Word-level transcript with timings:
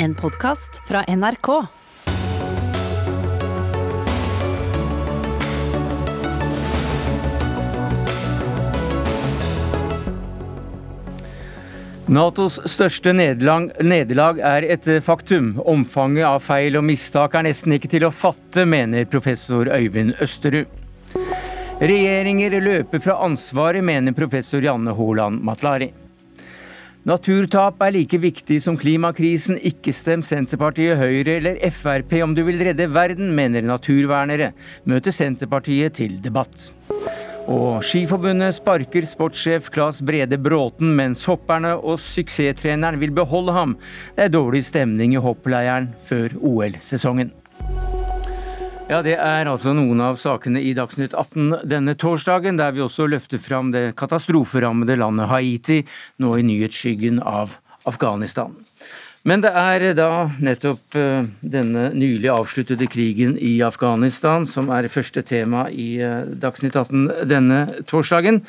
En 0.00 0.14
podkast 0.14 0.88
fra 0.88 1.00
NRK. 1.16 1.48
Natos 12.06 12.60
største 12.70 13.10
nederlag 13.10 14.38
er 14.38 14.62
et 14.70 14.86
faktum. 15.02 15.56
Omfanget 15.66 16.28
av 16.30 16.46
feil 16.46 16.78
og 16.78 16.86
mistak 16.86 17.34
er 17.34 17.48
nesten 17.50 17.74
ikke 17.74 17.90
til 17.90 18.06
å 18.06 18.14
fatte, 18.14 18.62
mener 18.70 19.08
professor 19.10 19.66
Øyvind 19.66 20.14
Østerud. 20.22 20.70
Regjeringer 21.82 22.60
løper 22.62 23.02
fra 23.02 23.18
ansvaret, 23.26 23.82
mener 23.82 24.14
professor 24.14 24.62
Janne 24.62 24.94
Holand 24.94 25.42
Matlari. 25.42 25.90
Naturtap 27.08 27.80
er 27.80 27.94
like 27.94 28.18
viktig 28.20 28.58
som 28.60 28.74
klimakrisen. 28.76 29.56
Ikke 29.64 29.94
stem 29.96 30.20
Senterpartiet, 30.20 30.98
Høyre 31.00 31.38
eller 31.38 31.56
Frp 31.72 32.12
om 32.20 32.34
du 32.36 32.42
vil 32.44 32.60
redde 32.60 32.84
verden, 32.92 33.30
mener 33.32 33.64
naturvernere. 33.64 34.50
Møter 34.84 35.14
Senterpartiet 35.16 35.96
til 35.96 36.18
debatt. 36.20 36.66
Og 37.48 37.80
Skiforbundet 37.88 38.58
sparker 38.58 39.08
sportssjef 39.08 39.70
Claes 39.72 40.02
Brede 40.04 40.36
Bråten, 40.36 40.92
mens 40.98 41.24
hopperne 41.24 41.78
og 41.78 41.96
suksesstreneren 42.10 43.00
vil 43.00 43.16
beholde 43.16 43.56
ham. 43.56 43.78
Det 44.12 44.28
er 44.28 44.34
dårlig 44.36 44.66
stemning 44.68 45.16
i 45.16 45.24
hoppleiren 45.24 45.88
før 46.10 46.36
OL-sesongen. 46.44 47.32
Ja, 48.88 49.02
Det 49.04 49.18
er 49.20 49.44
altså 49.44 49.74
noen 49.76 50.00
av 50.00 50.16
sakene 50.16 50.62
i 50.64 50.70
Dagsnytt 50.72 51.12
18 51.12 51.66
denne 51.68 51.92
torsdagen, 52.00 52.56
der 52.56 52.72
vi 52.72 52.80
også 52.80 53.04
løfter 53.04 53.36
fram 53.36 53.68
det 53.74 53.90
katastroferammede 54.00 54.96
landet 54.96 55.28
Haiti, 55.28 55.82
nå 56.16 56.30
i 56.38 56.44
nyhetsskyggen 56.48 57.20
av 57.20 57.58
Afghanistan. 57.84 58.56
Men 59.28 59.44
det 59.44 59.50
er 59.52 59.84
da 59.98 60.30
nettopp 60.40 60.96
eh, 60.96 61.28
denne 61.44 61.90
nylig 61.92 62.30
avsluttede 62.32 62.88
krigen 62.88 63.36
i 63.36 63.58
Afghanistan 63.60 64.48
som 64.48 64.72
er 64.72 64.88
første 64.88 65.20
tema 65.20 65.66
i 65.68 65.98
eh, 66.00 66.24
Dagsnytt 66.40 66.80
18 66.80 67.28
denne 67.28 67.60
torsdagen. 67.90 68.40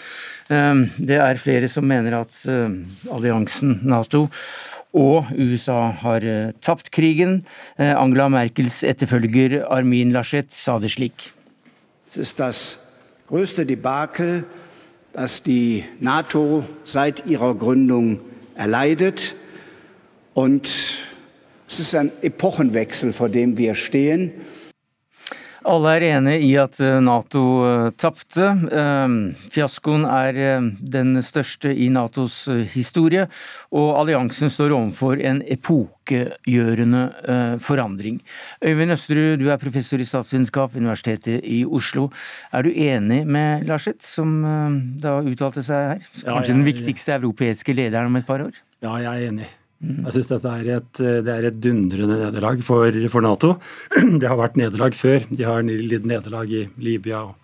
Eh, 0.47 0.87
det 1.03 1.19
er 1.19 1.43
flere 1.43 1.67
som 1.67 1.83
mener 1.83 2.21
at 2.21 2.39
alliansen 3.11 3.81
Nato 3.83 4.29
og 4.93 5.25
USA 5.37 5.91
har 6.01 6.23
tapt 6.61 6.91
krigen. 6.91 7.43
Angela 7.77 8.27
Merkels 8.27 8.83
etterfølger 8.83 9.65
Armin 9.69 10.11
Laschet 10.11 10.49
sa 10.53 10.79
det 10.79 10.91
slik. 10.95 11.31
Det 12.09 12.25
er 12.25 12.47
det 12.49 12.79
größte 13.29 13.63
Debakel, 13.65 14.43
das 15.13 15.43
die 15.43 15.85
NATO 15.99 16.63
seit 16.83 17.23
ihrer 17.27 17.53
Gründung 17.53 18.19
erleidet. 18.55 19.35
Und 20.33 20.67
es 21.67 21.79
ist 21.79 21.95
ein 21.95 22.11
Epochenwechsel, 22.21 23.13
vor 23.13 23.29
dem 23.29 23.57
wir 23.57 23.75
stehen. 23.75 24.31
Alle 25.67 25.91
er 25.97 26.05
enige 26.13 26.39
i 26.47 26.53
at 26.59 26.77
eh, 26.83 26.99
Nato 27.03 27.41
eh, 27.67 27.89
tapte. 27.99 28.45
Ehm, 28.71 29.17
fiaskoen 29.51 30.05
er 30.07 30.39
eh, 30.39 30.69
den 30.79 31.19
største 31.25 31.73
i 31.73 31.89
Natos 31.91 32.45
historie, 32.71 33.25
og 33.75 33.89
alliansen 33.99 34.51
står 34.51 34.75
overfor 34.77 35.19
en 35.19 35.41
epokegjørende 35.43 37.03
forandring. 37.63 38.21
Øyvind 38.65 38.95
Østerud, 38.95 39.37
du 39.41 39.49
er 39.51 39.61
professor 39.61 40.01
i 40.01 40.07
statsvitenskap 40.07 40.73
ved 40.73 40.81
Universitetet 40.81 41.43
i 41.43 41.61
Oslo. 41.65 42.09
Er 42.53 42.65
du 42.65 42.71
enig 42.71 43.25
med 43.27 43.67
Larseth, 43.69 44.05
som 44.05 44.41
da 45.01 45.19
uttalte 45.21 45.63
seg 45.65 45.93
her? 45.93 46.03
Kanskje 46.09 46.31
ja, 46.31 46.41
jeg, 46.41 46.55
den 46.55 46.67
viktigste 46.67 47.17
europeiske 47.19 47.75
lederen 47.77 48.09
om 48.09 48.19
et 48.21 48.27
par 48.29 48.47
år? 48.47 48.57
Ja, 48.81 48.95
jeg 49.03 49.11
er 49.11 49.31
enig. 49.33 49.49
Mm. 49.79 50.01
Jeg 50.05 50.15
syns 50.17 50.31
dette 50.33 50.53
er 50.59 50.71
et, 50.75 51.03
det 51.23 51.33
er 51.33 51.45
et 51.47 51.59
dundrende 51.63 52.17
nederlag 52.19 52.63
for, 52.67 52.95
for, 53.11 53.23
Nato. 53.23 53.53
Det 54.19 54.27
har 54.27 54.39
vært 54.39 54.59
nederlag 54.59 54.97
før. 54.97 55.23
De 55.31 55.45
har 55.47 55.63
lidd 55.63 56.07
nederlag 56.09 56.51
i 56.51 56.65
Libya 56.83 57.23
og 57.29 57.37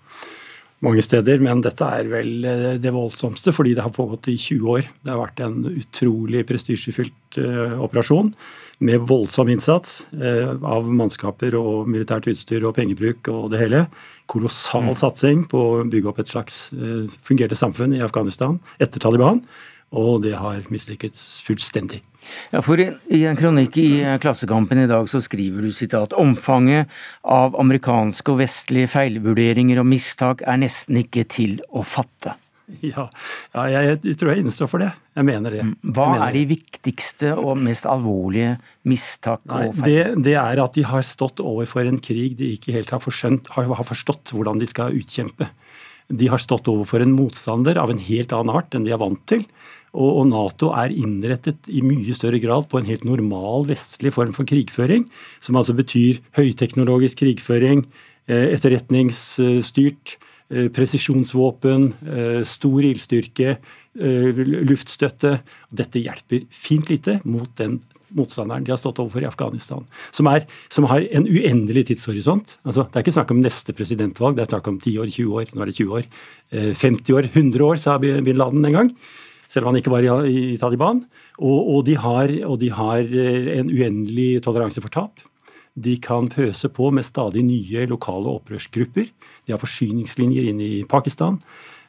mange 0.83 1.03
steder, 1.03 1.39
men 1.43 1.63
dette 1.63 1.87
er 1.87 2.09
vel 2.11 2.45
eh, 2.45 2.75
det 2.81 2.93
voldsomste 2.93 3.53
fordi 3.55 3.75
det 3.77 3.85
har 3.85 3.95
pågått 3.95 4.29
i 4.31 4.37
20 4.37 4.75
år. 4.75 4.89
Det 5.01 5.13
har 5.13 5.21
vært 5.21 5.41
en 5.45 5.57
utrolig 5.71 6.43
prestisjefylt 6.47 7.39
uh, 7.39 7.77
operasjon 7.85 8.33
med 8.85 9.05
voldsom 9.07 9.49
innsats 9.53 10.01
uh, 10.19 10.55
av 10.67 10.89
mannskaper 10.91 11.55
og 11.57 11.87
militært 11.91 12.27
utstyr 12.31 12.65
og 12.67 12.75
pengebruk 12.77 13.31
og 13.31 13.47
det 13.53 13.63
hele. 13.63 13.85
Kolossal 14.31 14.89
mm. 14.89 14.97
satsing 14.99 15.45
på 15.49 15.61
å 15.61 15.85
bygge 15.89 16.11
opp 16.11 16.19
et 16.21 16.33
slags 16.33 16.67
uh, 16.75 17.05
fungerte 17.23 17.57
samfunn 17.57 17.95
i 17.95 18.03
Afghanistan 18.05 18.59
etter 18.83 19.03
Taliban 19.03 19.41
og 19.95 20.23
det 20.25 20.33
har 20.39 20.63
mislykkes 20.73 21.27
fullstendig. 21.45 22.01
Ja, 22.51 22.61
for 22.65 22.81
I 22.81 23.19
en 23.29 23.37
kronikk 23.37 23.77
i 23.77 23.89
Klassekampen 24.21 24.81
i 24.81 24.87
dag 24.89 25.09
så 25.11 25.21
skriver 25.23 25.65
du 25.65 25.71
sitat 25.75 26.15
omfanget 26.17 26.89
av 27.21 27.57
amerikanske 27.61 28.33
og 28.33 28.41
vestlige 28.41 28.89
feilvurderinger 28.95 29.79
og 29.81 29.87
mistak 29.91 30.41
er 30.47 30.59
nesten 30.63 31.03
ikke 31.03 31.27
til 31.29 31.61
å 31.69 31.85
fatte. 31.85 32.33
Ja, 32.81 33.05
ja 33.53 33.63
jeg, 33.69 33.97
jeg, 34.07 34.15
tror 34.17 34.31
jeg 34.31 34.41
innstår 34.41 34.69
for 34.69 34.81
det. 34.81 34.89
Jeg 35.15 35.27
mener 35.27 35.53
det. 35.53 35.61
Mm. 35.67 35.75
Hva 35.93 36.07
mener 36.15 36.25
er 36.25 36.37
de 36.39 36.43
viktigste 36.49 37.33
og 37.37 37.59
mest 37.61 37.85
alvorlige 37.89 38.55
mistak 38.89 39.43
Nei, 39.51 39.67
og 39.67 39.77
feil? 39.77 39.85
Det, 39.85 40.23
det, 40.25 40.35
er 40.41 40.61
at 40.63 40.77
de 40.77 40.85
har 40.89 41.05
stått 41.05 41.43
overfor 41.43 41.85
en 41.85 42.01
krig 42.01 42.33
de 42.39 42.55
ikke 42.57 42.73
helt 42.75 42.89
har, 42.95 43.03
forskjønt, 43.03 43.53
har, 43.53 43.69
har 43.69 43.87
forstått 43.87 44.33
hvordan 44.33 44.61
de 44.61 44.69
skal 44.69 44.97
utkjempe. 44.97 45.51
De 46.09 46.29
har 46.29 46.41
stått 46.41 46.67
overfor 46.69 47.05
en 47.05 47.13
motstander 47.13 47.79
av 47.81 47.93
en 47.93 48.01
helt 48.01 48.33
annen 48.33 48.57
art 48.57 48.75
enn 48.77 48.85
de 48.85 48.93
er 48.93 49.01
vant 49.01 49.21
til. 49.29 49.45
Og 49.95 50.25
Nato 50.27 50.71
er 50.75 50.93
innrettet 50.93 51.69
i 51.71 51.81
mye 51.85 52.15
større 52.15 52.41
grad 52.43 52.67
på 52.71 52.79
en 52.79 52.89
helt 52.89 53.05
normal 53.07 53.67
vestlig 53.69 54.11
form 54.15 54.33
for 54.35 54.47
krigføring, 54.47 55.07
som 55.39 55.55
altså 55.59 55.75
betyr 55.77 56.19
høyteknologisk 56.35 57.23
krigføring, 57.23 57.85
eh, 58.27 58.51
etterretningsstyrt, 58.57 60.17
eh, 60.51 60.67
presisjonsvåpen, 60.67 61.93
eh, 62.05 62.43
stor 62.43 62.79
ildstyrke, 62.81 63.57
luftstøtte. 63.95 65.39
Dette 65.71 66.03
hjelper 66.03 66.45
fint 66.51 66.89
lite 66.89 67.21
mot 67.23 67.47
den 67.55 67.79
motstanderen 68.13 68.65
de 68.65 68.71
har 68.73 68.77
stått 68.77 68.99
overfor 68.99 69.21
i 69.21 69.25
Afghanistan. 69.25 69.85
Som, 70.11 70.27
er, 70.27 70.45
som 70.67 70.83
har 70.83 70.99
en 70.99 71.23
uendelig 71.23 71.87
tidshorisont. 71.87 72.57
Altså, 72.65 72.83
det 72.91 72.95
er 72.97 73.03
ikke 73.05 73.15
snakk 73.15 73.31
om 73.31 73.39
neste 73.41 73.71
presidentvalg, 73.71 74.35
det 74.35 74.43
er 74.43 74.51
snakk 74.51 74.67
om 74.67 74.81
10 74.81 74.97
år, 74.99 75.07
20 75.07 75.31
år, 75.31 75.45
nå 75.55 75.61
er 75.61 75.65
det 75.71 75.77
20 75.79 75.95
år. 75.95 76.03
50 76.51 77.13
år, 77.15 77.29
100 77.31 77.63
år, 77.63 77.77
sa 77.79 77.97
bin 77.97 78.35
Laden 78.35 78.65
en 78.65 78.73
gang 78.73 78.91
selv 79.55 79.65
om 79.65 79.71
han 79.71 79.79
ikke 79.79 79.93
var 79.93 80.05
i, 80.27 80.33
i 80.53 80.57
Taliban. 80.59 80.99
Og, 81.39 81.59
og, 81.61 81.79
de 81.87 81.95
har, 81.99 82.33
og, 82.43 82.59
de 82.59 82.71
har, 82.75 83.05
eh, 83.07 83.53
en 83.59 83.71
uendelig 83.71 84.43
toleranse 84.43 84.83
for 84.83 84.91
tap. 84.91 85.23
De 85.75 85.95
kan 85.99 86.27
pøse 86.31 86.69
på 86.71 86.91
med 86.95 87.07
stadig 87.07 87.43
nye 87.43 87.87
lokale 87.91 88.31
opprørsgrupper. 88.31 89.07
De 89.47 89.55
har 89.55 89.61
forsyningslinjer 89.61 90.51
inn 90.51 90.61
i 90.63 90.75
Pakistan. 90.87 91.39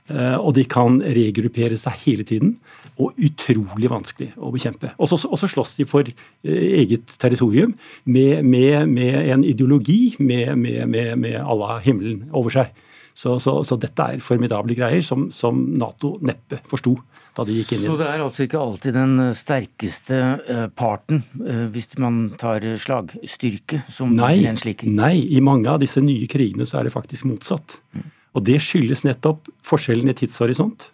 Eh, 0.06 0.38
og 0.38 0.54
de 0.54 0.62
kan 0.70 1.00
regruppere 1.02 1.78
seg 1.78 1.98
hele 2.06 2.26
tiden. 2.26 2.54
Og 3.02 3.18
utrolig 3.18 3.90
vanskelig 3.92 4.30
å 4.38 4.52
bekjempe. 4.54 4.94
Og 5.02 5.10
så 5.10 5.50
slåss 5.50 5.76
de 5.80 5.86
for 5.88 6.06
eh, 6.06 6.66
eget 6.82 7.18
territorium 7.18 7.74
med, 8.04 8.46
med, 8.46 8.86
med 8.90 9.32
en 9.34 9.46
ideologi 9.46 10.16
med, 10.18 10.54
med 10.56 11.40
Allah 11.42 11.80
himmelen 11.84 12.28
over 12.30 12.54
seg. 12.54 12.74
Så, 13.16 13.38
så, 13.40 13.62
så, 13.64 13.78
dette 13.80 14.04
er 14.12 14.20
formidable 14.20 14.74
greier 14.76 15.00
som, 15.00 15.30
som 15.32 15.56
Nato 15.80 16.18
neppe 16.20 16.58
forsto 16.68 16.92
da 17.36 17.46
de 17.48 17.54
gikk 17.56 17.70
inn 17.72 17.78
i 17.78 17.84
det. 17.86 17.88
Så 17.88 17.96
det 18.00 18.08
er 18.10 18.24
altså 18.24 18.44
ikke 18.44 18.60
alltid 18.60 18.96
den 18.96 19.14
eh, 19.24 19.30
sterkeste 19.36 20.18
eh, 20.36 20.66
parten, 20.76 21.22
eh, 21.40 21.62
hvis 21.72 21.96
man 22.02 22.26
tar 22.36 22.64
slagstyrke, 22.80 23.80
som 23.92 24.12
nei, 24.16 24.34
en 24.48 24.60
slik? 24.60 24.84
Nei, 24.84 25.14
i 25.32 25.40
mange 25.44 25.72
av 25.72 25.80
disse 25.80 26.02
nye 26.04 26.28
krigene 26.28 26.68
så 26.68 26.82
er 26.82 26.88
det 26.90 26.92
faktisk 26.92 27.24
motsatt. 27.30 27.78
Og 28.36 28.44
det 28.44 28.58
skyldes 28.60 29.06
nettopp 29.08 29.48
forskjellen 29.64 30.12
i 30.12 30.16
tidshorisont. 30.16 30.90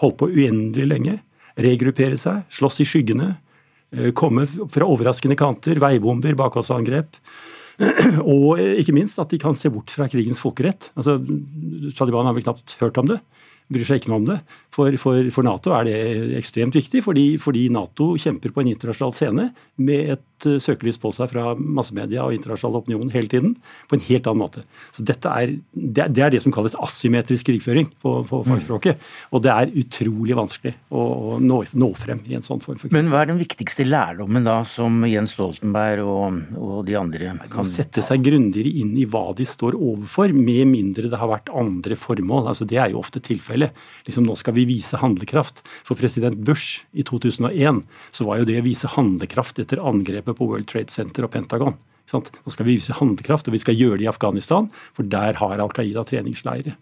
Holdt 0.00 0.16
på 0.22 0.30
uendelig 0.32 0.88
lenge. 0.88 1.18
Regruppere 1.60 2.16
seg, 2.20 2.46
slåss 2.52 2.80
i 2.80 2.88
skyggene. 2.88 3.34
Komme 4.16 4.46
fra 4.48 4.88
overraskende 4.88 5.36
kanter, 5.38 5.76
veibomber, 5.80 6.32
bakholdsangrep. 6.40 7.20
Og 8.36 8.60
ikke 8.60 8.94
minst 8.96 9.20
at 9.20 9.32
de 9.32 9.40
kan 9.40 9.56
se 9.58 9.70
bort 9.72 9.92
fra 9.92 10.08
krigens 10.08 10.40
folkerett. 10.40 10.90
Altså, 10.96 11.18
Taliban 11.96 12.28
har 12.28 12.36
vel 12.36 12.46
knapt 12.46 12.78
hørt 12.80 13.00
om 13.02 13.10
det 13.10 13.20
bryr 13.72 13.86
seg 13.86 14.00
ikke 14.00 14.12
noe 14.12 14.20
om 14.22 14.28
det. 14.28 14.38
For, 14.76 14.94
for, 15.00 15.28
for 15.32 15.46
Nato 15.46 15.72
er 15.72 15.86
det 15.88 15.96
ekstremt 16.38 16.76
viktig, 16.76 17.00
fordi, 17.04 17.24
fordi, 17.40 17.66
Nato 17.72 18.10
kjemper 18.20 18.52
på 18.52 18.62
en 18.62 18.70
internasjonal 18.74 19.14
scene 19.16 19.46
med 19.80 20.12
et 20.16 20.46
uh, 20.46 20.58
søkelys 20.62 21.00
på 21.00 21.12
seg 21.16 21.30
fra 21.32 21.54
massemedia 21.56 22.26
og 22.26 22.36
internasjonal 22.36 22.82
opinion 22.82 23.12
hele 23.14 23.30
tiden, 23.32 23.54
på 23.88 23.96
en 23.96 24.04
helt 24.06 24.28
annen 24.28 24.42
måte. 24.44 24.64
Så 24.94 25.06
dette 25.08 25.32
er, 25.32 25.54
det, 25.72 26.08
det 26.14 26.24
er 26.26 26.34
det 26.34 26.42
som 26.44 26.54
kalles 26.54 26.76
asymmetrisk 26.84 27.48
krigføring 27.48 27.88
på, 28.02 28.12
på 28.28 28.42
mm. 28.42 28.50
fagspråket. 28.50 29.00
Mm. 29.00 29.30
Og 29.32 29.44
det 29.46 29.54
er 29.54 29.74
utrolig 29.82 30.36
vanskelig 30.38 30.74
å, 30.90 31.06
å 31.06 31.40
nå, 31.40 31.62
nå, 31.72 31.90
frem 31.96 32.20
i 32.28 32.36
en 32.36 32.44
sånn 32.44 32.60
form 32.62 32.76
for 32.76 32.90
krig. 32.90 32.96
Men 32.98 33.10
hva 33.12 33.24
er 33.24 33.32
den 33.32 33.40
viktigste 33.40 33.88
lærdommen 33.88 34.44
da, 34.46 34.58
som 34.68 35.00
Jens 35.08 35.32
Stoltenberg 35.34 36.04
og, 36.04 36.42
og 36.60 36.78
de 36.86 36.98
andre 37.00 37.32
kan 37.52 37.64
Sette 37.66 38.00
seg 38.04 38.22
grundigere 38.24 38.70
inn 38.78 38.92
i 38.96 39.04
hva 39.10 39.32
de 39.36 39.44
står 39.48 39.74
overfor, 39.74 40.30
med 40.36 40.68
mindre 40.70 41.10
det 41.10 41.18
har 41.18 41.28
vært 41.28 41.50
andre 41.52 41.96
formål. 41.98 42.52
Altså, 42.52 42.64
det 42.68 42.78
er 42.80 42.92
jo 42.92 43.00
ofte 43.02 43.20
tilfellet 43.24 43.55
tilfelle. 43.56 43.72
Liksom, 44.06 44.24
nå 44.26 44.36
skal 44.36 44.54
vi 44.54 44.66
vise 44.66 44.96
handlekraft. 44.96 45.62
For 45.84 45.96
president 45.96 46.36
Bush 46.36 46.84
i 46.92 47.02
2001 47.02 47.82
så 48.10 48.24
var 48.24 48.38
jo 48.38 48.46
det 48.46 48.60
å 48.60 48.66
vise 48.66 48.88
handlekraft 48.88 49.58
etter 49.58 49.82
angrepet 49.82 50.36
på 50.36 50.46
World 50.46 50.68
Trade 50.68 50.90
Center 50.90 51.24
og 51.24 51.32
Pentagon. 51.32 51.76
Nå 52.12 52.50
skal 52.52 52.66
vi 52.66 52.76
vise 52.76 52.94
handlekraft, 52.94 53.48
og 53.48 53.54
vi 53.56 53.62
skal 53.62 53.74
gjøre 53.74 53.98
det 53.98 54.06
i 54.06 54.12
Afghanistan, 54.12 54.68
for 54.94 55.02
der 55.02 55.34
har 55.40 55.58
Al 55.58 55.72
Qaida 55.74 56.04
treningsleire. 56.06 56.76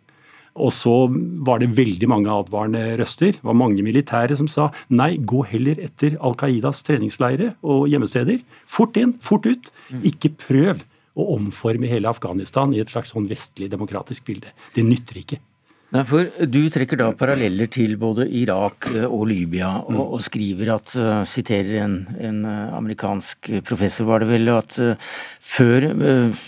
Og 0.55 0.71
så 0.71 1.09
var 1.43 1.59
det 1.59 1.73
veldig 1.75 2.07
mange 2.07 2.31
advarende 2.31 2.95
røster. 3.01 3.33
Det 3.35 3.43
var 3.43 3.57
mange 3.59 3.83
militære 3.83 4.37
som 4.39 4.47
sa 4.47 4.69
nei, 4.89 5.17
gå 5.19 5.43
heller 5.51 5.81
etter 5.83 6.15
Al 6.23 6.37
Qaidas 6.39 6.85
treningsleire 6.87 7.55
og 7.65 7.89
gjemmesteder. 7.91 8.45
Fort 8.71 9.01
inn, 9.01 9.17
fort 9.19 9.49
ut. 9.49 9.73
Ikke 10.07 10.31
prøv 10.31 10.85
å 11.19 11.27
omforme 11.35 11.91
hele 11.91 12.11
Afghanistan 12.11 12.71
i 12.75 12.83
et 12.83 12.93
slags 12.93 13.11
sånn 13.15 13.27
vestlig 13.31 13.73
demokratisk 13.73 14.29
bilde. 14.29 14.53
Det 14.77 14.87
nytter 14.87 15.25
ikke. 15.25 15.41
Nei, 15.95 16.03
for 16.09 16.47
Du 16.51 16.61
trekker 16.75 16.99
da 16.99 17.13
paralleller 17.15 17.69
til 17.71 17.95
både 18.01 18.27
Irak 18.27 18.89
eh, 18.91 19.07
og 19.07 19.29
Libya, 19.31 19.71
og, 19.87 20.17
og 20.17 20.25
skriver 20.25 20.73
at, 20.75 20.95
uh, 20.99 21.23
siterer 21.29 21.85
en, 21.85 22.01
en, 22.19 22.41
amerikansk 22.75 23.53
professor, 23.67 24.09
var 24.09 24.25
det 24.25 24.33
vel, 24.33 24.51
at 24.51 24.75
før 25.45 25.87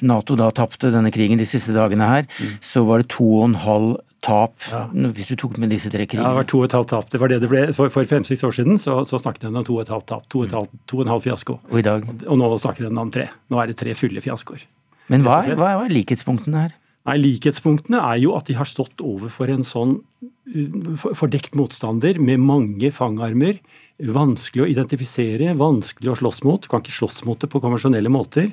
Nato 0.06 0.37
da 0.38 0.50
tapte 0.54 0.90
denne 0.93 1.12
krigen 1.14 1.38
de 1.38 1.46
siste 1.48 1.75
dagene 1.76 2.08
her, 2.10 2.26
så 2.64 2.82
var 2.88 3.02
det 3.02 3.10
to 3.14 3.28
og 3.38 3.48
en 3.50 3.58
halv 3.62 3.94
tap, 4.26 4.54
ja. 4.70 4.84
hvis 5.14 5.31
du 5.31 5.37
tok 5.38 5.58
med 5.62 5.70
disse 5.72 5.90
tre 5.93 6.06
krigene? 6.08 6.25
Ja, 6.25 6.34
det 6.34 6.40
var 6.40 6.48
to 6.50 6.62
og 6.62 6.69
et 6.69 6.76
halvt 6.76 6.93
tap. 6.94 7.10
Det 7.12 7.20
var 7.22 7.32
det 7.32 7.40
det 7.44 7.50
ble. 7.50 7.62
For, 7.76 7.93
for 7.93 8.08
fem-seks 8.08 8.43
år 8.46 8.56
siden 8.58 8.81
så, 8.82 8.98
så 9.08 9.20
snakket 9.22 9.48
en 9.48 9.60
om 9.60 9.66
to 9.66 9.76
og 9.78 9.84
et 9.84 9.93
halvt 9.93 10.08
tap. 10.12 10.25
To 10.32 10.43
og, 10.43 10.48
et 10.48 10.56
halvt, 10.56 10.72
to 10.90 11.00
og 11.00 11.06
en 11.06 11.12
halv 11.14 11.26
fiasko. 11.26 11.58
Og 11.70 11.78
i 11.82 11.84
dag? 11.87 12.08
Og, 12.08 12.25
og 12.32 12.40
nå 12.40 12.50
snakker 12.62 12.88
en 12.88 13.04
om 13.04 13.12
tre. 13.14 13.28
Nå 13.52 13.62
er 13.62 13.70
det 13.70 13.78
tre 13.82 13.94
fulle 13.98 14.22
fiaskoer. 14.25 14.66
Men 15.12 15.22
hva 15.26 15.40
er, 15.44 15.54
hva 15.58 15.76
er 15.76 15.94
likhetspunktene 15.94 16.66
her? 16.66 16.75
Nei, 17.06 17.20
Likhetspunktene 17.23 18.00
er 18.03 18.19
jo 18.25 18.35
at 18.35 18.49
de 18.49 18.56
har 18.58 18.67
stått 18.67 19.03
overfor 19.05 19.50
en 19.53 19.67
sånn 19.67 19.99
uh, 20.25 21.05
fordekt 21.14 21.55
motstander 21.58 22.19
med 22.19 22.43
mange 22.43 22.91
fangarmer. 22.94 23.61
Vanskelig 23.97 24.64
å 24.64 24.73
identifisere, 24.73 25.55
vanskelig 25.56 26.12
å 26.12 26.19
slåss 26.19 26.43
mot. 26.44 26.64
Du 26.64 26.69
kan 26.73 26.82
ikke 26.82 26.97
slåss 26.97 27.23
mot 27.29 27.38
det 27.41 27.50
på 27.53 27.62
konvensjonelle 27.62 28.11
måter. 28.12 28.50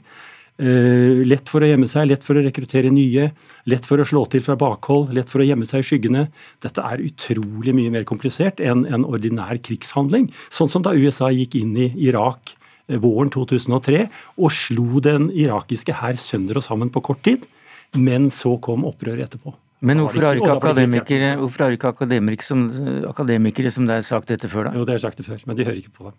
Uh, 0.62 1.24
lett 1.26 1.50
for 1.50 1.66
å 1.66 1.70
gjemme 1.72 1.90
seg, 1.90 2.06
lett 2.12 2.26
for 2.26 2.38
å 2.38 2.44
rekruttere 2.46 2.92
nye. 2.94 3.32
Lett 3.74 3.90
for 3.90 3.98
å 3.98 4.06
slå 4.06 4.28
til 4.30 4.46
fra 4.46 4.58
bakhold, 4.60 5.10
lett 5.18 5.32
for 5.32 5.42
å 5.42 5.48
gjemme 5.50 5.66
seg 5.66 5.82
i 5.82 5.88
skyggene. 5.90 6.28
Dette 6.62 6.86
er 6.86 7.02
utrolig 7.02 7.74
mye 7.74 7.96
mer 7.96 8.06
komplisert 8.06 8.62
enn 8.62 8.86
en 8.86 9.08
ordinær 9.10 9.58
krigshandling. 9.66 10.30
Sånn 10.54 10.70
som 10.70 10.86
da 10.86 10.94
USA 10.94 11.32
gikk 11.34 11.58
inn 11.58 11.74
i 11.74 11.90
Irak 12.06 12.54
uh, 12.54 13.02
våren 13.02 13.34
2003 13.34 14.06
og 14.38 14.54
slo 14.54 15.02
den 15.02 15.32
irakiske 15.34 15.98
hær 16.04 16.22
sønder 16.22 16.62
og 16.62 16.68
sammen 16.70 16.94
på 16.94 17.02
kort 17.10 17.26
tid. 17.26 17.50
Men 18.00 18.30
så 18.34 18.56
kom 18.64 18.88
opprøret 18.90 19.28
etterpå. 19.28 19.54
Men 19.84 20.00
hvorfor 20.00 20.24
har 20.24 20.40
ikke 20.40 20.54
akademikere, 20.56 21.34
hvorfor 21.42 21.66
har 21.66 21.76
ikke 21.76 21.90
akademikere 21.92 22.48
som, 22.48 22.62
akademikere 23.10 23.72
som 23.74 23.88
deg 23.90 24.06
sagt 24.08 24.32
dette 24.32 24.48
før, 24.48 24.70
da? 24.70 24.78
Jo, 24.80 24.86
det 24.88 24.96
har 24.96 25.04
sagt 25.04 25.20
det 25.20 25.26
før, 25.28 25.42
men 25.50 25.60
de 25.60 25.66
hører 25.68 25.82
ikke 25.82 25.92
på 25.98 26.08
det. 26.08 26.14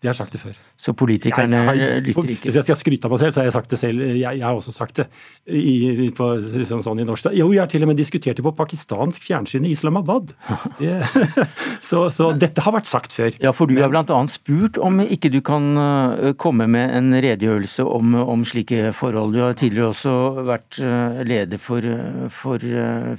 De 0.00 0.08
har 0.08 0.16
sagt 0.16 0.32
det 0.32 0.40
før. 0.40 0.54
Så 0.80 0.94
politikerne 0.96 1.58
lytter 2.00 2.30
ikke? 2.32 2.48
Hvis 2.48 2.54
jeg 2.56 2.64
skal 2.64 2.78
skryte 2.80 3.04
av 3.04 3.12
meg 3.12 3.20
selv, 3.20 3.34
så 3.34 3.42
har 3.42 3.48
jeg 3.50 3.54
sagt 3.58 3.72
det 3.74 3.78
selv. 3.82 4.04
Jeg, 4.08 4.22
jeg 4.22 4.44
har 4.46 4.56
også 4.56 4.72
sagt 4.72 4.96
det 4.96 5.04
i, 5.44 6.08
på, 6.16 6.28
liksom 6.54 6.80
sånn 6.86 7.02
i 7.02 7.04
norsk. 7.04 7.28
Jo, 7.36 7.50
jeg 7.52 7.60
har 7.60 7.68
til 7.68 7.84
og 7.84 7.90
med 7.90 8.00
diskutert 8.00 8.40
det 8.40 8.44
på 8.46 8.54
pakistansk 8.56 9.26
fjernsyn 9.28 9.68
i 9.68 9.74
Islamabad. 9.74 10.32
så, 11.90 12.06
så, 12.08 12.30
dette 12.32 12.64
har 12.64 12.76
vært 12.78 12.88
sagt 12.88 13.12
før. 13.18 13.36
Ja, 13.44 13.52
for 13.56 13.68
du 13.68 13.76
har 13.76 13.92
bl.a. 13.92 14.22
spurt 14.32 14.80
om 14.80 15.02
ikke 15.04 15.32
du 15.36 15.42
kan 15.44 15.68
øh, 15.76 16.32
komme 16.40 16.64
med 16.70 16.96
en 16.96 17.12
redegjørelse 17.20 17.84
om, 17.84 18.16
om 18.24 18.48
slike 18.48 18.94
forhold. 18.96 19.36
Du 19.36 19.44
har 19.44 19.60
tidligere 19.60 19.92
også 19.92 20.16
vært 20.48 20.80
øh, 20.80 21.22
leder 21.28 21.60
for, 21.60 21.84
øh, 21.84 22.26
for 22.32 22.64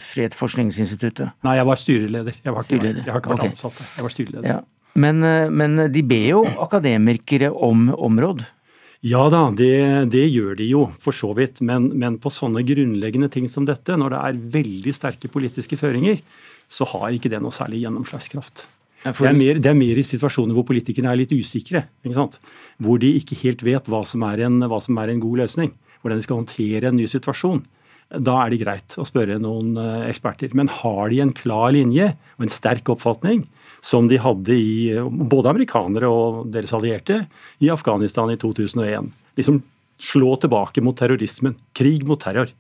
Fredsforskningsinstituttet. 0.10 1.38
Nei, 1.46 1.60
jeg 1.62 1.70
var 1.70 1.86
styreleder. 1.86 2.42
Jeg, 2.42 2.58
var 2.58 2.66
ikke, 2.66 2.74
styreleder. 2.74 3.06
jeg 3.06 3.14
har 3.14 3.22
ikke 3.22 3.36
vært 3.38 3.44
okay. 3.46 3.54
ansatt. 3.54 3.90
Jeg 4.00 4.10
var 4.10 4.18
styreleder. 4.18 4.54
Ja. 4.56 4.62
Men, 4.94 5.24
eh, 5.24 5.50
men, 5.50 5.78
de 5.92 6.04
ber 6.04 6.28
jo 6.34 6.42
akademikere 6.64 7.52
om 7.52 7.90
områd? 7.96 8.44
Ja 9.02 9.24
da, 9.34 9.48
det, 9.50 10.12
det, 10.14 10.28
gjør 10.30 10.60
de 10.60 10.68
jo, 10.70 10.84
for 11.02 11.16
så 11.16 11.32
vidt. 11.38 11.64
Men, 11.66 11.90
men, 11.98 12.20
på 12.22 12.30
sånne 12.34 12.62
grunnleggende 12.68 13.32
ting 13.34 13.48
som 13.50 13.66
dette, 13.66 13.98
når 13.98 14.14
det 14.14 14.20
er 14.22 14.44
veldig 14.60 14.94
sterke 14.94 15.32
politiske 15.32 15.80
føringer, 15.80 16.22
så 16.72 16.86
har 16.94 17.10
ikke 17.16 17.32
det 17.32 17.42
noe 17.42 17.56
særlig 17.56 17.82
gjennomslagskraft. 17.86 18.68
Det 19.02 19.26
er, 19.26 19.34
mer, 19.34 19.58
det 19.58 19.70
er, 19.72 19.78
mer, 19.78 19.98
i 19.98 20.06
situasjoner 20.06 20.54
hvor 20.54 20.68
politikerne 20.70 21.10
er 21.10 21.18
litt 21.24 21.34
usikre. 21.34 21.88
Hvor 22.06 23.00
de 23.02 23.10
ikke 23.18 23.40
helt 23.42 23.64
vet 23.66 23.88
hva 23.90 24.04
som, 24.06 24.22
en, 24.22 24.60
hva 24.70 24.78
som, 24.84 25.00
er 25.02 25.10
en, 25.10 25.24
god 25.24 25.42
løsning. 25.42 25.72
Hvordan 26.04 26.22
de 26.22 26.26
skal 26.28 26.42
håndtere 26.44 26.92
en 26.92 27.00
ny 27.00 27.08
situasjon. 27.10 27.64
Da 28.22 28.36
er 28.44 28.54
det 28.54 28.62
greit 28.62 28.98
å 29.02 29.08
spørre 29.08 29.40
noen 29.42 29.74
eh, 29.80 30.06
eksperter. 30.12 30.54
Men 30.58 30.70
har 30.82 31.10
de 31.10 31.22
en 31.24 31.34
klar 31.34 31.72
linje 31.74 32.12
og 32.38 32.46
en 32.46 32.54
sterk 32.54 32.94
oppfatning, 32.94 33.48
som 33.82 34.08
de 34.08 34.20
hadde 34.22 34.56
i 34.56 34.94
både 35.10 35.52
amerikanere 35.52 36.10
og 36.10 36.44
deres 36.54 36.74
allierte 36.78 37.24
i 37.62 37.72
Afghanistan 37.74 38.30
i 38.32 38.38
2001. 38.40 39.10
Liksom 39.40 39.62
slå 40.02 40.36
tilbake 40.42 40.84
mot 40.86 40.98
terrorismen. 40.98 41.58
Krig 41.78 42.06
mot 42.08 42.22
terror. 42.22 42.52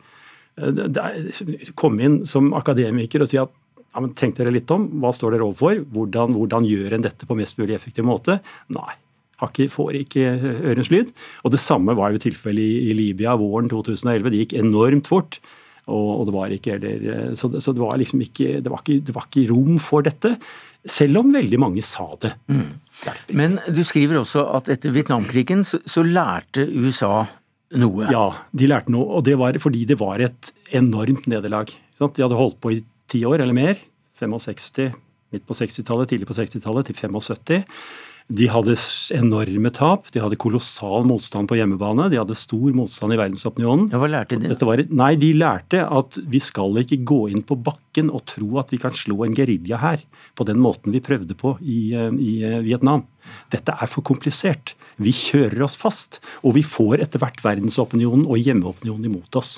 Komme 1.77 2.06
inn 2.06 2.18
som 2.29 2.51
akademiker 2.57 3.23
og 3.23 3.31
si 3.31 3.39
at 3.41 3.53
ja, 3.91 4.00
men 4.00 4.13
tenk 4.15 4.38
dere 4.38 4.53
litt 4.56 4.71
om, 4.71 4.85
hva 5.03 5.12
står 5.12 5.35
dere 5.35 5.45
overfor? 5.50 5.81
Hvordan, 5.91 6.35
hvordan 6.38 6.68
gjør 6.68 6.95
en 6.95 7.03
dette 7.03 7.27
på 7.27 7.35
mest 7.35 7.57
mulig 7.59 7.75
effektiv 7.75 8.07
måte? 8.07 8.39
Nei. 8.71 8.94
Får 9.41 9.95
ikke 9.97 10.35
ørens 10.69 10.91
lyd. 10.94 11.09
Og 11.41 11.51
Det 11.51 11.59
samme 11.59 11.95
var 11.97 12.13
jo 12.13 12.21
tilfellet 12.21 12.62
i, 12.62 12.94
Libya 12.94 13.33
våren 13.41 13.71
2011. 13.71 14.29
Det 14.29 14.41
gikk 14.44 14.53
enormt 14.59 15.09
fort. 15.09 15.39
Og, 15.91 16.27
det 16.27 16.35
var 16.35 16.53
ikke 16.53 16.75
heller, 16.77 17.33
så, 17.35 17.50
så 17.57 17.74
det 17.74 17.81
var 17.81 17.97
liksom 17.97 18.21
ikke 18.21 18.62
det 18.62 18.69
var 18.69 18.83
ikke, 18.83 19.01
det 19.01 19.15
var 19.15 19.25
ikke 19.27 19.47
rom 19.50 19.79
for 19.81 20.06
dette. 20.06 20.35
Selv 20.89 21.21
om 21.21 21.29
veldig 21.33 21.59
mange 21.61 21.83
sa 21.85 22.07
det. 22.21 22.31
Mm. 22.49 22.79
Men 23.37 23.59
du 23.69 23.83
skriver 23.85 24.21
også 24.21 24.47
at 24.57 24.71
etter 24.73 24.93
Vietnamkrigen 24.95 25.61
så, 25.67 25.81
så, 25.85 26.01
lærte 26.05 26.65
USA 26.65 27.27
noe? 27.77 28.07
Ja, 28.11 28.25
de 28.57 28.69
lærte 28.69 28.93
noe. 28.93 29.05
Og 29.19 29.25
det 29.27 29.37
var 29.41 29.57
fordi 29.61 29.85
det 29.89 29.99
var 30.01 30.23
et 30.25 30.51
enormt 30.73 31.29
nederlag. 31.29 31.69
De 32.01 32.23
hadde 32.23 32.39
holdt 32.39 32.57
på 32.63 32.73
i 32.73 32.81
ti 33.11 33.21
år 33.29 33.43
eller 33.43 33.57
mer. 33.57 33.77
65, 34.21 34.93
midt 35.33 35.45
på 35.49 35.57
60-tallet, 35.57 36.11
tidlig 36.11 36.29
på 36.29 36.37
60-tallet, 36.37 36.89
til 36.89 36.97
75. 36.97 37.63
De 38.31 38.47
hadde 38.47 38.77
enorme 39.17 39.69
tap, 39.75 40.05
de 40.13 40.21
hadde 40.23 40.37
kolossal 40.39 41.03
motstand 41.07 41.49
på 41.51 41.57
hjemmebane. 41.59 42.05
De 42.11 42.19
hadde 42.19 42.37
stor 42.39 42.71
motstand 42.77 43.11
i 43.11 43.19
verdensopinionen. 43.19 43.89
Ja, 43.91 43.99
hva 43.99 44.07
lærte 44.11 44.37
de? 44.39 44.53
Var, 44.55 44.85
nei, 44.87 45.09
De 45.19 45.33
lærte 45.35 45.81
at 45.83 46.19
vi 46.31 46.39
skal 46.43 46.79
ikke 46.79 47.01
gå 47.07 47.19
inn 47.33 47.43
på 47.47 47.57
bakken 47.59 48.11
og 48.13 48.23
tro 48.31 48.61
at 48.61 48.71
vi 48.71 48.79
kan 48.79 48.95
slå 48.95 49.25
en 49.25 49.35
gerilja 49.35 49.81
her 49.81 50.05
på 50.39 50.47
den 50.47 50.61
måten 50.63 50.95
vi 50.95 51.03
prøvde 51.03 51.35
på 51.35 51.57
i, 51.59 51.81
eh, 51.97 52.13
i 52.15 52.35
eh, 52.47 52.61
Vietnam. 52.63 53.03
Dette 53.51 53.75
er 53.75 53.91
for 53.91 54.05
komplisert. 54.07 54.75
Vi 55.01 55.11
kjører 55.15 55.65
oss 55.67 55.75
fast, 55.79 56.21
og 56.45 56.55
vi 56.55 56.63
får 56.63 57.03
etter 57.03 57.19
hvert 57.21 57.41
verdensopinionen 57.43 58.29
og 58.29 58.39
hjemmeopinionen 58.39 59.11
imot 59.11 59.41
oss. 59.41 59.57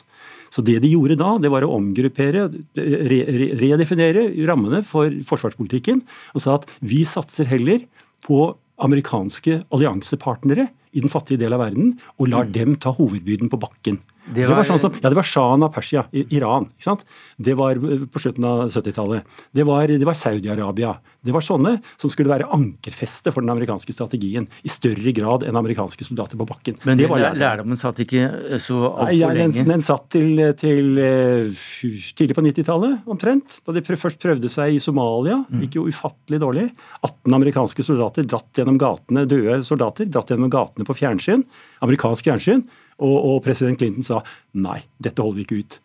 Så 0.53 0.61
det 0.65 0.79
de 0.83 0.91
gjorde 0.93 1.17
da, 1.17 1.35
det 1.41 1.49
var 1.49 1.65
å 1.65 1.75
omgruppere, 1.77 2.47
re, 2.77 3.21
re, 3.37 3.47
redefinere 3.57 4.27
rammene 4.47 4.83
for 4.85 5.13
forsvarspolitikken 5.29 6.03
og 6.33 6.43
sa 6.43 6.59
at 6.59 6.67
vi 6.85 7.01
satser 7.09 7.49
heller 7.49 7.85
på 8.23 8.51
amerikanske 8.77 9.61
alliansepartnere 9.73 10.67
i 10.93 11.03
den 11.03 11.11
fattige 11.11 11.41
del 11.43 11.55
av 11.55 11.65
verden 11.65 11.93
og 12.17 12.29
lar 12.29 12.49
mm. 12.49 12.53
dem 12.55 12.75
ta 12.81 12.93
hovedbyrden 12.95 13.51
på 13.51 13.61
bakken. 13.61 14.01
Det 14.23 14.45
var, 14.45 14.53
det 14.53 14.55
var, 14.55 14.67
sånn 14.69 14.79
som, 14.79 14.93
ja, 15.03 15.09
det 15.11 15.17
var 15.17 15.25
Shahen 15.27 15.65
av 15.65 15.71
Persia, 15.75 16.05
Iran. 16.15 16.69
ikke 16.71 16.85
sant? 16.85 17.01
Det 17.35 17.57
var 17.59 17.75
eh, 17.75 18.05
på 18.07 18.21
slutten 18.23 18.45
av 18.47 18.61
70-tallet. 18.71 19.33
Det 19.51 19.65
var, 19.67 19.91
var 20.07 20.15
Saudi-Arabia. 20.15 20.93
Det 21.23 21.33
var 21.35 21.43
sånne 21.43 21.73
som 21.99 22.11
skulle 22.11 22.31
være 22.31 22.47
ankerfeste 22.55 23.33
for 23.35 23.43
den 23.43 23.51
amerikanske 23.51 23.91
strategien. 23.95 24.47
I 24.63 24.71
større 24.71 25.11
grad 25.15 25.43
enn 25.47 25.59
amerikanske 25.59 26.07
soldater 26.07 26.39
på 26.39 26.47
bakken. 26.47 26.79
Men 26.87 26.99
det 26.99 27.09
var 27.11 27.35
lærdommen 27.35 27.79
satt 27.79 27.99
ikke 28.03 28.29
så 28.63 28.79
altfor 28.93 29.17
ja, 29.17 29.33
lenge? 29.35 29.57
Den, 29.59 29.73
den 29.73 29.83
satt 29.83 30.07
til, 30.15 30.39
til 30.59 31.03
uh, 31.03 31.67
tidlig 32.15 32.39
på 32.39 32.45
90-tallet, 32.47 33.03
omtrent. 33.11 33.59
Da 33.67 33.75
de 33.75 33.83
først 33.83 34.23
prøvde 34.23 34.51
seg 34.51 34.77
i 34.77 34.81
Somalia. 34.83 35.41
Mm. 35.49 35.65
Gikk 35.65 35.79
jo 35.81 35.87
ufattelig 35.91 36.39
dårlig. 36.43 36.69
18 37.03 37.39
amerikanske 37.41 37.87
soldater 37.87 38.27
dratt 38.27 38.55
gjennom 38.55 38.79
gatene, 38.79 39.27
døde 39.27 39.59
soldater, 39.67 40.07
dratt 40.07 40.31
gjennom 40.31 40.51
gatene 40.53 40.82
på 40.87 40.95
fjernsyn. 40.97 41.45
Amerikansk 41.85 42.27
fjernsyn 42.27 42.65
og, 42.99 43.15
og, 43.17 43.37
president 43.45 43.79
Clinton 43.79 44.05
sa 44.05 44.21
nei, 44.53 44.81
dette 45.03 45.23
holder 45.23 45.41
vi 45.41 45.47
ikke 45.47 45.61
ut. 45.63 45.79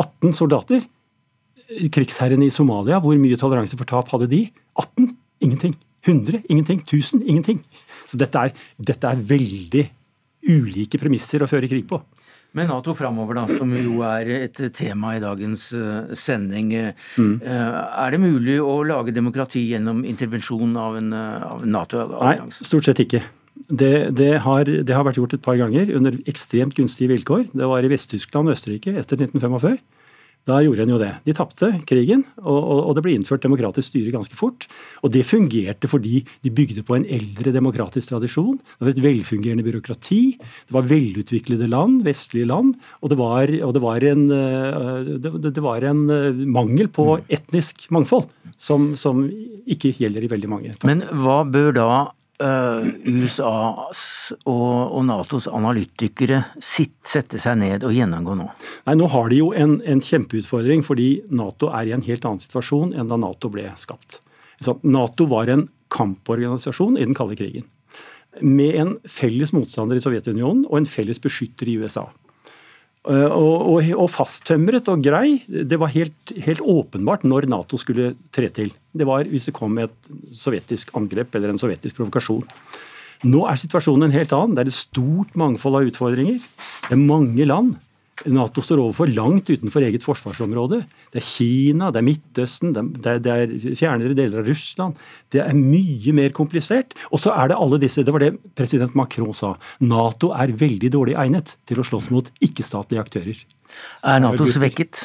18 0.00 0.36
soldater. 0.36 0.86
Krigsherrene 1.94 2.48
i 2.48 2.54
Somalia, 2.54 2.98
hvor 3.02 3.18
mye 3.20 3.38
toleranse 3.38 3.78
for 3.78 3.88
tap 3.88 4.10
hadde 4.10 4.30
de? 4.32 4.44
18? 4.80 5.12
Ingenting. 5.46 5.76
100? 6.06 6.42
Ingenting. 6.48 6.80
1000? 6.82 7.22
Ingenting. 7.28 7.62
Så 8.10 8.18
dette 8.20 8.48
er, 8.48 8.54
dette 8.80 9.06
er 9.06 9.26
veldig 9.30 9.84
ulike 10.50 10.98
premisser 10.98 11.44
å 11.44 11.50
føre 11.50 11.68
krig 11.70 11.86
på. 11.88 12.00
Men 12.56 12.66
Nato 12.66 12.96
framover, 12.98 13.36
da, 13.38 13.58
som 13.60 13.70
jo 13.78 14.00
er 14.02 14.30
et 14.40 14.60
tema 14.74 15.12
i 15.14 15.20
dagens 15.22 15.68
uh, 15.76 16.10
sending. 16.18 16.72
Mm. 17.14 17.36
Uh, 17.44 17.76
er 18.02 18.16
det 18.16 18.18
mulig 18.24 18.56
å 18.58 18.80
lage 18.82 19.14
demokrati 19.14 19.68
gjennom 19.70 20.02
intervensjon 20.08 20.74
av 20.80 20.98
en, 20.98 21.12
av 21.14 21.62
Nato-allianse? 21.62 22.64
Nei, 22.64 22.70
stort 22.72 22.88
sett 22.88 23.04
ikke. 23.06 23.22
Det, 23.68 24.10
det, 24.16 24.32
har, 24.46 24.64
det, 24.64 24.94
har, 24.94 25.04
vært 25.06 25.20
gjort 25.20 25.36
et 25.36 25.44
par 25.44 25.58
ganger 25.60 25.92
under 25.96 26.16
ekstremt 26.30 26.74
gunstige 26.76 27.12
vilkår. 27.12 27.50
Det 27.52 27.68
var 27.68 27.84
i 27.84 27.90
Vest-Tyskland 27.92 28.48
og 28.48 28.56
Østerrike 28.56 28.94
etter 28.96 29.20
1945. 29.20 29.80
Da 30.48 30.56
gjorde 30.64 30.86
en 30.86 30.92
jo 30.94 30.98
det. 31.00 31.10
De 31.26 31.34
tapte 31.36 31.68
krigen, 31.88 32.22
og, 32.40 32.58
og, 32.88 32.94
det 32.96 33.02
ble 33.04 33.12
innført 33.18 33.44
demokratisk 33.44 33.90
styre 33.90 34.12
ganske 34.14 34.36
fort. 34.38 34.64
Og 35.04 35.12
det 35.12 35.26
fungerte 35.28 35.90
fordi 35.90 36.22
de 36.44 36.52
bygde 36.54 36.84
på 36.86 36.96
en 36.96 37.04
eldre 37.04 37.52
demokratisk 37.52 38.14
tradisjon. 38.14 38.56
Det 38.56 38.86
var 38.86 38.92
et 38.94 39.02
velfungerende 39.04 39.66
byråkrati. 39.66 40.22
Det 40.40 40.76
var 40.76 40.88
velutviklede 40.88 41.68
land, 41.70 42.00
vestlige 42.08 42.48
land. 42.48 42.72
Og 43.04 43.12
det 43.12 43.20
var, 43.20 43.52
og 43.66 43.74
det 43.76 43.84
var, 43.84 44.06
en, 44.10 44.24
eh, 44.32 45.12
det, 45.20 45.64
var 45.64 45.84
en, 45.90 46.06
eh, 46.08 46.44
mangel 46.48 46.88
på 46.88 47.20
etnisk 47.28 47.90
mangfold 47.92 48.30
som, 48.56 48.94
som 48.96 49.26
ikke 49.68 49.92
gjelder 50.00 50.24
i 50.24 50.32
veldig 50.32 50.50
mange. 50.50 50.72
Men 50.88 51.04
hva 51.20 51.42
bør 51.44 51.76
da 51.76 51.90
USAs 52.40 54.00
og, 54.46 54.96
og, 54.96 55.02
Natos 55.08 55.48
analytikere 55.50 56.42
sitt, 56.62 56.94
sette 57.06 57.40
seg 57.40 57.58
ned 57.60 57.84
og 57.86 57.92
gjennomgå 57.94 58.36
nå? 58.38 58.46
Nei, 58.86 58.96
Nå 58.96 59.10
har 59.12 59.28
de 59.32 59.40
jo 59.42 59.50
en, 59.56 59.76
en, 59.84 60.00
kjempeutfordring, 60.04 60.84
fordi 60.86 61.10
Nato 61.34 61.68
er 61.74 61.90
i 61.90 61.94
en 61.96 62.04
helt 62.06 62.24
annen 62.24 62.42
situasjon 62.42 62.94
enn 62.96 63.10
da 63.10 63.18
Nato 63.20 63.50
ble 63.52 63.66
skapt. 63.80 64.20
Så 64.60 64.78
Nato 64.84 65.26
var 65.28 65.52
en 65.52 65.66
kamporganisasjon 65.92 66.96
i 66.98 67.04
den 67.04 67.16
kalde 67.18 67.36
krigen. 67.40 67.68
Med 68.40 68.76
en 68.78 68.96
felles 69.10 69.52
motstander 69.56 69.98
i 69.98 70.04
Sovjetunionen 70.04 70.64
og 70.68 70.80
en 70.80 70.88
felles 70.88 71.20
beskytter 71.22 71.68
i 71.68 71.76
USA. 71.82 72.06
Eh, 73.08 73.32
og, 73.32 73.62
og, 73.64 73.90
og, 73.96 74.08
fasttømret 74.12 74.90
og 74.92 75.00
grei. 75.04 75.40
Det 75.48 75.78
var 75.80 75.92
helt, 75.94 76.34
helt, 76.36 76.60
åpenbart 76.60 77.24
når 77.24 77.48
Nato 77.48 77.80
skulle 77.80 78.12
tre 78.34 78.50
til. 78.52 78.74
Det 78.92 79.06
var 79.08 79.24
hvis 79.30 79.48
det 79.48 79.56
kom 79.56 79.78
et 79.80 80.10
sovjetisk 80.36 80.92
angrep 80.98 81.34
eller 81.34 81.54
en 81.54 81.60
sovjetisk 81.60 81.96
provokasjon. 81.96 82.44
Nå 83.30 83.44
er 83.48 83.60
situasjonen 83.60 84.08
en 84.08 84.16
helt 84.16 84.32
annen. 84.36 84.56
Det 84.56 84.64
er 84.64 84.72
et 84.72 84.76
stort 84.76 85.32
mangfold 85.38 85.78
av 85.80 85.88
utfordringer. 85.88 86.40
Det 86.88 86.96
er 86.96 87.00
mange 87.00 87.48
land 87.48 87.74
Nato 88.28 88.62
står 88.64 88.82
overfor 88.82 89.10
langt 89.14 89.48
utenfor 89.50 89.84
eget 89.86 90.04
forsvarsområde. 90.04 90.82
Det 91.12 91.20
er 91.22 91.26
Kina, 91.26 91.90
det 91.92 92.00
er 92.02 92.06
Midtøsten, 92.06 92.74
det 92.74 93.06
er, 93.08 93.22
det 93.22 93.34
er 93.34 93.54
fjernere 93.78 94.16
deler 94.18 94.42
av 94.42 94.50
Russland. 94.50 94.98
Det 95.32 95.42
er 95.44 95.56
mye 95.56 96.14
mer 96.16 96.34
komplisert. 96.36 96.96
Og 97.10 97.22
så 97.22 97.32
er 97.36 97.52
det 97.52 97.60
alle 97.60 97.80
disse 97.82 98.04
Det 98.04 98.14
var 98.14 98.24
det 98.24 98.34
president 98.58 98.96
Macron 98.98 99.32
sa. 99.36 99.54
Nato 99.80 100.32
er 100.36 100.52
veldig 100.52 100.92
dårlig 100.92 101.16
egnet 101.20 101.56
til 101.68 101.80
å 101.80 101.86
slåss 101.86 102.10
mot 102.14 102.28
ikke-statlige 102.44 103.06
aktører. 103.06 103.46
Er 104.04 104.22
Nato 104.24 104.48
svekket? 104.50 105.04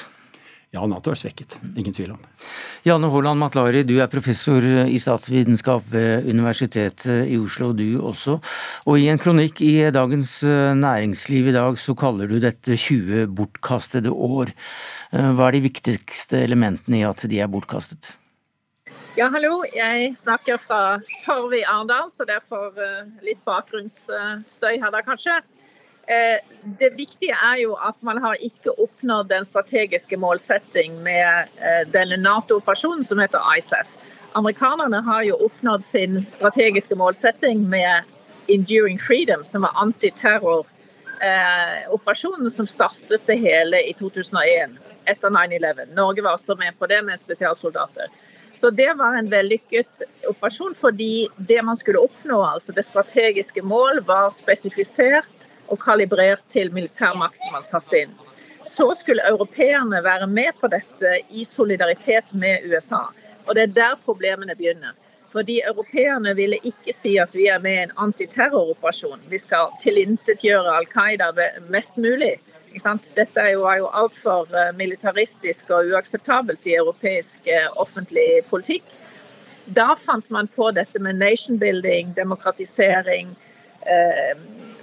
Ja, 0.75 0.83
Nato 0.91 1.13
er 1.13 1.19
svekket. 1.19 1.55
Ingen 1.79 1.93
tvil 1.95 2.11
om. 2.11 2.19
det. 2.19 2.49
Janne 2.89 3.07
Haaland 3.13 3.39
Matlari, 3.39 3.85
du 3.87 3.95
er 4.03 4.11
professor 4.11 4.65
i 4.65 4.97
statsvitenskap 4.99 5.87
ved 5.93 6.27
Universitetet 6.27 7.29
i 7.31 7.37
Oslo, 7.39 7.71
du 7.73 8.01
også. 8.03 8.35
Og 8.85 8.99
i 8.99 9.07
en 9.11 9.21
kronikk 9.21 9.61
i 9.63 9.87
Dagens 9.95 10.41
Næringsliv 10.43 11.47
i 11.49 11.55
dag 11.55 11.79
så 11.79 11.95
kaller 11.95 12.27
du 12.27 12.41
dette 12.43 12.75
20 12.75 13.31
bortkastede 13.37 14.11
år. 14.11 14.51
Eh, 15.15 15.31
hva 15.31 15.47
er 15.47 15.57
de 15.57 15.65
viktigste 15.69 16.43
elementene 16.43 16.99
i 16.99 17.07
at 17.07 17.23
de 17.23 17.39
er 17.39 17.51
bortkastet? 17.51 18.17
Ja, 19.15 19.29
hallo. 19.31 19.61
Jeg 19.71 20.11
snakker 20.19 20.59
fra 20.59 20.99
Torv 21.23 21.53
i 21.55 21.63
Arendal, 21.63 22.09
så 22.11 22.27
derfor 22.27 22.75
eh, 22.75 23.05
litt 23.23 23.39
bakgrunnsstøy 23.47 24.73
her 24.81 24.91
da, 24.91 24.99
kanskje. 25.07 25.39
Eh, 26.07 26.39
det 26.79 26.89
viktige 26.97 27.33
er 27.33 27.57
jo 27.63 27.73
at 27.81 27.95
man 28.05 28.17
har 28.21 28.35
ikke 28.43 28.71
oppnådd 28.77 29.29
den 29.31 29.45
strategiske 29.45 30.17
målsetting 30.21 31.03
med 31.03 31.47
eh, 31.57 31.87
denne 31.89 32.17
Nato-operasjonen 32.21 33.03
som 33.03 33.19
heter 33.19 33.39
ISAF. 33.57 33.87
Amerikanerne 34.37 35.01
har 35.01 35.23
jo 35.25 35.35
oppnådd 35.47 35.83
sin 35.85 36.21
strategiske 36.21 36.95
målsetting 36.99 37.69
med 37.69 38.03
Enduring 38.51 38.99
Freedom, 39.01 39.43
som 39.43 39.61
var 39.65 39.71
antiterroroperasjonen 39.81 42.49
som 42.53 42.67
startet 42.69 43.21
det 43.25 43.35
hele 43.41 43.81
i 43.89 43.93
2001, 43.97 44.77
etter 45.09 45.29
9-11. 45.33 45.89
Norge 45.97 46.21
var 46.21 46.37
også 46.37 46.53
med 46.59 46.77
på 46.77 46.85
det 46.91 47.01
med 47.07 47.17
spesialsoldater. 47.17 48.05
Så 48.55 48.69
det 48.69 48.93
var 48.97 49.17
en 49.17 49.31
vellykket 49.31 50.03
operasjon 50.29 50.75
fordi 50.79 51.27
det 51.37 51.61
man 51.65 51.77
skulle 51.77 52.03
oppnå, 52.05 52.39
altså 52.45 52.75
det 52.75 52.85
strategiske 52.85 53.61
mål, 53.65 54.03
var 54.07 54.29
spesifisert 54.31 55.34
og 55.67 55.79
kalibrert 55.81 56.43
til 56.49 56.71
militærmakten 56.73 57.53
man 57.53 57.65
satte 57.67 58.05
inn. 58.05 58.13
Så 58.65 58.89
skulle 58.97 59.25
europeerne 59.29 60.01
være 60.03 60.27
med 60.27 60.57
på 60.59 60.67
dette 60.73 61.19
i 61.29 61.43
solidaritet 61.45 62.33
med 62.33 62.65
USA. 62.69 63.05
Og 63.45 63.55
det 63.55 63.63
er 63.63 63.75
der 63.75 63.99
problemene 64.05 64.55
begynner. 64.55 64.95
Fordi 65.35 65.59
europeerne 65.67 66.35
ville 66.35 66.57
ikke 66.63 66.93
si 66.95 67.17
at 67.19 67.33
vi 67.35 67.49
er 67.51 67.59
med 67.59 67.73
i 67.73 67.83
en 67.83 67.95
antiterroroperasjon. 67.99 69.25
Vi 69.29 69.37
skal 69.37 69.73
tilintetgjøre 69.81 70.77
Al 70.77 70.87
Qaida 70.87 71.31
mest 71.69 71.97
mulig. 71.97 72.37
Dette 73.15 73.39
er 73.39 73.53
jo, 73.53 73.65
altfor 73.67 74.49
eh, 74.51 74.71
militaristisk 74.75 75.69
og 75.71 75.91
uakseptabelt 75.91 76.65
i 76.67 76.75
europeisk 76.75 77.47
eh, 77.47 77.67
offentlig 77.75 78.43
politikk. 78.49 78.83
Da 79.65 79.93
fant 79.95 80.27
man 80.29 80.47
på 80.47 80.71
dette 80.75 80.99
med 80.99 81.19
nation 81.19 81.59
building, 81.59 82.15
demokratisering, 82.15 83.35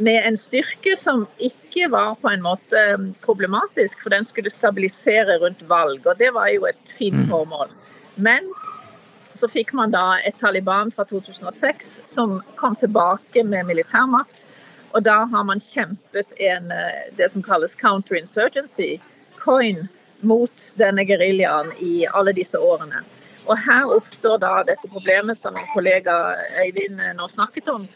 med 0.03 0.27
en 0.27 0.37
styrke 0.39 0.95
som 0.99 1.25
ikke 1.43 1.89
var 1.93 2.15
på 2.23 2.31
en 2.31 2.43
måte 2.43 2.83
problematisk, 3.25 4.03
for 4.03 4.15
den 4.15 4.27
skulle 4.27 4.51
stabilisere 4.51 5.39
rundt 5.43 5.63
valg. 5.69 6.07
og 6.07 6.19
Det 6.19 6.31
var 6.35 6.49
jo 6.55 6.67
et 6.71 6.95
fint 6.99 7.25
mm. 7.25 7.29
formål. 7.31 7.71
Men 8.17 8.49
så 9.35 9.49
fikk 9.49 9.73
man 9.77 9.93
da 9.93 10.19
et 10.25 10.39
Taliban 10.41 10.93
fra 10.93 11.05
2006 11.09 12.03
som 12.09 12.41
kom 12.57 12.77
tilbake 12.77 13.45
med 13.45 13.67
militærmakt. 13.67 14.47
Og 14.93 15.05
da 15.05 15.23
har 15.25 15.45
man 15.49 15.61
kjempet 15.61 16.35
en, 16.37 16.71
eh, 16.73 17.09
det 17.17 17.31
som 17.33 17.43
kalles 17.43 17.77
counterinsurgency, 17.77 18.99
coin, 19.39 19.89
mot 20.21 20.73
denne 20.79 21.03
geriljaen 21.03 21.73
i 21.83 22.07
alle 22.07 22.33
disse 22.37 22.59
årene. 22.59 23.03
Og 23.47 23.59
her 23.59 23.89
oppstår 23.91 24.39
da 24.39 24.53
dette 24.63 24.87
problemet 24.87 25.39
som 25.39 25.55
min 25.55 25.67
kollega 25.75 26.37
Øyvind 26.63 27.01
nå 27.19 27.27
snakket 27.29 27.69
om, 27.73 27.89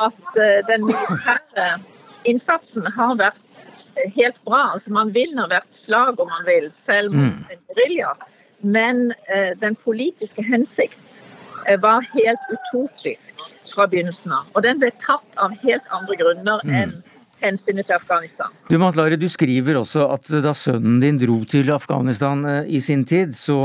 at 0.00 0.38
eh, 0.40 0.60
den 0.68 0.86
militære 0.88 1.68
innsatsen 2.28 2.86
har 2.96 3.16
vært 3.20 3.66
helt 4.16 4.40
bra. 4.46 4.74
Altså 4.74 4.92
Man 4.92 5.12
vinner 5.14 5.48
hvert 5.50 5.74
slag 5.74 6.20
om 6.20 6.30
man 6.30 6.46
vil, 6.48 6.70
selv 6.72 7.14
mot 7.14 7.32
mm. 7.32 7.54
en 7.54 7.62
gerilja. 7.70 8.12
Men 8.64 9.10
eh, 9.28 9.52
den 9.60 9.76
politiske 9.84 10.44
hensikt 10.44 11.20
eh, 11.68 11.80
var 11.80 12.06
helt 12.14 12.52
utopisk 12.52 13.40
fra 13.74 13.88
begynnelsen 13.90 14.32
av. 14.34 14.48
Og 14.54 14.64
den 14.66 14.80
ble 14.82 14.92
tatt 15.02 15.40
av 15.40 15.56
helt 15.64 15.90
andre 15.94 16.18
grunner 16.20 16.64
mm. 16.64 16.78
enn 16.80 16.96
hensynet 17.44 17.84
til 17.84 17.98
Afghanistan. 17.98 18.54
Du 18.70 18.78
Matlare, 18.80 19.18
du 19.20 19.26
skriver 19.28 19.76
også 19.76 20.06
at 20.14 20.30
da 20.40 20.54
sønnen 20.56 20.96
din 21.02 21.18
dro 21.20 21.42
til 21.44 21.68
Afghanistan 21.74 22.40
i 22.64 22.80
sin 22.80 23.02
tid, 23.04 23.34
så, 23.36 23.58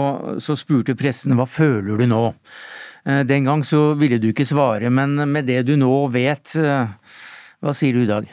så 0.44 0.58
spurte 0.60 0.98
pressen 1.00 1.38
hva 1.40 1.46
føler 1.48 2.02
du 2.02 2.10
nå? 2.10 2.26
Eh, 3.10 3.24
den 3.26 3.48
gang 3.50 3.64
så 3.66 3.94
ville 3.98 4.20
du 4.22 4.30
ikke 4.30 4.46
svare, 4.46 4.90
men 4.94 5.18
med 5.32 5.50
det 5.50 5.64
du 5.66 5.74
nå 5.80 5.94
vet, 6.14 6.54
eh, 6.56 7.16
hva 7.60 7.74
sier 7.74 7.98
du 7.98 8.04
i 8.04 8.10
dag? 8.10 8.28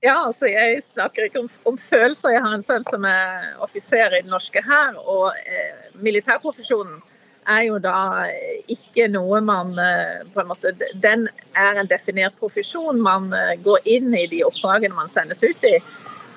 Ja, 0.00 0.16
altså 0.26 0.48
Jeg 0.48 0.82
snakker 0.82 1.28
ikke 1.28 1.42
om, 1.44 1.50
om, 1.64 1.76
følelser. 1.76 2.32
Jeg 2.32 2.42
har 2.42 2.54
en 2.56 2.64
sønn 2.64 2.84
som 2.88 3.04
er 3.04 3.56
offiser 3.60 4.16
i 4.16 4.22
den 4.22 4.32
norske 4.32 4.62
hær. 4.64 4.96
Og 4.96 5.34
eh, 5.44 5.90
militærprofesjonen 6.00 7.02
er 7.48 7.66
jo 7.66 7.78
da 7.84 8.26
ikke 8.72 9.10
noe 9.12 9.42
man 9.44 9.74
eh, 9.80 10.22
på 10.32 10.40
en 10.40 10.48
måte, 10.48 10.72
Den 10.94 11.28
er 11.52 11.80
en 11.80 11.90
definert 11.90 12.38
profesjon. 12.40 13.00
Man 13.00 13.28
eh, 13.36 13.58
går 13.60 13.84
inn 13.84 14.14
i 14.16 14.26
de 14.30 14.40
oppdragene 14.46 14.96
man 14.96 15.12
sendes 15.12 15.44
ut 15.44 15.68
i. 15.68 15.76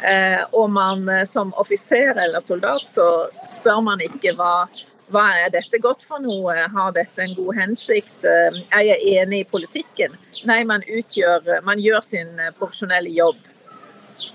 Eh, 0.04 0.42
og 0.52 0.68
man 0.72 1.08
som 1.30 1.54
offiser 1.56 2.18
eller 2.20 2.44
soldat 2.44 2.84
så 2.90 3.30
spør 3.48 3.80
man 3.86 4.04
ikke 4.04 4.36
hva 4.36 4.68
hva 5.12 5.26
er 5.44 5.52
dette 5.54 5.80
godt 5.84 6.04
for 6.08 6.24
noe? 6.24 6.56
Har 6.74 6.94
dette 6.96 7.22
en 7.24 7.36
god 7.36 7.58
hensikt? 7.60 8.16
Eh, 8.24 8.60
er 8.72 8.86
jeg 8.88 9.18
enig 9.20 9.44
i 9.44 9.50
politikken? 9.50 10.16
Nei, 10.48 10.62
man, 10.68 10.86
utgjør, 10.88 11.60
man 11.68 11.82
gjør 11.84 12.04
sin 12.06 12.40
eh, 12.40 12.54
profesjonelle 12.60 13.12
jobb. 13.12 13.42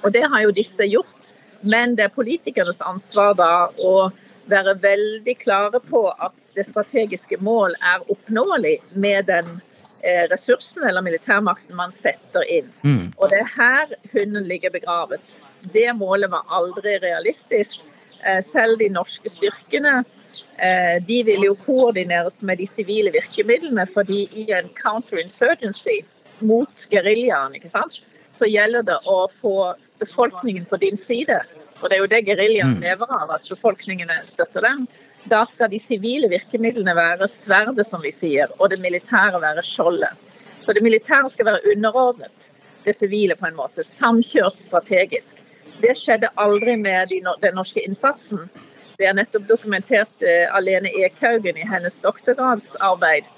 Og 0.02 0.12
det 0.12 0.26
har 0.28 0.44
jo 0.44 0.54
disse 0.54 0.84
gjort. 0.88 1.32
Men 1.62 1.96
det 1.98 2.06
er 2.06 2.14
politikernes 2.14 2.82
ansvar 2.86 3.34
da 3.38 3.52
å 3.82 4.10
være 4.48 4.76
veldig 4.80 5.34
klare 5.40 5.80
på 5.82 6.04
at 6.12 6.36
det 6.56 6.68
strategiske 6.68 7.40
mål 7.44 7.74
er 7.84 8.04
oppnåelig 8.12 8.76
med 8.94 9.26
den 9.28 9.50
eh, 10.04 10.28
ressursen 10.30 10.86
eller 10.88 11.04
militærmakten 11.04 11.76
man 11.76 11.92
setter 11.94 12.46
inn. 12.46 12.70
Mm. 12.84 13.08
Og 13.16 13.32
det 13.32 13.42
er 13.42 13.54
her 13.56 13.96
hunden 14.12 14.46
ligger 14.48 14.72
begravet. 14.76 15.40
Det 15.72 15.88
målet 15.96 16.30
var 16.30 16.46
aldri 16.60 17.00
realistisk. 17.02 17.80
Selv 18.42 18.80
de 18.80 18.88
norske 18.90 19.30
styrkene 19.30 20.00
Eh, 20.00 20.17
de 21.06 21.16
vil 21.22 21.44
jo 21.46 21.52
koordineres 21.62 22.40
med 22.42 22.58
de 22.58 22.66
sivile 22.66 23.12
virkemidlene, 23.14 23.84
fordi 23.94 24.24
i 24.34 24.48
en 24.56 24.66
counterinsurgency 24.74 26.00
mot 26.42 26.86
geriljaen, 26.90 27.54
så 28.32 28.48
gjelder 28.50 28.82
det 28.88 28.98
å 29.06 29.20
få 29.40 29.74
befolkningen 30.02 30.66
på 30.66 30.76
din 30.82 30.98
side. 30.98 31.40
Og 31.80 31.88
det 31.88 31.96
er 31.96 32.02
jo 32.02 32.10
det 32.10 32.24
geriljaen 32.26 32.76
mm. 32.78 32.82
lever 32.82 33.14
av, 33.20 33.30
at 33.36 33.48
befolkningene 33.50 34.20
støtter 34.26 34.66
dem. 34.66 34.86
Da 35.30 35.44
skal 35.46 35.70
de 35.70 35.78
sivile 35.82 36.30
virkemidlene 36.30 36.94
være 36.96 37.28
sverdet, 37.30 37.86
som 37.86 38.02
vi 38.02 38.12
sier, 38.14 38.50
og 38.58 38.70
det 38.72 38.80
militære 38.82 39.40
være 39.42 39.64
skjoldet. 39.66 40.14
Så 40.62 40.74
det 40.74 40.82
militære 40.84 41.30
skal 41.32 41.52
være 41.52 41.74
underordnet 41.74 42.50
det 42.84 42.94
sivile 42.96 43.36
på 43.38 43.46
en 43.48 43.58
måte. 43.58 43.84
Samkjørt 43.86 44.62
strategisk. 44.62 45.38
Det 45.82 45.94
skjedde 45.98 46.32
aldri 46.40 46.74
med 46.80 47.12
den 47.42 47.54
norske 47.58 47.82
innsatsen. 47.86 48.48
Det 48.98 49.06
er 49.06 49.14
nettopp 49.14 49.44
dokumentert 49.46 50.24
av 50.50 50.64
Lene 50.66 50.90
Ekhaugen 51.04 51.58
i 51.60 51.66
hennes 51.70 52.00
doktorgradsarbeid 52.02 53.28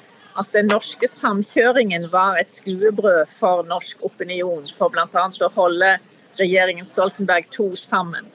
at 0.40 0.52
den 0.54 0.70
norske 0.70 1.08
samkjøringen 1.10 2.06
var 2.12 2.38
et 2.40 2.52
skuebrød 2.52 3.28
for 3.36 3.66
norsk 3.68 4.00
opinion, 4.06 4.64
for 4.78 4.92
bl.a. 4.94 5.24
å 5.28 5.50
holde 5.56 5.96
regjeringen 6.38 6.86
Stoltenberg 6.88 7.50
II 7.52 7.74
sammen. 7.76 8.30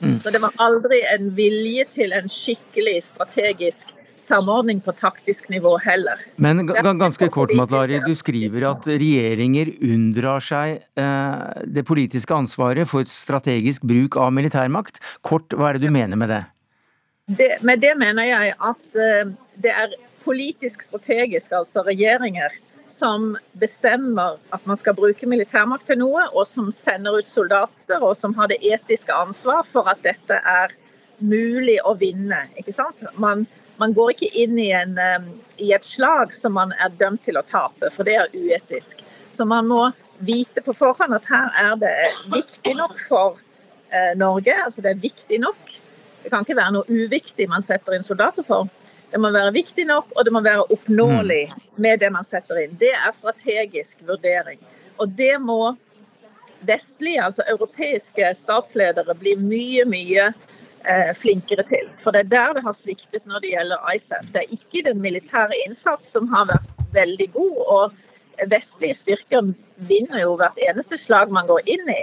Mm. 0.00 0.18
Så 0.24 0.32
det 0.34 0.40
var 0.42 0.56
aldri 0.62 1.04
en 1.12 1.30
vilje 1.36 1.84
til 1.94 2.14
en 2.16 2.26
skikkelig 2.32 2.96
strategisk 3.06 3.92
samordning 4.20 4.80
på 4.82 4.94
taktisk 4.98 5.48
nivå 5.52 5.76
heller. 5.82 6.20
Men 6.42 6.66
ganske 6.66 7.28
kort, 7.34 7.54
Matlari. 7.54 8.00
Du 8.02 8.14
skriver 8.18 8.66
at 8.70 8.86
regjeringer 8.88 9.72
unndrar 9.82 10.42
seg 10.44 10.80
eh, 10.98 11.62
det 11.66 11.86
politiske 11.86 12.34
ansvaret 12.34 12.88
for 12.90 13.06
strategisk 13.10 13.86
bruk 13.86 14.18
av 14.18 14.34
militærmakt. 14.34 15.02
Kort, 15.26 15.54
hva 15.54 15.70
er 15.70 15.78
det 15.78 15.88
du 15.88 15.94
mener 15.94 16.18
med 16.18 16.34
det? 16.34 16.42
Det 17.26 17.58
med 17.62 17.80
det 17.80 17.94
mener 17.98 18.28
jeg 18.28 18.54
at 18.60 18.96
eh, 19.00 19.32
det 19.62 19.72
er 19.72 19.96
politisk 20.24 20.82
strategisk, 20.82 21.52
altså 21.52 21.84
regjeringer, 21.84 22.52
som 22.88 23.34
bestemmer 23.60 24.38
at 24.52 24.66
man 24.68 24.76
skal 24.76 24.94
bruke 24.96 25.26
militærmakt 25.26 25.86
til 25.88 25.98
noe, 26.00 26.28
og 26.32 26.46
som 26.46 26.70
sender 26.72 27.18
ut 27.18 27.28
soldater, 27.28 28.00
og 28.00 28.16
som 28.16 28.34
har 28.38 28.48
det 28.52 28.60
etiske 28.64 29.12
ansvar 29.12 29.64
for 29.72 29.88
at 29.88 30.00
dette 30.04 30.36
er 30.36 30.72
mulig 31.18 31.78
å 31.84 31.94
vinne. 31.96 32.46
ikke 32.60 32.72
sant? 32.72 33.04
Man 33.16 33.46
man 33.76 33.94
går 33.94 34.14
ikke 34.14 34.30
inn 34.44 34.58
i, 34.58 34.70
en, 34.74 34.98
um, 34.98 35.30
i, 35.58 35.72
et 35.74 35.86
slag 35.86 36.34
som 36.36 36.54
man 36.58 36.74
er 36.78 36.92
dømt 36.98 37.24
til 37.26 37.38
å 37.38 37.44
tape, 37.46 37.90
for 37.94 38.06
det 38.06 38.16
er 38.20 38.34
uetisk. 38.34 39.02
Så 39.34 39.46
man 39.48 39.66
må 39.70 39.88
vite 40.24 40.62
på 40.62 40.74
forhånd 40.78 41.16
at 41.16 41.26
her 41.26 41.50
er 41.58 41.74
det 41.80 41.94
viktig 42.30 42.76
nok 42.78 43.00
for 43.08 43.40
eh, 43.90 44.12
Norge. 44.18 44.54
Altså 44.62 44.84
det 44.84 44.92
er 44.92 45.02
viktig 45.02 45.40
nok. 45.42 45.74
Det 46.24 46.32
kan 46.32 46.44
ikke 46.46 46.56
være 46.56 46.72
noe 46.78 46.88
uviktig 46.88 47.46
man 47.52 47.64
setter 47.64 47.94
inn 47.94 48.06
soldater 48.06 48.46
for. 48.46 48.68
Det 49.12 49.20
må 49.20 49.30
være 49.30 49.52
viktig 49.54 49.84
nok, 49.86 50.08
og 50.16 50.24
det 50.26 50.32
må 50.34 50.40
være 50.42 50.64
oppnåelig 50.74 51.42
med 51.78 52.00
det 52.02 52.08
man 52.10 52.26
setter 52.26 52.58
inn. 52.64 52.72
Det 52.80 52.90
er 52.96 53.12
strategisk 53.14 54.00
vurdering. 54.08 54.58
Og 54.98 55.12
det 55.18 55.36
må 55.42 55.74
vestlige, 56.66 57.22
altså 57.22 57.44
europeiske 57.52 58.32
statsledere 58.34 59.14
bli 59.20 59.36
mye, 59.38 59.84
mye 59.86 60.30
eh, 60.30 61.12
flinkere 61.20 61.66
til. 61.68 61.90
For 62.02 62.16
det 62.16 62.24
er 62.24 62.32
der 62.32 62.56
det 62.56 62.64
har 62.64 62.76
sviktet 62.78 63.28
når 63.28 63.44
det 63.44 63.52
gjelder 63.52 63.92
ISAF. 63.92 64.32
Det 64.32 64.42
er 64.42 64.56
ikke 64.56 64.82
den 64.88 65.04
militære 65.04 65.60
innsats 65.66 66.10
som 66.16 66.26
har 66.32 66.48
vært 66.50 66.72
veldig 66.96 67.28
god. 67.36 67.60
og 67.76 68.48
Vestlige 68.50 68.96
styrker 68.98 69.52
vinner 69.76 70.24
jo 70.24 70.34
hvert 70.40 70.58
eneste 70.70 70.98
slag 70.98 71.30
man 71.30 71.46
går 71.46 71.68
inn 71.70 71.92
i. 71.92 72.02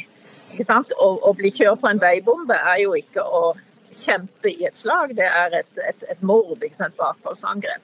Å, 0.61 1.09
å 1.27 1.33
bli 1.35 1.51
kjørt 1.51 1.81
på 1.81 1.89
en 1.91 1.99
veibombe 1.99 2.55
er 2.55 2.83
jo 2.83 2.95
ikke 2.95 3.23
å 3.23 3.53
kjempe 4.01 4.51
i 4.51 4.65
et 4.67 4.77
slag, 4.77 5.15
det 5.17 5.27
er 5.27 5.61
et, 5.61 5.83
et, 5.87 6.07
et 6.09 6.23
mord. 6.25 6.57
ikke 6.61 6.77
sant, 6.77 6.97
Bakholdsangrep. 6.97 7.83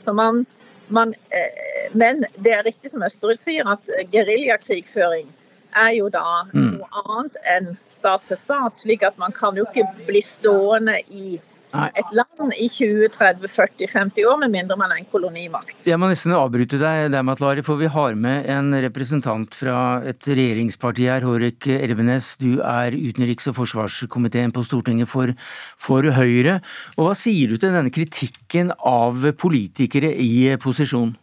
Så 0.00 0.12
man, 0.12 0.44
man, 0.88 1.14
eh, 1.30 1.88
men 1.92 2.26
det 2.36 2.52
er 2.52 2.66
riktig 2.66 2.92
som 2.92 3.04
Østerud 3.06 3.40
sier, 3.40 3.68
at 3.68 3.88
geriljakrigføring 4.12 5.30
er 5.74 5.90
jo 5.96 6.10
da 6.12 6.44
mm. 6.52 6.76
noe 6.76 7.02
annet 7.04 7.38
enn 7.50 7.72
stat 7.92 8.26
til 8.28 8.38
stat. 8.38 8.78
slik 8.78 9.02
at 9.02 9.18
man 9.18 9.34
kan 9.34 9.56
jo 9.56 9.66
ikke 9.66 9.86
bli 10.06 10.22
stående 10.22 11.00
i 11.08 11.40
et 11.74 12.12
land 12.14 12.54
i 12.54 12.68
20-30-40-50 12.70 14.28
år, 14.30 14.38
med 14.44 14.52
mindre 14.52 14.76
man 14.78 14.92
er 14.94 15.00
en 15.02 15.08
kolonimakt. 15.10 15.76
Jeg 15.86 15.98
må 16.00 16.08
nesten 16.10 16.34
avbryte 16.36 16.78
deg, 16.80 17.08
der, 17.14 17.24
Matlari, 17.26 17.64
for 17.66 17.80
vi 17.80 17.90
har 17.90 18.14
med 18.18 18.46
en 18.50 18.70
representant 18.84 19.54
fra 19.58 19.78
et 20.06 20.28
regjeringsparti 20.28 21.08
her, 21.10 21.26
Hårek 21.26 21.68
Elvenes. 21.74 22.34
Du 22.40 22.60
er 22.60 22.94
utenriks- 22.94 23.50
og 23.50 23.58
forsvarskomiteen 23.58 24.54
på 24.54 24.64
Stortinget 24.66 25.10
for, 25.10 25.34
for 25.80 26.06
Høyre. 26.14 26.60
Og 26.96 27.10
Hva 27.10 27.18
sier 27.18 27.50
du 27.50 27.58
til 27.58 27.74
denne 27.74 27.92
kritikken 27.94 28.72
av 28.78 29.26
politikere 29.40 30.14
i 30.14 30.54
posisjon? 30.62 31.16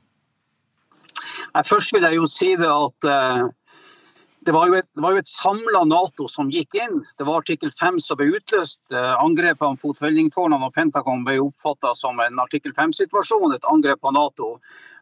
Først 1.68 1.92
vil 1.92 2.06
jeg 2.06 2.16
jo 2.16 2.28
si 2.32 2.54
det 2.60 2.70
at 2.72 3.08
uh, 3.12 3.50
det 4.46 4.54
var 4.56 4.70
jo 4.72 4.78
et, 4.80 4.88
det 4.98 5.10
et 5.20 5.30
samla 5.30 5.84
Nato 5.86 6.26
som 6.30 6.50
gikk 6.50 6.74
inn. 6.80 7.02
Det 7.18 7.26
var 7.28 7.44
artikkel 7.44 7.70
5 7.78 8.00
som 8.02 8.18
ble 8.18 8.32
utløst. 8.40 8.80
Eh, 8.90 9.12
angrepet 9.22 9.62
på 9.62 9.76
Fotwellingtårnene 9.84 10.66
og 10.66 10.74
Pentagon 10.74 11.22
ble 11.28 11.38
oppfatta 11.44 11.94
som 11.98 12.18
en 12.24 12.42
artikkel 12.42 12.74
5-situasjon, 12.78 13.54
et 13.54 13.70
angrep 13.70 14.02
på 14.02 14.14
Nato. 14.16 14.56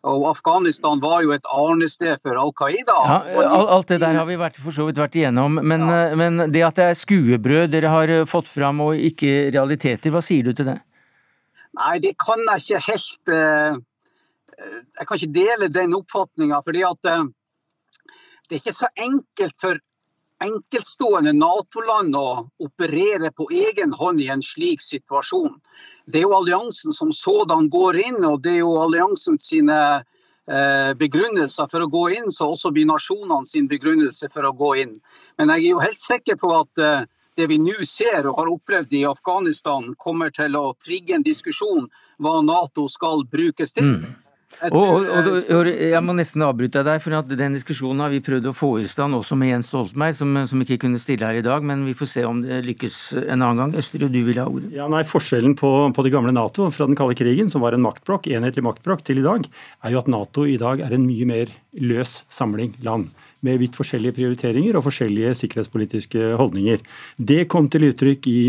Og 0.09 0.25
Afghanistan 0.29 0.99
var 1.03 1.23
jo 1.23 1.31
et 1.35 1.47
arnested 1.51 2.19
for 2.23 2.39
Al 2.39 2.51
Qaida. 2.55 2.97
Ja, 3.31 3.47
alt 3.77 3.91
det 3.91 4.01
der 4.03 4.19
har 4.19 4.27
vi 4.27 4.37
vært, 4.39 4.59
for 4.59 4.75
så 4.75 4.87
vidt 4.89 4.99
vært 4.99 5.15
igjennom. 5.15 5.59
Men, 5.63 5.87
ja. 5.87 6.03
Eh, 6.09 6.19
men, 6.19 6.43
det 6.51 6.67
at 6.67 6.79
det 6.79 6.89
er 6.89 6.99
skuebrød 6.99 7.71
dere 7.71 7.95
har 7.95 8.15
eh, 8.19 8.27
fått 8.27 8.51
fram 8.51 8.83
og 8.89 8.99
ikke 8.99 9.53
realiteter, 9.55 10.11
hva 10.11 10.23
sier 10.25 10.51
du 10.51 10.55
til 10.55 10.73
det? 10.73 10.81
Nei, 11.79 11.95
det 12.03 12.17
kan 12.19 12.41
jeg 12.43 12.65
ikke 12.65 12.85
helt 12.89 13.29
Jeg 14.99 15.05
kan 15.07 15.15
ikke 15.15 15.35
dele 15.35 15.67
den 15.71 15.93
oppfatninga. 15.95 16.59
fordi 16.65 16.81
at 16.83 17.07
det 18.49 18.57
er 18.57 18.63
ikke 18.63 18.79
så 18.79 18.89
enkelt 18.97 19.55
for 19.61 19.79
enkeltstående 20.43 21.33
Nato-land 21.35 22.15
å 22.15 22.27
operere 22.63 23.31
på 23.35 23.49
egen 23.51 23.93
hånd 23.99 24.21
i 24.23 24.29
en 24.31 24.43
slik 24.43 24.81
situasjon. 24.81 25.57
Det 26.07 26.21
er 26.21 26.27
jo 26.27 26.37
alliansen 26.37 26.95
som 26.95 27.11
sådan 27.15 27.67
går 27.69 27.99
inn, 28.05 28.21
og 28.25 28.41
det 28.45 28.55
er 28.55 28.61
jo 28.63 28.77
alliansen 28.81 29.39
sine 29.41 29.77
eh, 29.99 30.91
begrunnelser 30.99 31.69
for 31.71 31.83
å 31.83 31.91
gå 31.91 32.05
inn, 32.15 32.31
så 32.31 32.49
også 32.53 32.71
blir 32.75 32.87
nasjonene 32.89 33.45
sin 33.49 33.67
begrunnelse 33.69 34.31
for 34.33 34.47
å 34.47 34.55
gå 34.55 34.73
inn. 34.85 34.97
Men 35.37 35.53
jeg 35.53 35.65
er 35.65 35.73
jo 35.73 35.83
helt 35.83 36.01
sikker 36.01 36.39
på 36.39 36.53
at 36.55 36.83
eh, 36.83 37.03
det 37.39 37.49
vi 37.51 37.59
nå 37.61 37.77
ser 37.87 38.27
og 38.27 38.39
har 38.39 38.51
opplevd 38.51 38.95
i 38.99 39.05
Afghanistan, 39.07 39.93
kommer 39.99 40.31
til 40.35 40.55
å 40.59 40.73
trigge 40.79 41.15
en 41.15 41.23
diskusjon 41.23 41.85
hva 42.19 42.39
Nato 42.43 42.87
skal 42.91 43.23
brukes 43.27 43.75
til. 43.75 43.93
Mm. 43.99 44.17
Og, 44.73 45.05
og, 45.05 45.27
og, 45.53 45.67
jeg 45.69 45.99
må 46.03 46.15
nesten 46.17 46.43
avbryte 46.43 46.81
deg, 46.83 46.97
for 47.03 47.15
at 47.19 47.29
den 47.37 47.53
diskusjonen 47.55 48.01
har 48.03 48.09
vi 48.11 48.21
prøvd 48.25 48.49
å 48.49 48.55
få 48.57 48.71
i 48.81 48.87
stand 48.89 49.15
også 49.15 49.37
med 49.39 49.53
Jens 49.53 49.69
Stoltenberg, 49.69 50.17
som, 50.17 50.39
som, 50.49 50.63
ikke 50.65 50.79
kunne 50.83 50.99
stille 50.99 51.27
her 51.27 51.37
i 51.39 51.45
dag. 51.45 51.63
Men 51.63 51.85
vi 51.87 51.95
får 51.97 52.11
se 52.15 52.25
om 52.27 52.41
det 52.43 52.63
lykkes 52.65 52.97
en 53.21 53.37
annen 53.37 53.61
gang. 53.61 53.77
Østerud, 53.79 54.09
du 54.11 54.19
vil 54.25 54.41
ha 54.41 54.49
ordet. 54.49 54.73
Ja, 54.75 54.89
nei, 54.91 55.05
Forskjellen 55.07 55.55
på, 55.59 55.71
på 55.95 56.05
det 56.05 56.13
gamle 56.15 56.33
Nato 56.35 56.67
fra 56.73 56.89
den 56.89 56.97
kalde 56.99 57.15
krigen, 57.19 57.53
som 57.53 57.63
var 57.63 57.77
en 57.77 57.85
maktblokk, 57.85 58.27
enhetlig 58.33 58.65
maktblokk, 58.65 59.05
til 59.07 59.21
i 59.21 59.25
dag, 59.25 59.47
er 59.85 59.95
jo 59.95 60.01
at 60.01 60.11
Nato 60.11 60.49
i 60.49 60.59
dag 60.59 60.83
er 60.83 60.97
en 60.97 61.07
mye 61.07 61.29
mer 61.29 61.55
løs 61.79 62.23
samling 62.33 62.73
land 62.83 63.13
med 63.45 63.59
vidt 63.61 63.77
forskjellige 63.79 64.17
prioriteringer 64.17 64.75
og 64.77 64.85
forskjellige 64.87 65.35
sikkerhetspolitiske 65.41 66.33
holdninger. 66.39 66.81
Det 67.15 67.45
kom 67.51 67.69
til 67.71 67.87
uttrykk 67.89 68.27
i 68.31 68.41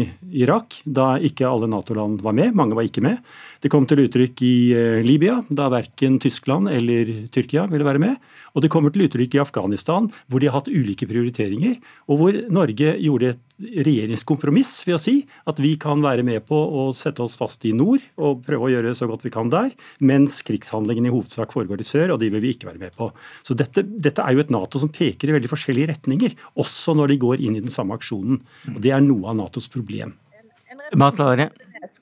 Irak, 0.42 0.80
da 0.84 1.12
ikke 1.22 1.48
alle 1.48 1.70
Nato-land 1.70 2.24
var 2.24 2.34
med. 2.36 2.56
Mange 2.58 2.78
var 2.78 2.88
ikke 2.88 3.04
med. 3.04 3.20
Det 3.60 3.68
kom 3.68 3.84
til 3.84 4.00
uttrykk 4.06 4.40
i 4.46 4.54
eh, 4.72 4.98
Libya, 5.04 5.42
da 5.52 5.66
verken 5.72 6.16
Tyskland 6.22 6.70
eller 6.72 7.10
Tyrkia 7.32 7.66
ville 7.68 7.84
være 7.84 8.00
med. 8.00 8.16
Og 8.56 8.64
det 8.64 8.70
kommer 8.72 8.92
til 8.92 9.04
uttrykk 9.04 9.36
i 9.36 9.42
Afghanistan, 9.42 10.08
hvor 10.32 10.40
de 10.40 10.48
har 10.48 10.56
hatt 10.56 10.70
ulike 10.72 11.06
prioriteringer, 11.06 11.76
og 12.08 12.20
hvor 12.20 12.38
Norge 12.50 12.94
gjorde 12.96 13.34
et 13.34 13.42
regjeringskompromiss 13.84 14.72
ved 14.86 14.96
å 14.96 15.00
si 15.02 15.14
at 15.50 15.60
vi 15.60 15.74
kan 15.80 16.00
være 16.00 16.24
med 16.26 16.46
på 16.48 16.56
å 16.56 16.86
sette 16.96 17.20
oss 17.22 17.36
fast 17.36 17.66
i 17.68 17.74
nord 17.76 18.00
og 18.16 18.40
prøve 18.46 18.70
å 18.70 18.72
gjøre 18.72 18.94
så 18.96 19.10
godt 19.10 19.26
vi 19.28 19.34
kan 19.34 19.52
der, 19.52 19.68
mens 20.00 20.40
krigshandlingene 20.46 21.10
i 21.10 21.14
hovedsak 21.14 21.52
foregår 21.52 21.84
i 21.84 21.86
sør, 21.86 22.14
og 22.14 22.22
de 22.24 22.30
vil 22.32 22.42
vi 22.42 22.54
ikke 22.56 22.70
være 22.70 22.80
med 22.80 22.96
på. 22.96 23.10
Så 23.44 23.54
dette, 23.58 23.84
dette 23.84 24.24
er 24.24 24.34
jo 24.34 24.44
et 24.44 24.54
Nato 24.54 24.80
som 24.80 24.92
peker 24.92 25.28
i 25.28 25.36
veldig 25.36 25.52
forskjellige 25.52 25.92
retninger, 25.92 26.38
også 26.56 26.96
når 26.96 27.12
de 27.12 27.20
går 27.28 27.44
inn 27.44 27.60
i 27.60 27.64
den 27.68 27.74
samme 27.74 28.00
aksjonen. 28.00 28.40
Og 28.72 28.80
Det 28.80 28.96
er 28.96 29.04
noe 29.04 29.28
av 29.30 29.36
Natos 29.44 29.68
problem. 29.68 30.16
Matlare. 30.96 31.50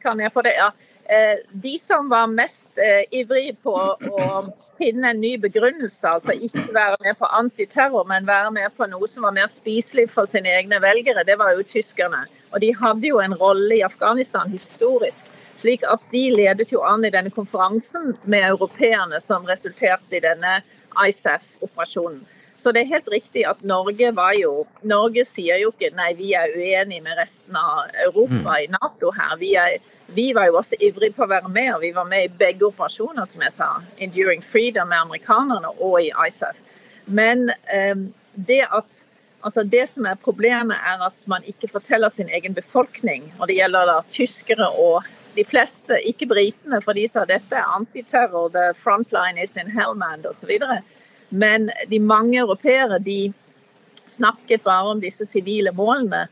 Kan 0.02 0.20
jeg 0.22 0.30
få 0.34 0.42
det? 0.46 0.54
Ja. 0.58 0.70
Eh, 1.08 1.38
de 1.52 1.78
som 1.78 2.08
var 2.08 2.26
mest 2.26 2.78
eh, 2.78 3.04
ivrig 3.20 3.56
på 3.64 3.72
å 3.72 4.42
finne 4.78 5.10
en 5.10 5.20
ny 5.20 5.32
begrunnelse. 5.40 6.04
Altså 6.08 6.34
ikke 6.36 6.66
være 6.74 6.98
med 7.04 7.16
på 7.18 7.30
antiterror, 7.38 8.04
men 8.10 8.28
være 8.28 8.52
med 8.54 8.76
på 8.76 8.86
noe 8.90 9.08
som 9.10 9.24
var 9.24 9.36
mer 9.36 9.48
spiselig 9.50 10.08
for 10.12 10.28
sine 10.28 10.52
egne 10.60 10.80
velgere. 10.84 11.24
Det 11.26 11.38
var 11.40 11.56
jo 11.56 11.66
tyskerne. 11.66 12.26
Og 12.52 12.60
de 12.64 12.74
hadde 12.76 13.08
jo 13.08 13.22
en 13.24 13.36
rolle 13.40 13.80
i 13.80 13.84
Afghanistan 13.86 14.52
historisk. 14.52 15.26
Slik 15.58 15.82
at 15.90 16.02
de 16.12 16.28
ledet 16.30 16.70
jo 16.70 16.84
an 16.86 17.04
i 17.04 17.10
denne 17.10 17.32
konferansen 17.34 18.12
med 18.24 18.44
europeerne 18.52 19.18
som 19.20 19.48
resulterte 19.48 20.20
i 20.20 20.22
denne 20.22 20.60
ISAF-operasjonen. 20.94 22.20
Så 22.58 22.72
det 22.74 22.82
er 22.82 22.92
helt 22.92 23.08
riktig 23.10 23.44
at 23.46 23.60
Norge 23.62 24.10
var 24.16 24.32
jo 24.34 24.64
Norge 24.82 25.22
sier 25.26 25.60
jo 25.62 25.70
ikke 25.70 25.92
nei, 25.94 26.10
vi 26.18 26.32
er 26.34 26.50
uenige 26.50 27.04
med 27.04 27.14
resten 27.18 27.54
av 27.58 27.92
Europa 28.02 28.56
mm. 28.56 28.64
i 28.64 28.70
Nato 28.74 29.12
her. 29.14 29.36
Vi, 29.38 29.52
er, 29.54 29.78
vi 30.14 30.32
var 30.32 30.46
jo 30.48 30.56
også 30.56 30.78
ivrige 30.80 31.12
på 31.16 31.26
å 31.26 31.30
være 31.30 31.50
med, 31.52 31.68
og 31.74 31.82
vi 31.84 31.92
var 31.92 32.06
med 32.08 32.24
i 32.24 32.32
begge 32.40 32.64
operasjoner, 32.70 33.26
som 33.28 33.42
jeg 33.44 33.52
sa. 33.52 33.68
Enduring 34.00 34.40
Freedom 34.44 34.88
med 34.88 35.02
amerikanerne 35.02 35.74
og 35.76 35.98
i 36.00 36.08
ISAF. 36.26 36.56
Men 37.06 37.50
um, 37.74 38.08
det 38.48 38.64
at 38.72 39.04
Altså 39.38 39.62
Det 39.62 39.84
som 39.88 40.06
er 40.06 40.16
problemet, 40.18 40.76
er 40.76 40.98
at 41.06 41.14
man 41.30 41.44
ikke 41.46 41.68
forteller 41.70 42.08
sin 42.08 42.28
egen 42.28 42.54
befolkning. 42.54 43.32
Og 43.40 43.46
det 43.46 43.54
gjelder 43.54 43.86
da 43.86 44.00
tyskere 44.10 44.66
og 44.66 45.06
de 45.36 45.44
fleste, 45.46 45.94
ikke 46.02 46.26
britene, 46.26 46.80
for 46.82 46.98
de 46.98 47.04
sa 47.08 47.22
dette 47.24 47.54
er 47.54 47.76
antiterror, 47.76 48.48
the 48.50 48.72
frontline 48.74 49.38
is 49.38 49.56
in 49.56 49.70
Hellman 49.70 50.26
osv. 50.26 50.50
Men 51.30 51.70
de 51.90 52.00
mange 52.00 52.40
europeere 52.40 52.98
de 52.98 53.32
snakket 54.04 54.64
bare 54.66 54.90
om 54.96 55.00
disse 55.00 55.26
sivile 55.26 55.70
målene 55.70 56.26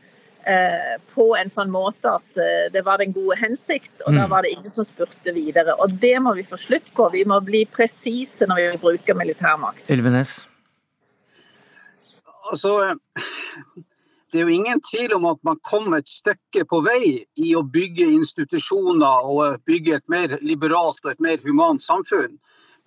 på 1.13 1.25
en 1.35 1.49
sånn 1.51 1.71
måte 1.73 2.13
at 2.19 2.39
eh, 2.39 2.67
det 2.71 2.83
var 2.87 3.01
den 3.01 3.11
gode 3.15 3.35
hensikt, 3.39 3.93
og 4.05 4.13
mm. 4.13 4.19
da 4.21 4.27
var 4.31 4.45
det 4.45 4.53
ingen 4.55 4.71
som 4.71 4.87
spurte 4.87 5.33
videre. 5.35 5.75
Og 5.83 5.97
det 6.01 6.15
må 6.23 6.33
vi 6.37 6.45
få 6.47 6.59
slutt 6.61 6.87
på. 6.95 7.09
Vi 7.13 7.25
må 7.27 7.41
bli 7.43 7.65
presise 7.71 8.47
når 8.47 8.61
vi 8.61 8.79
bruker 8.85 9.17
militærmakt. 9.17 9.89
Elvenes. 9.91 10.39
Altså, 12.47 12.77
det 14.31 14.39
er 14.39 14.47
jo 14.47 14.55
ingen 14.55 14.79
tvil 14.87 15.17
om 15.17 15.27
at 15.33 15.39
man 15.43 15.59
kom 15.67 15.91
et 15.97 16.07
stykke 16.07 16.63
på 16.69 16.79
vei 16.85 17.03
i 17.43 17.53
å 17.59 17.65
bygge 17.67 18.07
institusjoner 18.15 19.27
og 19.27 19.63
bygge 19.67 19.99
et 19.99 20.07
mer 20.11 20.37
liberalt 20.39 21.03
og 21.03 21.11
et 21.11 21.23
mer 21.23 21.43
humant 21.43 21.83
samfunn. 21.83 22.37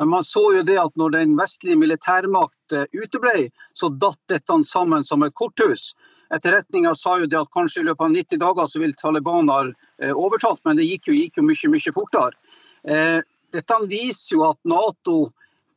Men 0.00 0.08
man 0.08 0.24
så 0.24 0.40
jo 0.54 0.62
det 0.64 0.78
at 0.80 0.94
når 0.96 1.12
den 1.12 1.32
vestlige 1.36 1.76
militærmakt 1.76 2.72
uteblei, 2.72 3.02
uteble, 3.04 3.50
så 3.76 3.90
datt 3.92 4.20
dette 4.32 4.56
sammen 4.64 5.04
som 5.04 5.26
et 5.26 5.34
korthus. 5.36 5.90
Etterretninga 6.30 6.94
sa 6.94 7.16
jo 7.18 7.26
det 7.26 7.38
at 7.40 7.50
kanskje 7.52 7.82
i 7.82 7.88
løpet 7.88 8.06
av 8.06 8.14
90 8.14 8.40
dager 8.40 8.68
så 8.70 8.82
vil 8.82 8.94
Taliban 8.98 9.50
ha 9.50 9.64
eh, 9.66 10.12
overtatt, 10.14 10.62
men 10.64 10.78
det 10.78 10.86
gikk 10.86 11.10
jo, 11.10 11.16
gikk 11.18 11.40
jo 11.40 11.46
mye, 11.46 11.70
mye 11.72 11.94
fortere. 11.96 12.38
Eh, 12.86 13.18
dette 13.50 13.78
viser 13.90 14.36
jo 14.36 14.44
at 14.46 14.60
Nato 14.70 15.16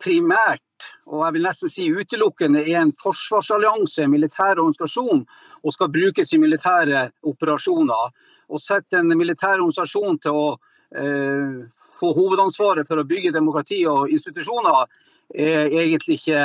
primært, 0.04 0.62
og 1.08 1.24
jeg 1.24 1.36
vil 1.36 1.48
nesten 1.48 1.72
si 1.72 1.88
utelukkende, 1.90 2.62
er 2.68 2.82
en 2.82 2.94
forsvarsallianse, 3.00 4.04
en 4.04 4.14
militær 4.14 4.60
organisasjon, 4.62 5.24
og 5.64 5.74
skal 5.74 5.92
brukes 5.94 6.34
i 6.36 6.42
militære 6.42 7.08
operasjoner. 7.32 8.14
Å 8.54 8.60
sette 8.62 9.00
en 9.00 9.14
militær 9.18 9.58
organisasjon 9.58 10.20
til 10.22 10.38
å 10.38 10.48
eh, 10.94 11.64
få 11.98 12.12
hovedansvaret 12.14 12.90
for 12.90 13.00
å 13.00 13.08
bygge 13.08 13.34
demokrati 13.34 13.82
og 13.90 14.12
institusjoner, 14.14 14.86
er 15.34 15.72
egentlig 15.72 16.20
ikke 16.20 16.42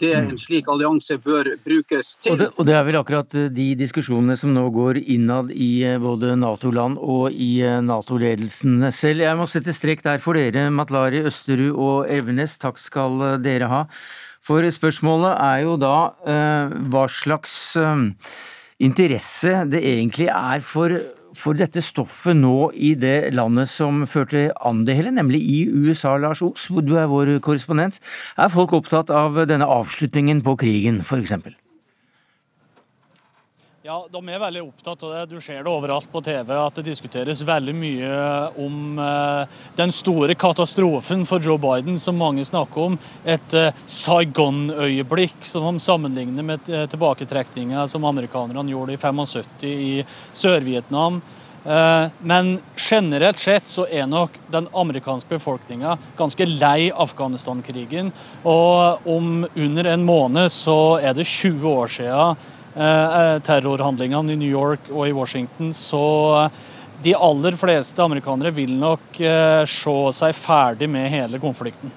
det 0.00 0.12
en 0.14 0.30
mm. 0.32 0.38
slik 0.38 0.68
allianse 0.70 1.18
bør 1.22 1.50
brukes 1.64 2.14
til. 2.22 2.32
Og 2.32 2.38
det, 2.40 2.48
og 2.54 2.68
det, 2.68 2.76
er 2.78 2.86
vel 2.86 2.98
akkurat 3.00 3.34
eh, 3.34 3.48
de 3.52 3.66
diskusjonene 3.78 4.36
som 4.38 4.52
nå 4.54 4.64
går 4.74 5.00
innad 5.02 5.50
i 5.54 5.70
eh, 5.86 5.98
både 6.02 6.36
Nato-land 6.38 7.00
og 7.02 7.34
i 7.34 7.50
eh, 7.66 7.80
Nato-ledelsen 7.84 8.86
selv. 8.94 9.26
Jeg 9.26 9.38
må 9.38 9.48
sette 9.50 9.74
strek 9.74 10.04
der 10.06 10.22
for 10.22 10.38
dere, 10.38 10.68
Matlari, 10.70 11.24
Østerud 11.26 11.74
og 11.74 12.12
Evenes. 12.12 12.56
Takk 12.62 12.78
skal 12.80 13.40
dere 13.42 13.70
ha. 13.72 13.84
For 14.44 14.62
spørsmålet 14.62 15.34
er 15.34 15.64
jo 15.66 15.74
da 15.76 15.96
hva 16.88 17.02
slags 17.10 17.74
interesse 18.80 19.64
det 19.68 19.82
egentlig 19.82 20.28
er 20.30 20.62
for 20.64 20.94
for 21.38 21.58
dette 21.58 21.82
stoffet 21.84 22.36
nå 22.36 22.70
i 22.74 22.94
det 22.98 23.30
landet 23.36 23.70
som 23.70 24.02
førte 24.10 24.48
an 24.66 24.82
det 24.88 24.98
hele, 24.98 25.14
nemlig 25.14 25.40
i 25.44 25.60
USA, 25.70 26.16
Lars 26.18 26.42
Os, 26.42 26.66
hvor 26.72 26.84
du 26.84 26.96
er 26.98 27.08
vår 27.10 27.36
korrespondent. 27.44 28.00
Er 28.36 28.52
folk 28.52 28.74
opptatt 28.76 29.14
av 29.14 29.38
denne 29.48 29.68
avslutningen 29.78 30.42
på 30.46 30.58
krigen, 30.60 31.02
f.eks.? 31.06 31.38
Ja, 33.88 34.02
De 34.12 34.20
er 34.28 34.40
veldig 34.42 34.60
opptatt 34.66 35.00
av 35.06 35.12
det. 35.14 35.20
Du 35.30 35.40
ser 35.40 35.62
det 35.64 35.70
overalt 35.72 36.10
på 36.12 36.20
TV 36.20 36.50
at 36.52 36.76
det 36.76 36.90
diskuteres 36.90 37.40
veldig 37.40 37.72
mye 37.72 38.16
om 38.60 38.98
eh, 39.00 39.54
den 39.78 39.94
store 39.96 40.34
katastrofen 40.36 41.22
for 41.24 41.40
Joe 41.40 41.56
Biden 41.56 41.96
som 41.96 42.20
mange 42.20 42.44
snakker 42.44 42.82
om. 42.90 42.98
Et 43.24 43.54
eh, 43.56 43.78
Saigon-øyeblikk 43.88 45.40
som 45.48 45.64
de 45.64 45.80
sammenligner 45.80 46.44
med 46.44 46.68
eh, 46.68 46.84
tilbaketrekninga 46.92 47.86
som 47.88 48.04
amerikanerne 48.04 48.74
gjorde 48.74 48.92
i 48.92 49.00
75 49.00 49.64
i 49.72 50.04
Sør-Vietnam. 50.36 51.22
Men 52.24 52.52
generelt 52.78 53.40
sett 53.42 53.66
så 53.68 53.82
er 53.92 54.06
nok 54.08 54.36
den 54.48 54.68
amerikanske 54.78 55.28
befolkninga 55.34 55.96
ganske 56.16 56.46
lei 56.48 56.86
Afghanistan-krigen. 56.94 58.08
Og 58.48 59.08
om 59.10 59.42
under 59.42 59.90
en 59.90 60.06
måned 60.06 60.54
så 60.54 60.78
er 61.02 61.18
det 61.18 61.26
20 61.28 61.66
år 61.68 61.92
siden 61.92 62.46
terrorhandlingene 62.74 64.34
i 64.34 64.40
New 64.40 64.50
York 64.50 64.90
og 64.92 65.08
i 65.08 65.14
Washington, 65.16 65.72
så 65.76 66.02
eh, 66.44 66.60
de 67.06 67.14
aller 67.14 67.54
fleste 67.58 68.02
amerikanere 68.02 68.50
vil 68.56 68.72
nok 68.74 69.20
se 69.70 69.96
seg 70.18 70.34
ferdig 70.34 70.88
med 70.90 71.06
hele 71.12 71.38
konflikten. 71.38 71.92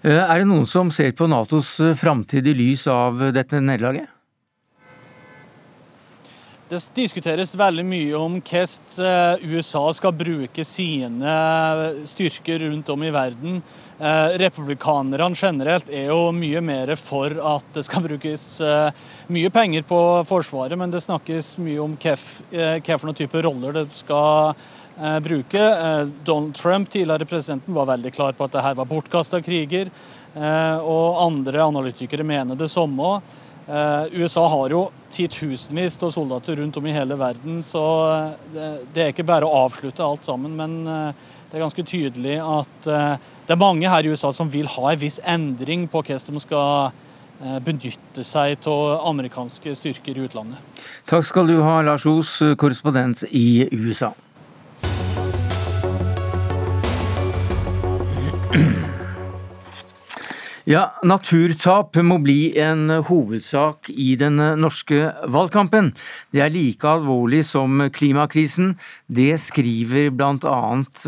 Er 0.00 0.40
det 0.40 0.46
noen 0.48 0.64
som 0.64 0.88
ser 0.94 1.12
på 1.12 1.28
Natos 1.28 1.74
framtid 2.00 2.48
i 2.48 2.54
lys 2.56 2.86
av 2.88 3.20
dette 3.36 3.60
nederlaget? 3.60 4.08
Det 6.68 6.82
diskuteres 6.92 7.54
veldig 7.56 7.82
mye 7.88 8.16
om 8.20 8.34
hvordan 8.44 9.38
USA 9.48 9.86
skal 9.96 10.12
bruke 10.12 10.64
sine 10.68 11.36
styrker 12.10 12.60
rundt 12.66 12.90
om 12.92 13.06
i 13.06 13.12
verden. 13.14 13.62
Eh, 13.96 14.34
republikanerne 14.42 15.32
generelt 15.32 15.88
er 15.88 16.10
jo 16.10 16.28
mye 16.36 16.60
mer 16.60 16.92
for 17.00 17.32
at 17.54 17.72
det 17.72 17.86
skal 17.88 18.04
brukes 18.10 18.44
eh, 18.60 18.90
mye 19.32 19.52
penger 19.54 19.88
på 19.88 20.02
Forsvaret, 20.28 20.76
men 20.76 20.92
det 20.92 21.00
snakkes 21.06 21.54
mye 21.64 21.80
om 21.86 21.96
hva 21.96 23.14
typer 23.16 23.48
roller 23.48 23.80
det 23.80 23.88
skal 23.96 24.52
bruke. 25.22 25.64
Donald 26.26 26.56
Trump, 26.58 26.90
tidligere 26.90 27.24
presidenten, 27.30 27.72
var 27.72 27.86
veldig 27.94 28.12
klar 28.12 28.36
på 28.36 28.44
at 28.44 28.56
dette 28.58 28.78
var 28.80 28.88
bortkasta 28.90 29.38
kriger. 29.46 29.92
Og 30.34 31.20
andre 31.22 31.62
analytikere 31.62 32.26
mener 32.26 32.58
det 32.58 32.66
samme. 32.72 33.20
USA 33.68 34.46
har 34.48 34.72
jo 34.72 34.78
titusenvis 35.12 35.98
av 36.00 36.12
soldater 36.14 36.56
rundt 36.56 36.78
om 36.80 36.86
i 36.88 36.94
hele 36.96 37.18
verden, 37.20 37.58
så 37.60 37.82
det 38.94 39.02
er 39.02 39.10
ikke 39.12 39.26
bare 39.28 39.44
å 39.44 39.66
avslutte 39.66 40.00
alt 40.00 40.24
sammen. 40.24 40.54
Men 40.56 40.78
det 40.86 41.58
er 41.58 41.64
ganske 41.66 41.84
tydelig 41.84 42.38
at 42.40 42.88
det 43.48 43.54
er 43.54 43.60
mange 43.62 43.88
her 43.88 44.04
i 44.04 44.10
USA 44.12 44.28
som 44.36 44.50
vil 44.52 44.66
ha 44.68 44.90
en 44.90 45.00
viss 45.00 45.16
endring 45.24 45.86
på 45.88 46.02
hvordan 46.04 46.36
de 46.36 46.42
skal 46.44 46.90
eh, 47.40 47.56
benytte 47.64 48.24
seg 48.26 48.68
av 48.68 49.06
amerikanske 49.08 49.72
styrker 49.78 50.20
i 50.20 50.26
utlandet. 50.26 50.60
Takk 51.08 51.24
skal 51.30 51.48
du 51.48 51.54
ha, 51.64 51.78
Lars 51.80 52.04
Os, 52.04 52.34
korrespondent 52.60 53.24
i 53.32 53.64
USA. 53.72 54.12
Ja, 60.68 60.90
naturtap 61.00 61.96
må 62.04 62.18
bli 62.20 62.50
en 62.60 62.90
hovedsak 63.08 63.88
i 63.88 64.10
den 64.20 64.36
norske 64.60 65.14
valgkampen. 65.32 65.94
Det 66.36 66.42
er 66.44 66.52
like 66.52 66.84
alvorlig 66.84 67.40
som 67.48 67.86
klimakrisen. 67.88 68.74
Det 69.08 69.38
skriver 69.40 70.10
bl.a. 70.12 70.58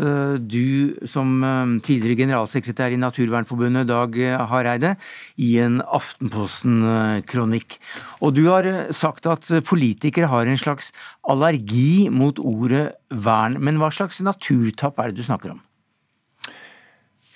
Eh, 0.01 0.33
du 0.41 0.97
som 1.05 1.37
eh, 1.45 1.77
tidligere 1.85 2.23
generalsekretær 2.23 2.89
i 2.89 2.99
Naturvernforbundet, 3.05 3.85
Dag 3.93 4.17
Hareide, 4.49 4.95
i 5.37 5.53
en 5.61 5.77
Aftenposten-kronikk. 5.85 7.77
Og 8.17 8.33
du 8.41 8.47
har 8.49 8.65
sagt 8.89 9.29
at 9.29 9.45
politikere 9.69 10.33
har 10.33 10.49
en 10.49 10.57
slags 10.57 10.89
allergi 11.21 12.09
mot 12.09 12.41
ordet 12.41 12.95
vern. 13.13 13.61
Men 13.61 13.77
hva 13.77 13.93
slags 13.93 14.25
naturtap 14.25 14.97
er 14.97 15.13
det 15.13 15.21
du 15.21 15.29
snakker 15.29 15.53
om? 15.53 15.61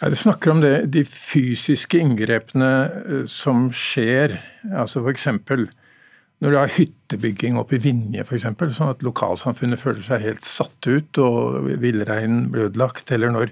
Ja, 0.06 0.10
Du 0.10 0.15
snakker 0.15 0.52
om 0.52 0.60
det, 0.62 0.91
de 0.94 1.02
fysiske 1.02 1.98
inngrepene 1.98 2.68
eh, 3.10 3.24
som 3.26 3.72
skjer. 3.74 4.36
altså 4.70 5.02
F.eks. 5.02 5.26
når 5.50 6.54
du 6.54 6.58
har 6.60 6.76
hyttebygging 6.76 7.58
oppe 7.58 7.80
i 7.80 7.82
Vinje, 7.82 8.22
for 8.22 8.38
eksempel, 8.38 8.70
sånn 8.70 8.91
at 8.94 9.02
lokalsamfunnet 9.02 9.82
føler 9.82 10.06
seg 10.06 10.22
helt 10.28 10.46
satt 10.46 10.91
ut 10.91 11.22
og 11.24 11.72
villreinen 11.82 12.52
blir 12.54 12.70
ødelagt. 12.70 13.10
Eller 13.18 13.34
når 13.34 13.50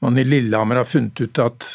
man 0.00 0.16
i 0.16 0.24
Lillehammer 0.24 0.80
har 0.80 0.88
funnet 0.88 1.20
ut 1.20 1.44
at 1.44 1.68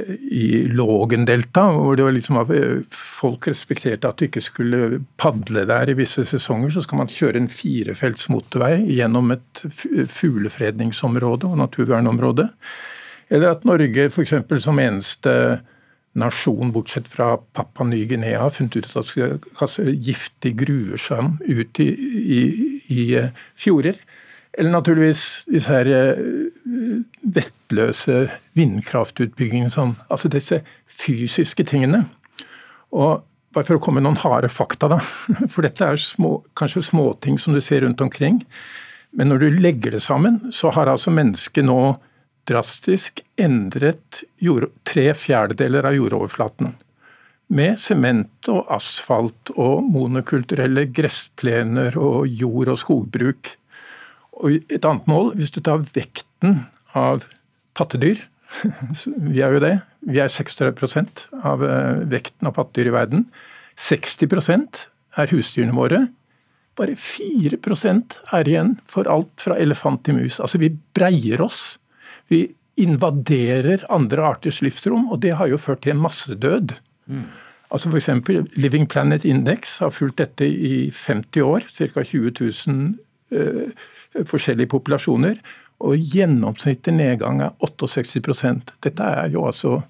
eh, 0.00 0.16
i 0.16 0.64
Lågendelta, 0.72 1.68
hvor 1.76 2.00
det 2.00 2.08
var 2.08 2.16
liksom 2.16 2.40
eh, 2.48 2.82
folk 2.88 3.52
respekterte 3.52 4.08
at 4.08 4.16
du 4.16 4.30
ikke 4.30 4.48
skulle 4.48 5.04
padle 5.20 5.68
der 5.68 5.92
i 5.92 6.00
visse 6.00 6.24
sesonger, 6.24 6.72
så 6.72 6.88
skal 6.88 7.04
man 7.04 7.16
kjøre 7.20 7.44
en 7.44 7.52
firefelts 7.52 8.30
motorvei 8.32 8.78
gjennom 8.96 9.36
et 9.36 9.66
fuglefredningsområde 10.08 11.52
og 11.52 11.66
naturvernområde. 11.68 12.54
Eller 13.30 13.52
at 13.52 13.66
Norge 13.68 14.08
f.eks. 14.08 14.34
som 14.64 14.80
eneste 14.80 15.34
nasjon, 16.18 16.72
bortsett 16.72 17.08
fra 17.08 17.36
Papua 17.54 17.86
Ny-Guinea, 17.86 18.40
har 18.42 18.54
funnet 18.54 18.78
ut 18.78 18.88
at 18.88 18.96
det 18.96 19.08
skal 19.10 19.36
kaste 19.58 19.84
giftig 19.92 20.54
gruvesand 20.62 21.42
ut 21.46 21.80
i, 21.84 21.88
i, 21.88 22.40
i, 22.88 23.04
eh, 23.20 23.30
fjorder. 23.58 24.00
Eller 24.58 24.72
naturligvis 24.74 25.22
disse 25.50 25.70
her 25.70 25.90
eh, 25.92 26.22
vettløse 27.22 28.24
vindkraftutbyggingene. 28.58 29.70
Sånn. 29.70 29.94
Altså 30.08 30.32
disse 30.32 30.62
fysiske 30.90 31.66
tingene. 31.68 32.02
Og 32.96 33.22
bare 33.54 33.68
for 33.68 33.78
å 33.78 33.82
komme 33.82 34.00
med 34.00 34.08
noen 34.08 34.20
harde 34.24 34.50
fakta, 34.52 34.90
da. 34.90 34.98
For 35.52 35.64
dette 35.64 35.86
er 35.86 36.00
små, 36.00 36.38
kanskje 36.58 36.84
småting 36.88 37.38
som 37.40 37.54
du 37.56 37.62
ser 37.64 37.84
rundt 37.84 38.02
omkring. 38.04 38.42
Men 39.16 39.30
når 39.32 39.44
du 39.44 39.60
legger 39.62 39.94
det 39.94 40.02
sammen, 40.04 40.40
så 40.52 40.72
har 40.74 40.90
altså 40.90 41.12
mennesket 41.14 41.64
nå 41.68 41.94
drastisk 42.48 43.22
endret 43.40 44.22
jord, 44.42 44.70
tre 44.88 45.10
fjerdedeler 45.16 45.88
av 45.88 45.96
jordoverflaten. 45.96 46.72
Med 47.48 47.78
sement 47.80 48.48
og 48.52 48.66
asfalt 48.74 49.52
og 49.56 49.84
monokulturelle 49.88 50.86
gressplener 50.92 51.96
og 52.00 52.26
jord- 52.28 52.72
og 52.74 52.80
skogbruk. 52.80 53.54
Og 54.42 54.58
et 54.68 54.84
annet 54.84 55.08
mål, 55.08 55.32
hvis 55.38 55.54
du 55.54 55.62
tar 55.64 55.84
vekten 55.94 56.60
av 56.96 57.24
pattedyr 57.78 58.20
Vi 59.28 59.42
er 59.44 59.56
jo 59.56 59.62
det. 59.62 59.74
Vi 60.08 60.20
er 60.22 60.30
36 60.32 61.28
av 61.44 61.64
eh, 61.64 62.04
vekten 62.08 62.48
av 62.48 62.54
pattedyr 62.56 62.90
i 62.90 62.94
verden. 62.94 63.26
60% 63.78 64.86
er 65.20 65.34
husdyrene 65.34 65.76
våre. 65.76 66.06
Bare 66.78 66.94
4% 66.98 68.20
er 68.38 68.48
igjen 68.48 68.76
for 68.88 69.10
alt 69.10 69.32
fra 69.42 69.58
elefant 69.60 70.04
til 70.06 70.18
mus. 70.18 70.38
Altså 70.40 70.60
vi 70.62 70.72
breier 70.96 71.42
oss. 71.44 71.78
Vi 72.28 72.44
invaderer 72.78 73.84
andre 73.92 74.24
arters 74.28 74.60
livsrom, 74.62 75.08
og 75.12 75.22
det 75.24 75.34
har 75.38 75.50
jo 75.50 75.58
ført 75.60 75.82
til 75.86 75.98
massedød. 75.98 76.76
Mm. 77.10 77.26
Altså 77.74 77.90
F.eks. 77.90 78.10
Living 78.56 78.88
Planet 78.88 79.24
Index 79.28 79.78
har 79.82 79.92
fulgt 79.92 80.20
dette 80.22 80.46
i 80.46 80.90
50 80.94 81.42
år, 81.42 81.66
ca. 81.68 82.02
20 82.02 82.32
000 82.40 82.94
uh, 83.34 84.24
forskjellige 84.24 84.70
populasjoner. 84.72 85.40
Og 85.84 85.98
gjennomsnittlig 85.98 86.94
nedgang 86.96 87.42
er 87.44 87.54
68 87.62 88.16
Dette 88.82 89.02
er 89.02 89.28
jo 89.30 89.44
altså 89.46 89.80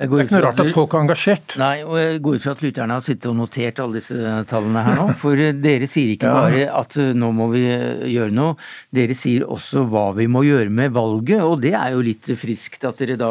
det 0.00 0.06
er 0.08 0.22
ikke 0.24 0.32
noe 0.32 0.44
rart 0.46 0.60
at 0.62 0.70
folk 0.72 0.94
er 0.96 1.02
engasjert. 1.04 1.54
Nei, 1.60 1.82
og 1.84 1.98
jeg 2.00 2.20
går 2.24 2.36
ut 2.38 2.44
fra 2.46 2.52
at 2.54 2.62
lytterne 2.64 2.94
har 2.96 3.02
sittet 3.04 3.26
og 3.28 3.34
notert 3.36 3.80
alle 3.84 4.00
disse 4.00 4.34
tallene 4.48 4.84
her 4.86 4.94
nå. 4.96 5.02
For 5.20 5.42
dere 5.60 5.88
sier 5.90 6.14
ikke 6.14 6.30
bare 6.32 6.62
at 6.72 6.94
eh, 6.96 7.10
nå 7.20 7.28
må 7.36 7.50
vi 7.52 7.66
eh, 7.68 8.06
gjøre 8.08 8.32
noe, 8.32 8.54
dere 8.96 9.16
sier 9.18 9.44
også 9.44 9.82
hva 9.92 10.06
vi 10.16 10.24
må 10.32 10.40
gjøre 10.46 10.72
med 10.72 10.94
valget. 10.96 11.42
Og 11.44 11.60
det 11.60 11.74
er 11.76 11.92
jo 11.92 12.04
litt 12.06 12.30
friskt 12.40 12.86
at 12.88 13.02
dere 13.02 13.18
da 13.20 13.28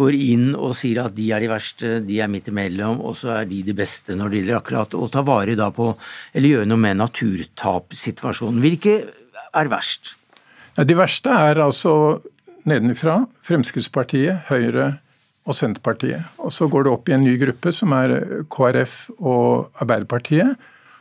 går 0.00 0.16
inn 0.16 0.48
og 0.56 0.74
sier 0.80 1.04
at 1.04 1.14
de 1.14 1.28
er 1.30 1.44
de 1.44 1.50
verste, 1.52 1.92
de 2.02 2.18
er 2.18 2.32
midt 2.32 2.50
imellom, 2.50 2.98
og 3.06 3.14
så 3.20 3.36
er 3.36 3.46
de 3.50 3.60
de 3.68 3.76
beste 3.78 4.16
når 4.18 4.32
det 4.32 4.40
gjelder 4.40 4.58
akkurat 4.58 4.96
å 4.98 5.06
ta 5.14 5.22
vare 5.26 5.54
da 5.58 5.68
på, 5.74 5.92
eller 6.34 6.56
gjøre 6.56 6.70
noe 6.72 6.86
med 6.88 6.98
naturtapssituasjonen. 7.04 8.58
Hvilke 8.64 8.96
er 9.54 9.70
verst? 9.70 10.16
Ja, 10.74 10.88
de 10.88 10.98
verste 10.98 11.38
er 11.38 11.62
altså 11.62 11.94
nedenfra 12.66 13.20
Fremskrittspartiet, 13.46 14.48
Høyre, 14.50 14.96
og 15.48 15.56
Senterpartiet. 15.56 16.26
Og 16.38 16.52
Så 16.52 16.68
går 16.68 16.84
det 16.84 16.92
opp 16.92 17.08
i 17.08 17.16
en 17.16 17.24
ny 17.24 17.36
gruppe, 17.40 17.72
som 17.72 17.94
er 17.96 18.44
KrF 18.52 19.10
og 19.18 19.70
Arbeiderpartiet. 19.80 20.56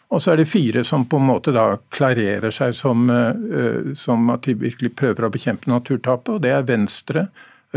Og 0.09 0.21
så 0.23 0.33
er 0.33 0.41
det 0.41 0.49
fire 0.49 0.83
som 0.87 1.03
på 1.05 1.19
en 1.19 1.27
måte 1.29 1.53
da 1.53 1.75
klarerer 1.93 2.49
seg 2.53 2.73
som, 2.73 3.09
eh, 3.13 3.93
som 3.93 4.29
at 4.33 4.47
de 4.47 4.55
virkelig 4.57 4.95
prøver 4.97 5.27
å 5.27 5.33
bekjempe 5.33 5.69
naturtapet. 5.69 6.33
Og 6.35 6.41
det 6.41 6.55
er 6.55 6.65
Venstre, 6.65 7.27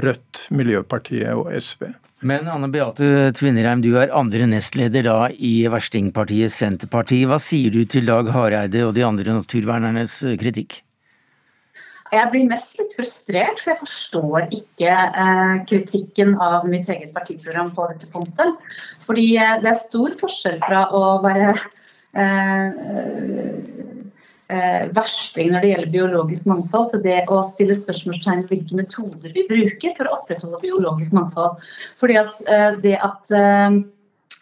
Rødt, 0.00 0.48
Miljøpartiet 0.50 1.34
og 1.36 1.52
SV. 1.52 1.92
Men 2.22 2.46
Anne 2.48 2.70
Beate 2.70 3.32
Tvinnereim, 3.34 3.82
du 3.82 3.98
er 3.98 4.14
andre 4.14 4.46
nestleder 4.46 5.02
da 5.04 5.28
i 5.28 5.66
verstingpartiet 5.68 6.54
Senterpartiet. 6.54 7.26
Hva 7.28 7.40
sier 7.42 7.74
du 7.74 7.82
til 7.84 8.06
Dag 8.06 8.30
Hareide 8.32 8.86
og 8.86 8.94
de 8.94 9.04
andre 9.04 9.34
naturvernernes 9.42 10.20
kritikk? 10.40 10.80
Jeg 12.12 12.28
blir 12.28 12.48
mest 12.50 12.76
litt 12.76 12.92
frustrert, 12.92 13.60
for 13.62 13.72
jeg 13.72 13.80
forstår 13.80 14.48
ikke 14.52 14.92
eh, 14.92 15.54
kritikken 15.68 16.34
av 16.44 16.66
mitt 16.68 16.90
eget 16.92 17.14
partiprogram 17.14 17.70
på 17.72 17.86
dette 17.88 18.10
punktet. 18.12 18.58
Fordi 19.06 19.30
eh, 19.40 19.54
det 19.62 19.70
er 19.70 19.80
stor 19.80 20.18
forskjell 20.20 20.58
fra 20.66 20.82
å 20.92 21.02
være 21.24 21.54
eh, 22.20 22.82
eh, 24.52 24.84
versting 24.92 25.54
når 25.54 25.64
det 25.64 25.72
gjelder 25.72 25.94
biologisk 25.96 26.50
mangfold, 26.52 26.92
til 26.92 27.04
det 27.06 27.22
å 27.32 27.40
stille 27.48 27.78
spørsmålstegn 27.80 28.44
ved 28.44 28.52
hvilke 28.52 28.82
metoder 28.82 29.32
vi 29.32 29.48
bruker 29.48 29.96
for 29.96 30.10
å 30.10 30.20
opprettholde 30.20 30.60
biologisk 30.66 31.16
mangfold. 31.16 31.64
Fordi 32.02 32.20
at 32.20 32.44
eh, 32.44 32.70
det 32.84 32.98
at 33.00 33.32
eh, 33.38 33.80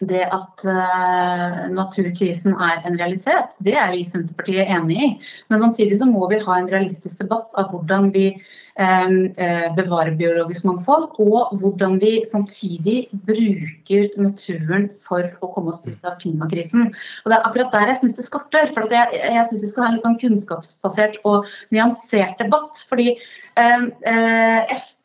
det 0.09 0.23
at 0.33 0.63
uh, 0.65 1.57
naturkrisen 1.73 2.55
er 2.55 2.81
en 2.87 2.97
realitet, 2.99 3.51
det 3.65 3.75
er 3.77 3.91
vi 3.93 4.01
i 4.01 4.07
Senterpartiet 4.07 4.69
enig 4.71 4.97
i. 4.97 5.09
Men 5.51 5.61
samtidig 5.63 5.99
så 5.99 6.07
må 6.09 6.27
vi 6.31 6.39
ha 6.41 6.57
en 6.57 6.69
realistisk 6.71 7.21
debatt 7.21 7.49
av 7.59 7.71
hvordan 7.73 8.09
vi 8.15 8.25
um, 8.79 9.17
bevarer 9.77 10.15
biologisk 10.19 10.65
mangfold, 10.67 11.09
og 11.23 11.53
hvordan 11.61 11.99
vi 12.01 12.13
samtidig 12.31 12.97
bruker 13.27 14.09
naturen 14.21 14.89
for 15.05 15.27
å 15.41 15.51
komme 15.55 15.75
oss 15.75 15.83
ut 15.87 16.07
av 16.07 16.17
klimakrisen. 16.23 16.89
Og 16.89 17.31
Det 17.31 17.37
er 17.37 17.47
akkurat 17.49 17.75
der 17.75 17.91
jeg 17.93 18.01
syns 18.03 18.19
det 18.19 18.27
skorter. 18.27 18.71
for 18.73 18.89
Jeg, 18.91 19.21
jeg 19.21 19.47
syns 19.49 19.67
vi 19.67 19.73
skal 19.73 19.85
ha 19.85 19.91
en 19.91 19.99
litt 19.99 20.07
sånn 20.07 20.19
kunnskapsbasert 20.21 21.21
og 21.27 21.49
nyansert 21.75 22.41
debatt. 22.41 22.81
fordi 22.89 23.15
um, 23.59 23.91
uh, 24.07 24.65
F, 24.71 24.95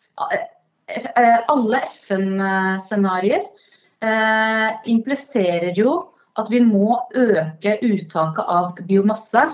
alle 1.49 1.81
FN-scenarioer 1.91 3.43
eh, 3.43 3.56
impliserer 4.05 5.73
jo 5.79 5.93
at 6.37 6.51
vi 6.53 6.61
må 6.61 6.99
øke 7.17 7.79
uttaket 7.81 8.45
av 8.45 8.81
biomasse 8.89 9.47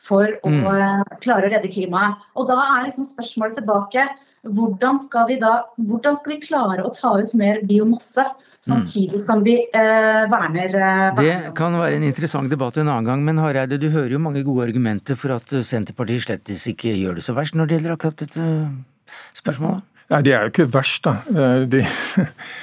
for 0.00 0.36
å 0.46 0.50
mm. 0.50 0.66
Eh, 0.70 1.16
klare 1.24 1.48
å 1.48 1.52
redde 1.52 1.70
klimaet. 1.72 2.20
Og 2.38 2.48
da 2.50 2.58
er 2.76 2.88
liksom 2.88 3.08
spørsmålet 3.08 3.60
tilbake 3.60 4.08
hvordan 4.40 4.96
skal 5.04 5.26
vi 5.28 5.34
da 5.36 5.66
hvordan 5.84 6.14
skal 6.16 6.32
vi 6.32 6.38
klare 6.46 6.84
å 6.86 6.92
ta 6.96 7.12
ut 7.20 7.34
mer 7.36 7.60
biomasse? 7.68 8.24
Samtidig 8.60 9.16
mm. 9.16 9.24
som 9.24 9.40
vi 9.44 9.54
eh, 9.56 10.22
verner, 10.28 10.74
eh, 10.76 11.14
Det 11.16 11.52
kan 11.56 11.78
være 11.80 11.96
en 11.96 12.04
interessant 12.04 12.52
debatt 12.52 12.76
en 12.76 12.90
annen 12.92 13.08
gang, 13.08 13.22
men 13.24 13.40
Hareide, 13.40 13.78
du 13.80 13.88
hører 13.88 14.12
jo 14.12 14.20
mange 14.20 14.42
gode 14.44 14.66
argumenter 14.68 15.16
for 15.16 15.32
at 15.36 15.48
Senterpartiet 15.48 16.26
slett 16.26 16.52
ikke 16.52 16.92
gjør 16.92 17.16
det 17.16 17.24
så 17.24 17.36
verst 17.36 17.56
når 17.56 17.70
det 17.70 17.78
gjelder 17.78 17.96
akkurat 17.96 18.20
dette 18.20 18.50
spørsmålet? 19.40 19.86
Nei, 20.10 20.20
De 20.26 20.32
er 20.34 20.46
jo 20.46 20.50
ikke 20.50 20.66
verst, 20.74 21.04
da. 21.06 21.16
Eh, 21.30 21.64
de, 21.70 21.80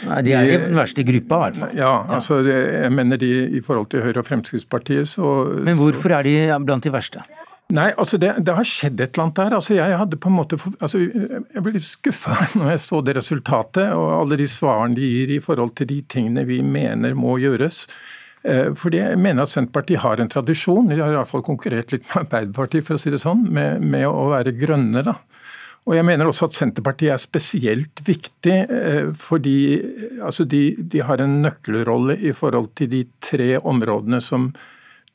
Nei, 0.09 0.21
de 0.27 0.35
er 0.35 0.47
jo 0.49 0.61
den 0.65 0.79
verste 0.79 1.05
gruppa, 1.07 1.37
i 1.37 1.43
hvert 1.45 1.59
fall. 1.61 1.75
Ja, 1.79 1.91
altså, 2.17 2.41
jeg 2.43 2.91
mener 2.91 3.19
de 3.21 3.31
i 3.55 3.61
forhold 3.63 3.87
til 3.93 4.03
Høyre 4.03 4.23
og 4.23 4.27
Fremskrittspartiet, 4.27 5.07
så 5.07 5.35
Men 5.63 5.79
hvorfor 5.79 6.17
er 6.17 6.27
de 6.27 6.39
blant 6.67 6.83
de 6.83 6.91
verste? 6.91 7.23
Nei, 7.75 7.89
altså 7.99 8.15
det, 8.15 8.29
det, 8.47 8.53
har 8.55 8.67
skjedd 8.67 9.01
et 9.03 9.15
eller 9.15 9.25
annet 9.25 9.39
der. 9.41 9.55
Altså 9.57 9.75
jeg 9.75 9.95
hadde 9.99 10.19
på 10.23 10.29
en 10.29 10.37
måte, 10.37 10.59
altså 10.79 11.01
jeg 11.03 11.63
ble 11.63 11.73
litt 11.75 11.83
skuffa 11.83 12.37
når 12.59 12.69
jeg 12.73 12.83
så 12.83 13.01
det 13.03 13.17
resultatet 13.17 13.89
og 13.91 14.11
alle 14.21 14.37
de 14.39 14.47
svarene 14.51 14.95
de 14.95 15.09
gir 15.11 15.33
i 15.35 15.41
forhold 15.43 15.73
til 15.75 15.89
de 15.89 15.97
tingene 16.07 16.45
vi 16.47 16.61
mener 16.63 17.17
må 17.17 17.35
gjøres. 17.43 17.83
Eh, 18.47 18.71
fordi 18.79 19.01
jeg 19.01 19.19
mener 19.19 19.43
at 19.43 19.51
Senterpartiet 19.51 19.99
har 20.03 20.23
en 20.23 20.31
tradisjon, 20.31 20.87
de 20.87 21.01
har 21.01 21.11
i 21.11 21.19
hvert 21.19 21.31
fall 21.31 21.43
konkurrert 21.43 21.91
litt 21.91 22.07
med 22.07 22.21
Arbeiderpartiet 22.23 22.87
for 22.87 22.95
å 22.95 23.03
si 23.03 23.11
det 23.11 23.19
sånn, 23.23 23.43
med, 23.51 23.83
med 23.83 24.07
å 24.07 24.29
være 24.31 24.55
grønne. 24.55 25.03
da. 25.03 25.17
Og 25.87 25.95
jeg 25.95 26.03
mener 26.03 26.27
også 26.27 26.49
at 26.49 26.55
Senterpartiet 26.57 27.13
er 27.13 27.21
spesielt 27.21 28.01
viktig 28.03 28.55
eh, 28.67 29.11
fordi 29.15 29.57
altså 30.19 30.43
de, 30.43 30.75
de, 30.83 31.03
har 31.07 31.23
en 31.23 31.39
nøkkelrolle 31.45 32.17
i 32.19 32.33
forhold 32.35 32.73
til 32.75 32.91
de 32.91 33.05
tre 33.23 33.53
områdene 33.57 34.19
som 34.23 34.49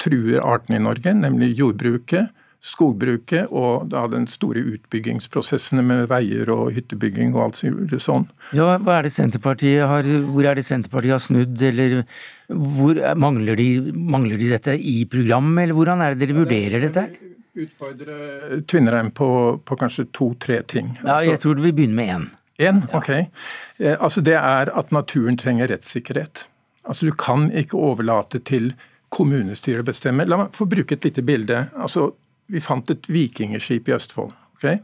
truer 0.00 0.40
artene 0.40 0.80
i 0.80 0.82
Norge, 0.82 1.12
nemlig 1.14 1.52
jordbruket, 1.58 2.32
skogbruket 2.62 3.50
og 3.50 3.88
da 3.90 4.04
den 4.10 4.24
store 4.30 4.62
utbyggingsprosessene 4.76 5.82
med 5.84 6.06
veier 6.10 6.48
og 6.54 6.70
hyttebygging 6.76 7.34
og 7.34 7.48
alt 7.48 8.00
sånn. 8.00 8.28
Ja, 8.54 8.78
hva 8.78 9.00
er 9.00 9.08
det 9.08 9.12
Senterpartiet 9.16 9.82
har, 9.90 10.06
Hvor 10.06 10.46
er 10.46 10.56
det 10.56 10.64
Senterpartiet 10.64 11.16
har 11.16 11.24
snudd, 11.24 11.58
eller 11.58 12.04
hvor, 12.48 13.02
mangler, 13.18 13.58
de, 13.58 13.92
mangler 13.92 14.38
de 14.38 14.52
dette 14.54 14.78
i 14.78 15.02
programmet, 15.10 15.66
eller 15.66 15.76
hvordan 15.76 16.06
er 16.06 16.14
det 16.14 16.22
dere 16.22 16.38
vurderer 16.38 16.86
dette? 16.86 17.31
Utfordre 17.54 18.62
Tvinnereim 18.68 19.10
på, 19.10 19.28
på 19.64 19.76
kanskje 19.76 20.06
to-tre 20.14 20.62
ting. 20.68 20.88
Ja, 21.04 21.20
jeg 21.24 21.40
tror 21.42 21.58
du 21.58 21.62
vil 21.66 21.74
begynne 21.76 21.98
med 21.98 22.14
én. 22.14 22.24
Én? 22.62 22.80
Ok. 22.96 23.10
Eh, 23.12 23.96
altså 23.98 24.22
det 24.24 24.36
er 24.38 24.72
at 24.72 24.92
naturen 24.94 25.36
trenger 25.40 25.68
rettssikkerhet. 25.72 26.46
Altså 26.88 27.06
Du 27.06 27.12
kan 27.12 27.46
ikke 27.52 27.78
overlate 27.78 28.40
til 28.42 28.72
kommunestyret 29.12 29.84
å 29.84 29.88
bestemme. 29.90 30.26
La 30.26 30.38
meg 30.40 30.54
få 30.56 30.66
bruke 30.70 30.96
et 30.96 31.04
lite 31.04 31.22
bilde. 31.22 31.66
Altså, 31.76 32.12
Vi 32.52 32.60
fant 32.60 32.90
et 32.90 33.06
vikingskip 33.08 33.88
i 33.88 33.94
Østfold. 33.94 34.32
ok? 34.56 34.80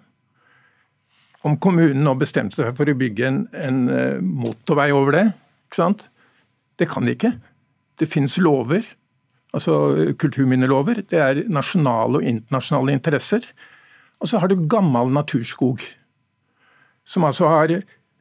Om 1.44 1.58
kommunen 1.58 2.04
nå 2.04 2.14
bestemte 2.14 2.56
seg 2.56 2.76
for 2.76 2.88
å 2.88 2.94
bygge 2.96 3.26
en, 3.26 3.42
en 3.52 3.88
eh, 3.88 4.20
motorvei 4.20 4.90
over 4.92 5.12
det, 5.12 5.26
ikke 5.68 5.80
sant? 5.82 6.08
det 6.78 6.88
kan 6.88 7.04
de 7.04 7.14
ikke. 7.16 7.32
Det 7.98 8.08
finnes 8.08 8.36
lover 8.38 8.86
altså 9.56 10.14
kulturminnelover. 10.20 11.02
Det 11.08 11.20
er 11.22 11.44
nasjonale 11.48 12.20
og 12.20 12.26
internasjonale 12.26 12.96
interesser. 12.98 13.46
Og 14.18 14.30
så 14.30 14.40
har 14.42 14.50
du 14.50 14.66
gammel 14.68 15.12
naturskog. 15.14 15.84
Som 17.08 17.24
altså 17.24 17.48
har 17.48 17.78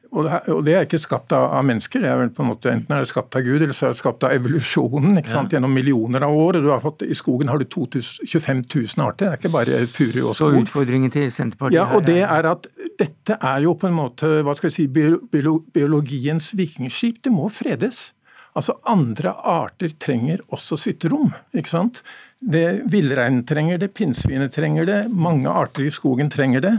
og 0.08 0.62
det 0.64 0.72
er 0.72 0.86
ikke 0.86 1.00
skapt 1.00 1.34
av, 1.36 1.52
mennesker, 1.68 2.00
det 2.00 2.08
er 2.08 2.16
vel 2.22 2.30
på 2.32 2.40
en 2.40 2.48
måte 2.48 2.70
enten 2.72 2.94
er 2.96 3.02
det 3.04 3.10
skapt 3.10 3.36
av 3.36 3.42
Gud, 3.44 3.60
eller 3.60 3.76
så 3.76 3.88
er 3.88 3.92
det 3.92 3.98
skapt 3.98 4.24
av 4.24 4.32
evolusjonen 4.32 5.18
ja. 5.20 5.42
gjennom 5.52 5.74
millioner 5.74 6.24
av 6.24 6.32
år. 6.32 6.58
og 6.58 6.64
du 6.64 6.70
har 6.72 6.80
fått, 6.80 7.04
I 7.04 7.16
skogen 7.16 7.50
har 7.52 7.60
du 7.60 7.66
2000, 7.68 8.24
25 8.24 8.62
000 8.72 9.04
arter, 9.04 9.26
det 9.26 9.34
er 9.34 9.42
ikke 9.42 9.52
bare 9.52 9.82
furu 9.84 10.22
og 10.30 10.38
skog. 10.38 10.56
Så 10.56 10.62
utfordringen 10.62 11.12
til 11.12 11.28
Senterpartiet 11.34 11.76
Ja, 11.76 11.90
og 11.92 12.06
det 12.08 12.22
er 12.24 12.48
at 12.54 12.70
dette 12.98 13.36
er 13.36 13.66
jo 13.66 13.76
på 13.76 13.90
en 13.90 13.98
måte 13.98 14.32
hva 14.46 14.56
skal 14.56 14.70
vi 14.70 14.76
si, 14.78 14.88
biologiens 14.88 16.54
vikingskip. 16.56 17.20
Det 17.28 17.34
må 17.34 17.50
fredes. 17.52 18.14
Altså 18.58 18.74
Andre 18.90 19.34
arter 19.46 19.92
trenger 20.02 20.42
også 20.54 20.78
sitt 20.80 21.04
rom. 21.10 21.30
ikke 21.54 21.70
sant? 21.70 22.02
Det 22.38 22.84
Villreinen 22.90 23.44
trenger 23.46 23.78
det, 23.82 23.92
pinnsvinet 23.94 24.54
trenger 24.54 24.86
det, 24.86 25.02
mange 25.10 25.50
arter 25.50 25.86
i 25.86 25.92
skogen 25.94 26.30
trenger 26.30 26.64
det. 26.64 26.74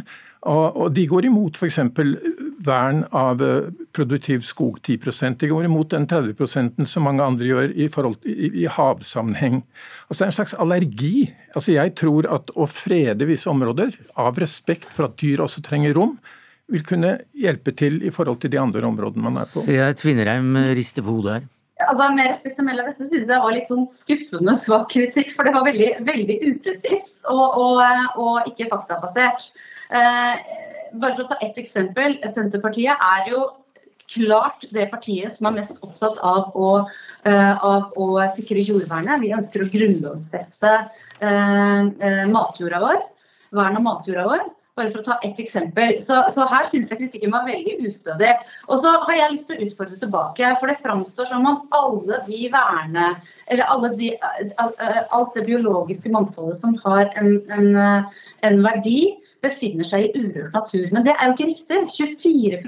Og, 0.48 0.78
og 0.80 0.94
de 0.96 1.04
går 1.04 1.26
imot 1.28 1.58
f.eks. 1.60 1.82
vern 2.64 3.02
av 3.16 3.42
eh, 3.44 3.72
produktiv 3.96 4.46
skog 4.48 4.78
10% 4.80 5.36
De 5.42 5.50
går 5.52 5.68
imot 5.68 5.92
den 5.92 6.08
30 6.08 6.88
som 6.88 7.04
mange 7.04 7.26
andre 7.26 7.50
gjør 7.50 7.74
i, 7.76 7.90
forhold, 7.92 8.24
i, 8.24 8.48
i 8.64 8.70
havsammenheng. 8.72 9.60
Altså 10.08 10.22
Det 10.22 10.26
er 10.26 10.32
en 10.32 10.38
slags 10.38 10.56
allergi. 10.64 11.14
Altså 11.52 11.76
Jeg 11.76 11.96
tror 12.00 12.30
at 12.40 12.56
å 12.56 12.70
frede 12.72 13.28
visse 13.28 13.52
områder, 13.52 14.00
av 14.16 14.40
respekt 14.40 14.94
for 14.96 15.10
at 15.10 15.20
dyr 15.20 15.44
også 15.44 15.64
trenger 15.66 15.98
rom, 16.00 16.16
vil 16.72 16.88
kunne 16.88 17.18
hjelpe 17.36 17.74
til 17.76 18.00
i 18.06 18.12
forhold 18.14 18.40
til 18.40 18.54
de 18.54 18.62
andre 18.62 18.88
områdene 18.88 19.26
man 19.26 19.44
er 19.44 19.52
på. 19.52 19.66
Så 19.68 19.76
jeg 19.76 20.00
Tvinnereim 20.00 20.54
rister 20.78 21.04
på 21.04 21.20
hodet 21.20 21.40
her. 21.40 21.48
Altså 21.88 22.10
Med 22.16 22.28
respekt 22.28 22.60
å 22.60 22.66
melde, 22.68 22.88
dette 22.90 23.08
synes 23.08 23.30
jeg 23.32 23.44
var 23.44 23.56
litt 23.56 23.70
sånn 23.72 23.86
skuffende 23.92 24.56
svak 24.60 24.90
kritikk. 24.94 25.32
For 25.36 25.48
det 25.48 25.56
var 25.56 25.68
veldig, 25.68 25.92
veldig 26.08 26.40
upresist 26.52 27.24
og, 27.32 27.46
og, 27.62 27.80
og, 28.20 28.50
ikke 28.52 28.70
faktabasert. 28.74 29.52
Eh, 29.90 30.44
bare 31.00 31.16
for 31.16 31.26
å 31.26 31.30
ta 31.32 31.40
ett 31.46 31.58
eksempel. 31.62 32.18
Senterpartiet 32.34 33.00
er 33.00 33.32
jo 33.32 33.48
klart 34.10 34.66
det 34.74 34.88
partiet 34.90 35.36
som 35.36 35.50
er 35.50 35.60
mest 35.60 35.78
opptatt 35.86 36.18
av 36.26 36.56
å, 36.58 36.70
uh, 37.28 37.66
av 37.66 37.98
å 38.00 38.08
sikre 38.34 38.64
jordvernet. 38.66 39.22
Vi 39.22 39.34
ønsker 39.36 39.64
å 39.64 39.70
grunnlovfeste 39.70 40.72
uh, 41.22 41.84
uh, 41.86 42.24
matjorda 42.32 42.82
vår. 42.82 43.04
Vern 43.60 43.78
av 43.80 43.86
matjorda 43.86 44.26
vår. 44.30 44.48
Bare 44.80 44.92
for 44.94 45.02
å 45.02 45.08
ta 45.10 45.18
ett 45.28 45.40
eksempel. 45.44 45.98
Så, 46.04 46.22
så 46.34 46.48
her 46.50 46.68
syns 46.70 46.92
jeg 46.92 47.02
kritikken 47.02 47.34
var 47.36 47.48
veldig 47.48 47.78
ustødig. 47.84 48.32
Og 48.70 48.82
så 48.84 48.96
har 49.06 49.16
jeg 49.18 49.34
lyst 49.36 49.50
til 49.50 49.60
å 49.60 49.68
utfordre 49.68 50.00
tilbake, 50.00 50.54
for 50.62 50.72
det 50.72 50.80
framstår 50.84 51.32
som 51.32 51.48
om 51.50 51.62
alle 51.76 52.22
de 52.28 52.46
verne 52.54 53.10
Eller 53.52 53.68
alle 53.68 53.92
de, 54.00 54.14
alt 54.60 55.36
det 55.36 55.46
biologiske 55.50 56.12
mangfoldet 56.14 56.62
som 56.62 56.78
har 56.86 57.10
en, 57.20 57.36
en, 57.52 57.70
en 58.48 58.64
verdi, 58.64 59.02
befinner 59.44 59.88
seg 59.88 60.10
i 60.10 60.24
urørt 60.24 60.56
natur. 60.56 60.88
Men 60.96 61.06
det 61.06 61.16
er 61.16 61.30
jo 61.30 61.36
ikke 61.36 61.52
riktig. 61.52 61.84
24 61.96 62.64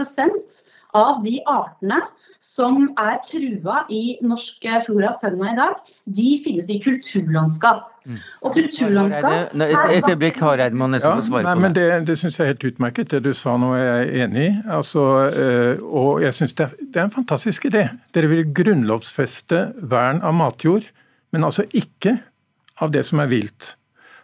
av 0.98 1.22
de 1.24 1.38
artene 1.50 2.00
som 2.44 2.90
er 3.00 3.20
trua 3.26 3.84
i 3.92 4.18
norsk 4.26 4.66
flora 4.86 5.14
og 5.14 5.22
fauna 5.22 5.54
i 5.54 5.58
dag, 5.58 5.80
de 6.06 6.28
finnes 6.44 6.70
i 6.70 6.80
kulturlandskap. 6.84 7.88
Mm. 8.02 8.18
Og 8.42 8.56
kulturlandskap 8.56 9.54
Et, 9.54 9.62
et 9.62 10.08
øyeblikk, 10.10 10.40
Hareide 10.42 10.78
må 10.78 10.88
nesten 10.90 11.20
få 11.20 11.28
svare 11.28 11.46
ja, 11.46 11.54
på 11.56 11.68
det. 11.68 11.76
Det, 11.78 12.00
det 12.08 12.18
syns 12.18 12.40
jeg 12.40 12.46
er 12.46 12.52
helt 12.54 12.66
utmerket. 12.72 13.12
Det 13.14 13.22
du 13.28 13.32
sa 13.38 13.54
nå 13.62 13.74
er 13.78 13.86
jeg 13.86 14.26
enig 14.26 14.48
i. 14.48 14.56
Altså, 14.80 15.06
øh, 15.30 15.84
og 15.86 16.24
jeg 16.26 16.38
syns 16.40 16.56
det, 16.58 16.72
det, 16.82 16.96
er 16.96 17.06
en 17.08 17.14
fantastisk 17.14 17.70
idé. 17.70 17.86
Dere 18.16 18.32
vil 18.32 18.50
grunnlovfeste 18.58 19.68
vern 19.94 20.24
av 20.26 20.36
matjord, 20.38 20.90
men 21.32 21.46
altså 21.48 21.68
ikke 21.78 22.18
av 22.82 22.92
det 22.96 23.06
som 23.08 23.22
er 23.22 23.30
vilt. 23.32 23.76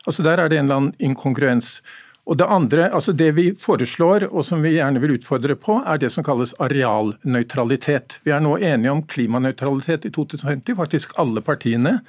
Altså 0.07 0.23
Der 0.23 0.39
er 0.41 0.49
det 0.49 0.57
en 0.57 0.65
eller 0.65 0.81
annen 0.81 0.95
inkongruens. 0.99 1.81
Og 2.27 2.35
Det 2.35 2.47
andre, 2.51 2.89
altså 2.91 3.13
det 3.15 3.29
vi 3.37 3.53
foreslår 3.55 4.25
og 4.27 4.43
som 4.43 4.59
vi 4.65 4.73
gjerne 4.75 4.99
vil 4.99 5.15
utfordre 5.15 5.55
på, 5.55 5.79
er 5.87 5.99
det 6.01 6.09
som 6.11 6.25
kalles 6.27 6.51
arealnøytralitet. 6.59 8.19
Vi 8.27 8.33
er 8.35 8.43
nå 8.43 8.57
enige 8.59 8.91
om 8.91 9.03
klimanøytralitet 9.07 10.09
i 10.09 10.11
2050, 10.11 10.75
faktisk 10.75 11.15
alle 11.23 11.39
partiene. 11.41 12.01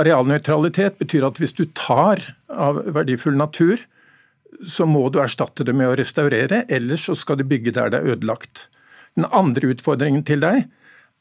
Arealnøytralitet 0.00 0.96
betyr 1.02 1.28
at 1.28 1.42
hvis 1.42 1.52
du 1.58 1.66
tar 1.76 2.24
av 2.48 2.80
verdifull 2.96 3.36
natur, 3.36 3.84
så 4.64 4.88
må 4.88 5.06
du 5.12 5.20
erstatte 5.20 5.64
det 5.68 5.76
med 5.76 5.92
å 5.92 5.96
restaurere, 5.98 6.64
ellers 6.72 7.04
så 7.10 7.16
skal 7.18 7.40
du 7.40 7.44
bygge 7.48 7.76
der 7.76 7.92
det 7.92 8.00
er 8.00 8.16
ødelagt. 8.16 8.66
Den 9.18 9.28
andre 9.28 9.74
utfordringen 9.74 10.24
til 10.24 10.40
deg 10.40 10.64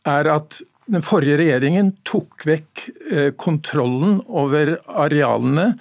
er 0.08 0.32
at 0.32 0.62
den 0.90 1.04
forrige 1.06 1.42
regjeringen 1.42 1.92
tok 2.08 2.48
vekk 2.48 2.88
eh, 3.12 3.32
kontrollen 3.38 4.22
over 4.26 4.78
arealene 4.88 5.74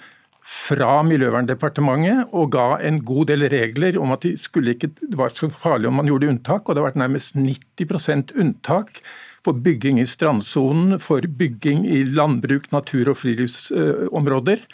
fra 0.49 0.99
Miljøverndepartementet 1.05 2.33
og 2.33 2.51
ga 2.55 2.67
en 2.85 2.99
god 3.05 3.29
del 3.31 3.45
regler 3.51 3.99
om 4.01 4.13
at 4.15 4.25
de 4.25 4.33
ikke, 4.33 4.91
det 4.99 5.17
var 5.19 5.33
så 5.33 5.49
farlig 5.53 5.89
om 5.89 5.99
man 6.01 6.09
gjorde 6.09 6.29
unntak. 6.31 6.67
og 6.67 6.75
Det 6.75 6.81
har 6.81 6.89
vært 6.89 7.01
nærmest 7.01 7.35
90% 7.37 8.33
unntak 8.39 9.01
for 9.45 9.53
bygging 9.53 9.99
i 10.01 10.07
strandsonen, 10.09 10.99
for 10.99 11.21
bygging 11.21 11.85
i 11.87 12.03
landbruk, 12.03 12.71
natur- 12.73 13.11
og 13.13 13.19
friluftsområder. 13.21 14.65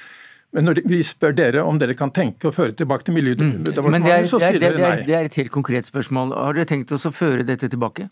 Men 0.56 0.70
når 0.70 0.82
vi 0.88 1.02
spør 1.04 1.36
dere 1.36 1.64
om 1.68 1.80
dere 1.82 1.98
kan 2.00 2.14
tenke 2.16 2.48
å 2.48 2.56
føre 2.56 2.72
tilbake 2.72 3.08
til 3.08 3.18
Miljødepartementet, 3.18 4.30
så 4.32 4.40
sier 4.40 4.62
dere 4.62 4.80
nei. 4.80 5.02
Det 5.06 5.18
er 5.18 5.28
et 5.28 5.40
helt 5.42 5.52
konkret 5.52 5.88
spørsmål. 5.88 6.32
Har 6.38 6.56
dere 6.56 6.70
tenkt 6.70 6.94
oss 6.96 7.06
å 7.08 7.12
føre 7.14 7.44
dette 7.44 7.68
tilbake? 7.72 8.08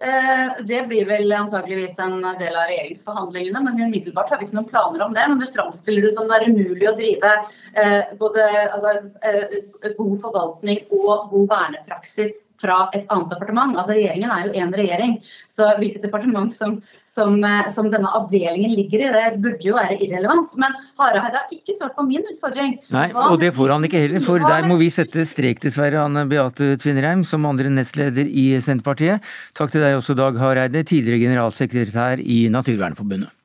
Eh, 0.00 0.52
det 0.64 0.82
blir 0.88 1.06
vel 1.06 1.32
antageligvis 1.32 1.98
en 1.98 2.22
del 2.22 2.54
av 2.56 2.68
regjeringsforhandlingene, 2.70 3.60
men 3.60 3.82
umiddelbart 3.82 4.30
har 4.32 4.40
vi 4.40 4.46
ikke 4.48 4.56
noen 4.56 4.70
planer 4.70 5.02
om 5.04 5.16
det. 5.16 5.26
Men 5.28 5.42
du 5.42 5.44
framstiller 5.52 6.06
det 6.06 6.12
som 6.16 6.30
det 6.30 6.38
er 6.38 6.48
umulig 6.48 6.88
å 6.88 6.94
drive 6.96 7.32
eh, 7.76 8.14
både 8.20 8.46
altså, 8.70 8.94
eh, 9.28 9.58
god 9.98 10.14
forvaltning 10.22 10.86
og 10.88 11.28
god 11.34 11.50
vernepraksis 11.52 12.40
fra 12.60 12.78
et 12.96 13.06
annet 13.08 13.32
departement. 13.32 13.76
Altså 13.76 13.96
Regjeringen 13.96 14.32
er 14.32 14.46
jo 14.46 14.52
én 14.60 14.74
regjering, 14.76 15.16
så 15.50 15.72
hvilket 15.78 16.04
departement 16.06 16.52
som, 16.54 16.76
som, 17.10 17.38
eh, 17.44 17.70
som, 17.74 17.90
denne 17.92 18.10
avdelingen 18.16 18.74
ligger 18.76 19.04
i, 19.06 19.10
det 19.16 19.40
burde 19.42 19.66
jo 19.66 19.78
være 19.78 19.98
irrelevant. 19.98 20.54
Men 20.60 20.76
Hareide 21.00 21.24
har 21.40 21.56
ikke 21.56 21.76
svart 21.78 21.96
på 21.98 22.06
min 22.08 22.24
utfordring. 22.34 22.78
Nei, 22.94 23.08
og 23.14 23.40
det 23.42 23.54
får 23.56 23.74
han 23.74 23.88
ikke 23.88 24.04
heller, 24.04 24.24
for 24.26 24.44
der 24.44 24.68
må 24.68 24.78
vi 24.80 24.92
sette 24.94 25.26
strek 25.28 25.62
dessverre, 25.64 26.04
Anne 26.04 26.26
Beate 26.30 26.74
Tvinnereim, 26.80 27.24
som 27.26 27.48
andre 27.48 27.72
nestleder 27.72 28.28
i 28.28 28.52
Senterpartiet. 28.62 29.26
Takk 29.58 29.74
til 29.74 29.84
deg 29.84 29.98
også, 29.98 30.16
Dag 30.18 30.38
Hareide, 30.40 30.84
tidligere 30.86 31.24
generalsekretær 31.26 32.22
i 32.22 32.44
Naturvernforbundet. 32.52 33.39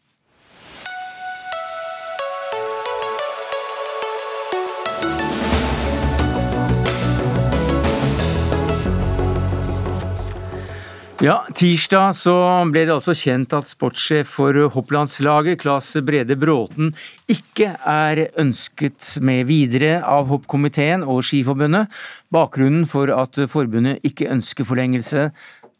Ja, 11.23 11.37
Tirsdag 11.55 12.09
så 12.19 12.33
ble 12.67 12.81
det 12.83 12.91
altså 12.91 13.13
kjent 13.15 13.53
at 13.55 13.69
sportssjef 13.69 14.27
for 14.35 14.57
hopplandslaget, 14.73 15.61
Claes 15.61 15.87
Brede 16.03 16.35
Bråten, 16.35 16.89
ikke 17.31 17.69
er 17.87 18.25
ønsket 18.41 19.13
med 19.23 19.45
videre 19.47 20.01
av 20.03 20.27
hoppkomiteen 20.27 21.05
og 21.07 21.21
Skiforbundet. 21.23 21.87
Bakgrunnen 22.35 22.83
for 22.91 23.13
at 23.15 23.39
forbundet 23.47 24.03
ikke 24.03 24.27
ønsker 24.33 24.67
forlengelse, 24.67 25.29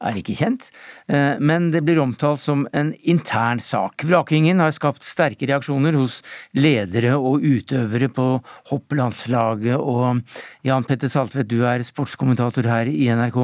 er 0.06 0.20
ikke 0.20 0.36
kjent, 0.38 0.70
eh, 1.10 1.40
men 1.40 1.72
det 1.74 1.84
blir 1.86 2.00
omtalt 2.02 2.42
som 2.44 2.66
en 2.74 2.94
intern 3.04 3.62
sak. 3.64 4.06
Vrakingen 4.06 4.62
har 4.64 4.76
skapt 4.76 5.06
sterke 5.06 5.50
reaksjoner 5.50 5.98
hos 5.98 6.22
ledere 6.58 7.16
og 7.18 7.44
utøvere 7.46 8.10
på 8.14 8.28
hopplandslaget. 8.72 9.80
Og 9.80 10.22
Jan 10.66 10.88
Petter 10.88 11.12
Saltvedt, 11.12 11.50
du 11.50 11.66
er 11.68 11.86
sportskommentator 11.86 12.70
her 12.70 12.92
i 12.92 13.10
NRK. 13.10 13.42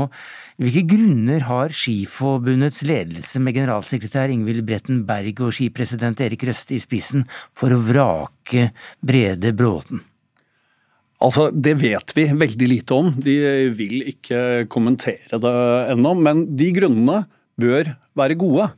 Hvilke 0.61 0.85
grunner 0.93 1.47
har 1.47 1.73
Skiforbundets 1.73 2.83
ledelse 2.85 3.41
med 3.41 3.57
generalsekretær 3.57 4.29
Ingvild 4.33 4.65
Bretten 4.67 5.03
Berg 5.09 5.41
og 5.41 5.55
skipresident 5.57 6.21
Erik 6.21 6.45
Røste 6.45 6.77
i 6.77 6.81
spissen 6.83 7.25
for 7.57 7.73
å 7.73 7.81
vrake 7.81 8.69
Brede 9.01 9.55
Bråten? 9.57 10.03
Altså, 11.21 11.51
Det 11.53 11.75
vet 11.81 12.15
vi 12.17 12.25
veldig 12.33 12.67
lite 12.69 12.97
om. 12.97 13.13
De 13.21 13.37
vil 13.77 14.01
ikke 14.09 14.65
kommentere 14.71 15.39
det 15.41 15.55
ennå. 15.93 16.15
Men 16.17 16.47
de 16.57 16.71
grunnene 16.75 17.23
bør 17.61 17.93
være 18.17 18.39
gode. 18.41 18.71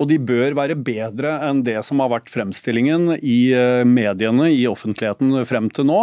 Og 0.00 0.08
de 0.08 0.16
bør 0.16 0.56
være 0.56 0.78
bedre 0.80 1.36
enn 1.44 1.64
det 1.64 1.78
som 1.84 2.00
har 2.00 2.12
vært 2.12 2.30
fremstillingen 2.32 3.18
i 3.20 3.52
eh, 3.52 3.82
mediene, 3.84 4.48
i 4.52 4.64
offentligheten 4.68 5.42
frem 5.48 5.68
til 5.76 5.90
nå. 5.90 6.00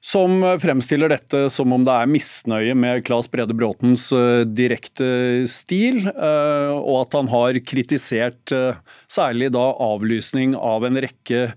Som 0.00 0.38
fremstiller 0.56 1.12
dette 1.12 1.42
som 1.52 1.74
om 1.76 1.82
det 1.84 1.92
er 1.92 2.08
misnøye 2.08 2.72
med 2.72 3.02
Claes 3.04 3.28
Brede 3.28 3.52
Bråtens 3.52 4.06
eh, 4.16 4.46
direkte 4.48 5.44
stil, 5.52 6.00
eh, 6.08 6.72
og 6.72 7.02
at 7.02 7.18
han 7.18 7.28
har 7.28 7.60
kritisert 7.60 8.56
særlig 9.04 9.52
da 9.52 9.68
avlysning 9.90 10.56
av 10.56 10.88
en 10.88 10.96
rekke 11.04 11.50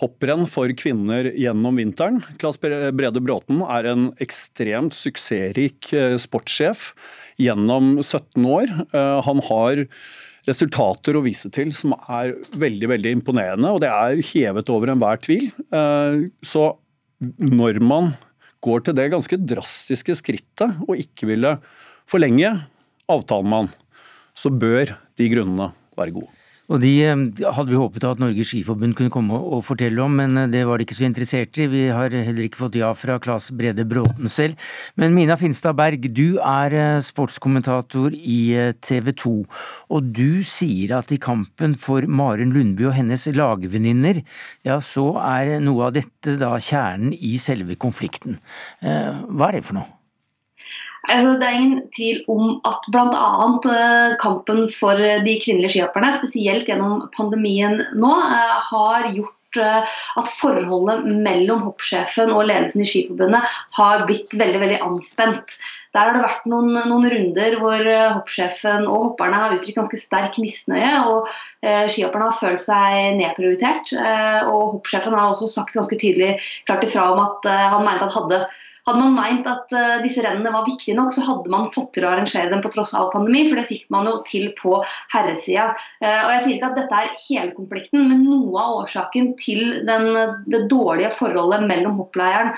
hopprenn 0.00 0.44
for 0.50 0.70
kvinner 0.76 1.30
gjennom 1.32 1.78
vinteren. 1.80 2.20
Klas 2.40 2.58
Brede 2.60 3.22
Bråten 3.24 3.62
er 3.64 3.88
en 3.92 4.10
ekstremt 4.22 4.96
suksessrik 4.96 5.92
eh, 5.96 6.16
sportssjef 6.20 6.90
gjennom 7.40 7.96
17 8.02 8.44
år. 8.44 8.72
Eh, 8.92 9.16
han 9.24 9.42
har 9.48 9.86
resultater 10.46 11.16
å 11.16 11.24
vise 11.24 11.50
til 11.54 11.72
som 11.74 11.96
er 11.96 12.36
veldig 12.60 12.92
veldig 12.92 13.14
imponerende, 13.18 13.72
og 13.72 13.82
det 13.82 13.90
er 13.90 14.22
hevet 14.34 14.70
over 14.72 14.92
enhver 14.92 15.20
tvil. 15.24 15.48
Eh, 15.72 16.28
så 16.44 16.68
når 17.40 17.80
man 17.80 18.12
går 18.66 18.84
til 18.84 18.96
det 18.98 19.10
ganske 19.14 19.40
drastiske 19.40 20.18
skrittet 20.20 20.84
og 20.84 21.00
ikke 21.00 21.30
ville 21.32 21.56
forlenge 22.08 22.52
avtalen 23.10 23.48
med 23.48 23.64
han, 23.64 23.76
så 24.36 24.52
bør 24.52 24.92
de 25.16 25.32
grunnene 25.32 25.72
være 25.96 26.18
gode. 26.18 26.35
Og 26.66 26.80
De 26.82 26.92
eh, 27.04 27.14
hadde 27.54 27.70
vi 27.70 27.78
håpet 27.78 28.04
at 28.08 28.20
Norges 28.22 28.50
Skiforbund 28.50 28.96
kunne 28.98 29.12
komme 29.14 29.38
og 29.38 29.62
fortelle 29.68 30.02
om, 30.02 30.16
men 30.18 30.34
eh, 30.40 30.48
det 30.50 30.64
var 30.66 30.78
de 30.78 30.86
ikke 30.86 30.98
så 30.98 31.06
interessert 31.06 31.58
i. 31.62 31.68
Vi 31.70 31.84
har 31.94 32.10
heller 32.10 32.46
ikke 32.46 32.64
fått 32.64 32.78
ja 32.80 32.90
fra 32.98 33.20
Claes 33.22 33.48
Brede 33.54 33.86
Bråten 33.86 34.30
selv. 34.32 34.58
Men 34.98 35.14
Mina 35.14 35.38
Finstad 35.38 35.78
Berg, 35.78 36.08
du 36.16 36.40
er 36.42 36.74
eh, 36.74 37.04
sportskommentator 37.06 38.16
i 38.16 38.40
TV 38.82 39.12
2. 39.22 39.34
Og 39.94 40.10
du 40.16 40.42
sier 40.46 40.96
at 40.98 41.14
i 41.14 41.20
kampen 41.22 41.76
for 41.78 42.06
Maren 42.10 42.54
Lundby 42.56 42.88
og 42.90 42.96
hennes 42.98 43.28
lagvenninner, 43.36 44.24
ja 44.66 44.80
så 44.82 45.12
er 45.22 45.56
noe 45.62 45.88
av 45.88 45.94
dette 45.96 46.36
da 46.40 46.56
kjernen 46.58 47.14
i 47.14 47.36
selve 47.42 47.78
konflikten. 47.80 48.40
Hva 48.82 49.50
er 49.50 49.58
det 49.58 49.66
for 49.66 49.78
noe? 49.78 49.95
Altså, 51.06 51.36
det 51.38 51.46
er 51.46 51.56
ingen 51.60 51.80
tvil 51.94 52.22
om 52.32 52.56
at 52.66 52.90
bl.a. 52.92 53.30
Eh, 53.76 54.16
kampen 54.22 54.66
for 54.72 54.98
de 54.98 55.38
kvinnelige 55.42 55.76
skihopperne, 55.76 56.12
spesielt 56.18 56.68
gjennom 56.70 57.06
pandemien 57.16 57.80
nå, 57.94 58.12
eh, 58.26 58.54
har 58.70 59.10
gjort 59.14 59.32
at 59.56 60.26
forholdet 60.36 61.06
mellom 61.24 61.62
hoppsjefen 61.64 62.28
og 62.34 62.42
ledelsen 62.50 62.82
i 62.84 62.88
Skiforbundet 62.90 63.54
har 63.78 64.02
blitt 64.04 64.34
veldig 64.36 64.58
veldig 64.60 64.80
anspent. 64.84 65.54
Der 65.96 66.10
har 66.10 66.12
det 66.12 66.24
vært 66.26 66.44
noen, 66.50 66.74
noen 66.90 67.06
runder 67.08 67.56
hvor 67.62 67.86
hoppsjefen 68.18 68.84
og 68.84 69.06
hopperne 69.06 69.38
har 69.40 69.54
uttrykt 69.56 69.78
ganske 69.78 70.00
sterk 70.00 70.36
misnøye. 70.42 70.92
og 71.08 71.30
eh, 71.64 71.86
Skihopperne 71.88 72.28
har 72.28 72.36
følt 72.36 72.64
seg 72.66 73.16
nedprioritert. 73.22 73.94
Eh, 73.96 74.50
og 74.50 74.76
Hoppsjefen 74.76 75.16
har 75.16 75.30
også 75.30 75.48
sagt 75.54 75.72
ganske 75.78 75.96
tydelig 75.96 76.36
klart 76.68 76.84
ifra 76.84 77.08
om 77.14 77.24
at 77.24 77.48
eh, 77.48 77.66
han 77.72 77.86
mente 77.86 78.10
at 78.10 78.18
hadde 78.18 78.44
hadde 78.86 79.02
man 79.02 79.16
meint 79.18 79.48
at 79.50 79.72
uh, 79.74 79.98
disse 80.04 80.22
rennene 80.22 80.52
var 80.54 80.66
viktige 80.68 80.96
nok, 80.98 81.12
så 81.14 81.24
hadde 81.26 81.52
man 81.52 81.70
fått 81.72 81.92
til 81.96 82.06
å 82.06 82.12
arrangere 82.12 82.52
dem 82.52 82.62
på 82.64 82.70
tross 82.74 82.94
av 82.94 83.10
pandemi, 83.14 83.44
for 83.48 83.58
det 83.58 83.66
fikk 83.70 83.86
man 83.94 84.08
jo 84.10 84.16
til 84.28 84.48
på 84.60 84.78
herresida. 85.14 85.72
Uh, 85.98 86.22
og 86.22 86.32
jeg 86.36 86.42
sier 86.44 86.56
ikke 86.56 86.72
at 86.72 86.80
dette 86.80 87.02
er 87.02 87.20
hele 87.26 87.52
konflikten, 87.58 88.08
men 88.10 88.24
noe 88.26 88.62
av 88.62 88.80
årsaken 88.84 89.32
til 89.42 89.80
den, 89.88 90.10
det 90.50 90.66
dårlige 90.72 91.14
forholdet 91.18 91.66
mellom 91.66 91.98
hoppleieren 92.02 92.54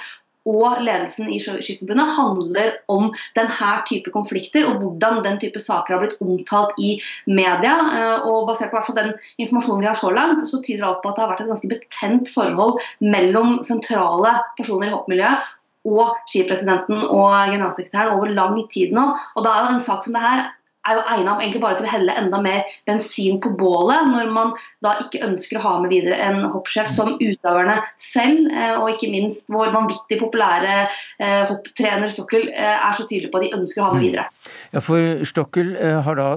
og 0.48 0.80
ledelsen 0.84 1.28
i 1.32 1.38
Skiforbundet 1.42 2.14
handler 2.16 2.70
om 2.92 3.10
denne 3.36 3.72
type 3.88 4.12
konflikter 4.14 4.66
og 4.68 4.80
hvordan 4.82 5.20
den 5.26 5.38
type 5.42 5.60
saker 5.60 5.94
har 5.94 6.04
blitt 6.04 6.16
omtalt 6.24 6.78
i 6.80 6.94
media. 7.28 7.74
Eh, 7.98 8.28
og 8.28 8.48
Basert 8.48 8.72
på 8.72 8.96
den 8.96 9.12
informasjonen 9.36 9.84
vi 9.84 9.90
har 9.90 9.98
så 10.00 10.12
langt, 10.14 10.46
så 10.48 10.62
tyder 10.64 10.88
alt 10.88 11.02
på 11.02 11.12
at 11.12 11.18
det 11.18 11.24
har 11.24 11.32
vært 11.34 11.44
et 11.44 11.52
ganske 11.52 11.72
betent 11.74 12.32
forhold 12.32 12.80
mellom 13.04 13.58
sentrale 13.66 14.38
personer 14.56 14.88
i 14.88 14.96
hoppmiljøet 14.96 15.54
og 15.86 16.16
skipresidenten 16.28 17.02
og 17.04 17.32
generalsekretæren 17.52 18.14
over 18.16 18.34
lang 18.34 18.60
tid 18.72 18.94
nå. 18.96 19.10
Og 19.36 19.44
da 19.46 19.54
er 19.54 19.66
jo 19.66 19.74
en 19.76 19.84
sak 19.84 20.06
som 20.06 20.16
det 20.16 20.24
her 20.24 20.46
er 20.88 20.96
jo 20.96 21.04
egnet 21.12 21.42
egentlig 21.42 21.60
bare 21.62 21.78
til 21.78 21.86
å 21.88 21.90
helle 21.90 22.14
enda 22.20 22.40
mer 22.42 22.68
bensin 22.88 23.38
på 23.42 23.52
bålet, 23.58 24.08
når 24.12 24.30
man 24.32 24.54
da 24.84 24.94
ikke 25.02 25.22
ønsker 25.26 25.58
å 25.58 25.64
ha 25.64 25.74
med 25.82 25.92
videre 25.92 26.18
en 26.24 26.46
hoppsjef 26.52 26.88
som 26.92 27.16
utøverne 27.20 27.78
selv, 28.00 28.48
eh, 28.52 28.74
og 28.78 28.94
ikke 28.94 29.10
minst 29.12 29.52
vår 29.52 29.72
vanvittig 29.74 30.20
populære 30.22 30.76
eh, 30.86 31.42
hopptrener 31.50 32.12
Stokkel 32.14 32.48
eh, 32.52 32.76
er 32.78 32.96
så 32.96 33.04
tydelig 33.04 33.32
på 33.32 33.42
at 33.42 33.48
de 33.48 33.52
ønsker 33.58 33.82
å 33.82 33.88
ha 33.88 33.96
med 33.96 34.00
mm. 34.00 34.06
videre. 34.06 34.26
Ja, 34.72 34.84
for 34.84 35.28
Stokkel 35.28 35.74
har 36.06 36.18
da 36.18 36.30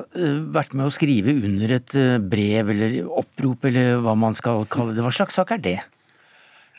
vært 0.51 0.75
med 0.75 0.89
å 0.89 0.93
skrive 0.93 1.33
under 1.37 1.77
et 1.77 1.95
brev 2.31 2.75
eller 2.75 2.99
opprop, 3.07 3.65
eller 3.69 4.03
hva 4.03 4.17
man 4.19 4.35
skal 4.37 4.65
kalle 4.71 4.95
det. 4.97 5.05
Hva 5.05 5.13
slags 5.15 5.37
sak 5.39 5.55
er 5.55 5.63
det? 5.63 5.79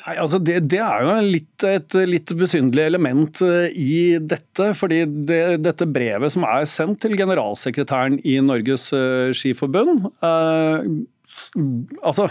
Nei, 0.02 0.16
altså 0.18 0.40
det, 0.42 0.56
det, 0.72 0.80
er 0.82 1.04
jo 1.04 1.14
litt, 1.28 1.64
et 1.66 1.94
litt 2.08 2.32
besynderlig 2.34 2.88
element 2.90 3.42
eh, 3.46 3.68
i 3.70 4.18
dette. 4.18 4.72
fordi 4.78 5.04
det, 5.28 5.42
Dette 5.62 5.86
brevet 5.86 6.34
som 6.34 6.46
er 6.48 6.66
sendt 6.66 7.02
til 7.04 7.14
generalsekretæren 7.18 8.18
i 8.26 8.40
Norges 8.42 8.88
uh, 8.96 9.30
Skiforbund 9.36 10.08
eh, 10.18 10.88
altså, 12.02 12.26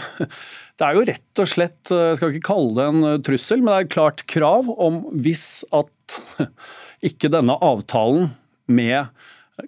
Det 0.76 0.86
er 0.86 0.98
jo 0.98 1.06
rett 1.08 1.42
og 1.42 1.48
slett 1.48 1.92
Jeg 1.94 2.20
skal 2.20 2.34
ikke 2.34 2.50
kalle 2.52 2.76
det 2.76 2.88
en 2.90 3.24
trussel, 3.24 3.64
men 3.64 3.72
det 3.72 3.78
er 3.78 3.88
et 3.88 3.96
klart 3.96 4.24
krav 4.28 4.68
om 4.76 5.04
hvis 5.24 5.46
at 5.72 6.20
ikke 7.08 7.32
denne 7.32 7.56
avtalen 7.56 8.34
med 8.68 9.08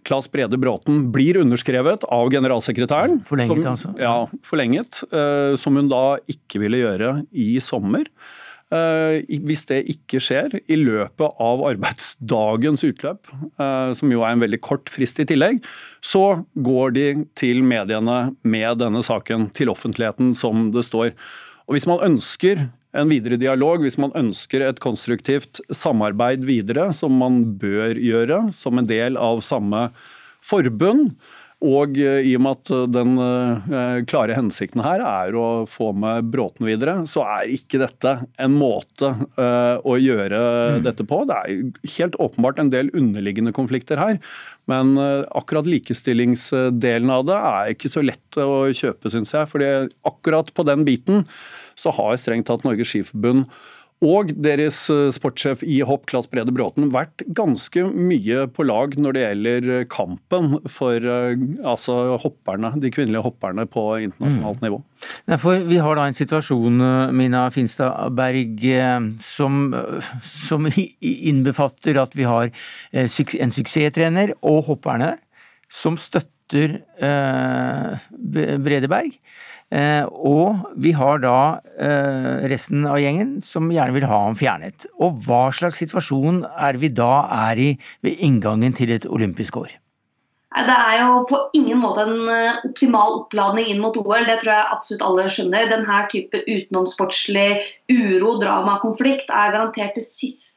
Claes 0.05 0.30
Brede 0.32 0.59
Bråten 0.61 1.11
blir 1.12 1.37
underskrevet 1.43 2.07
av 2.09 2.30
generalsekretæren. 2.32 3.20
Forlenget, 3.28 3.61
som, 3.61 3.68
altså? 3.74 3.93
Ja, 4.01 4.14
forlenget. 4.47 5.03
Uh, 5.12 5.57
som 5.61 5.76
hun 5.76 5.91
da 5.93 6.16
ikke 6.30 6.62
ville 6.62 6.80
gjøre 6.80 7.18
i 7.30 7.53
sommer. 7.62 8.09
Uh, 8.72 9.20
hvis 9.45 9.66
det 9.68 9.82
ikke 9.93 10.18
skjer 10.24 10.57
i 10.64 10.78
løpet 10.80 11.37
av 11.43 11.62
arbeidsdagens 11.68 12.87
utløp, 12.89 13.28
uh, 13.61 13.93
som 13.95 14.11
jo 14.11 14.24
er 14.24 14.35
en 14.35 14.43
veldig 14.43 14.61
kort 14.64 14.91
frist 14.91 15.20
i 15.20 15.28
tillegg, 15.28 15.61
så 16.03 16.41
går 16.57 16.97
de 16.97 17.07
til 17.39 17.61
mediene 17.62 18.32
med 18.43 18.80
denne 18.80 19.05
saken, 19.05 19.51
til 19.55 19.70
offentligheten, 19.70 20.32
som 20.39 20.70
det 20.74 20.87
står. 20.89 21.12
Og 21.68 21.76
Hvis 21.76 21.89
man 21.91 22.03
ønsker 22.09 22.66
en 22.95 23.11
videre 23.11 23.38
dialog, 23.40 23.82
hvis 23.82 23.99
man 24.01 24.14
ønsker 24.18 24.62
et 24.64 24.80
konstruktivt 24.82 25.61
samarbeid 25.74 26.45
videre, 26.47 26.90
som 26.95 27.16
man 27.18 27.42
bør 27.61 27.99
gjøre 27.99 28.40
som 28.55 28.78
en 28.78 28.88
del 28.88 29.18
av 29.20 29.42
samme 29.47 29.88
forbund. 30.45 31.14
Og 31.64 31.98
eh, 32.00 32.26
i 32.28 32.34
og 32.36 32.42
med 32.44 32.59
at 32.59 32.72
den 32.92 33.14
eh, 33.22 34.00
klare 34.11 34.36
hensikten 34.36 34.82
her 34.84 35.02
er 35.05 35.36
å 35.38 35.64
få 35.70 35.92
med 35.96 36.30
Bråten 36.32 36.66
videre, 36.68 36.96
så 37.09 37.24
er 37.38 37.52
ikke 37.55 37.80
dette 37.80 38.16
en 38.42 38.57
måte 38.59 39.12
eh, 39.40 39.76
å 39.80 39.96
gjøre 40.00 40.40
mm. 40.78 40.82
dette 40.84 41.07
på. 41.09 41.22
Det 41.28 41.38
er 41.38 41.92
helt 41.96 42.18
åpenbart 42.20 42.61
en 42.61 42.72
del 42.74 42.92
underliggende 42.96 43.55
konflikter 43.57 44.00
her. 44.00 44.18
Men 44.70 44.96
akkurat 44.96 45.66
likestillingsdelen 45.68 47.11
av 47.12 47.26
det 47.28 47.36
er 47.36 47.72
ikke 47.74 47.90
så 47.92 48.00
lett 48.00 48.38
å 48.40 48.62
kjøpe, 48.72 49.11
syns 49.12 49.34
jeg. 49.36 49.50
fordi 49.50 49.68
akkurat 50.09 50.48
på 50.57 50.64
den 50.64 50.86
biten 50.88 51.26
så 51.76 51.92
har 51.92 52.16
strengt 52.16 52.48
tatt 52.48 52.64
Norges 52.64 52.88
Skiforbund 52.88 53.44
og 54.05 54.32
deres 54.42 54.78
eh, 54.92 55.09
sportssjef 55.14 55.62
i 55.66 55.78
hopp, 55.86 56.05
Klas 56.11 56.26
Brede 56.30 56.53
Bråten, 56.55 56.90
vært 56.95 57.22
ganske 57.36 57.86
mye 57.95 58.45
på 58.53 58.66
lag 58.66 58.97
når 59.01 59.16
det 59.16 59.22
gjelder 59.22 59.86
kampen 59.92 60.59
for 60.70 60.99
eh, 60.99 61.36
altså, 61.62 62.16
hopperne, 62.20 62.74
de 62.82 62.90
kvinnelige 62.95 63.24
hopperne 63.24 63.66
på 63.70 63.86
internasjonalt 64.09 64.61
mm. 64.61 64.66
nivå. 64.66 64.82
For 65.40 65.64
vi 65.68 65.80
har 65.84 65.99
da 65.99 66.09
en 66.09 66.18
situasjon, 66.18 66.82
eh, 66.84 67.14
Mina 67.16 67.47
Finstad 67.55 68.16
Berg, 68.18 68.66
som, 69.24 69.68
som 70.26 70.68
innbefatter 70.74 72.01
at 72.03 72.16
vi 72.18 72.28
har 72.28 72.51
en 72.92 73.55
suksesstrener 73.55 74.34
og 74.42 74.64
hopperne 74.68 75.14
som 75.72 75.97
støtter 76.01 76.80
eh, 77.03 78.07
Bredeberg. 78.12 79.16
Eh, 79.72 80.04
og 80.04 80.66
vi 80.76 80.92
har 80.94 81.22
da 81.22 81.60
eh, 81.80 82.44
resten 82.50 82.84
av 82.86 83.00
gjengen 83.02 83.38
som 83.42 83.72
gjerne 83.72 83.96
vil 83.96 84.08
ha 84.10 84.20
ham 84.26 84.36
fjernet. 84.38 84.86
Og 85.02 85.16
hva 85.24 85.48
slags 85.56 85.80
situasjon 85.82 86.44
er 86.44 86.78
vi 86.82 86.92
da 86.92 87.14
er 87.48 87.62
i 87.62 87.70
ved 88.04 88.20
inngangen 88.22 88.76
til 88.76 88.94
et 88.94 89.08
olympisk 89.08 89.58
år? 89.62 89.72
Det 90.54 90.70
er 90.70 91.00
jo 91.00 91.24
på 91.26 91.38
ingen 91.58 91.80
måte 91.82 92.04
en 92.06 92.28
eh, 92.30 92.60
optimal 92.68 93.16
oppladning 93.24 93.72
inn 93.72 93.80
mot 93.82 93.96
OL. 93.98 94.22
Det 94.28 94.36
tror 94.42 94.52
jeg 94.52 94.74
absolutt 94.76 95.02
alle 95.02 95.24
skjønner. 95.32 95.70
Denne 95.72 96.02
type 96.12 96.44
utenomsportslig 96.46 97.48
uro, 97.90 98.36
drama, 98.38 98.78
konflikt 98.84 99.32
er 99.32 99.56
garantert 99.56 99.98
det 99.98 100.06
siste 100.06 100.53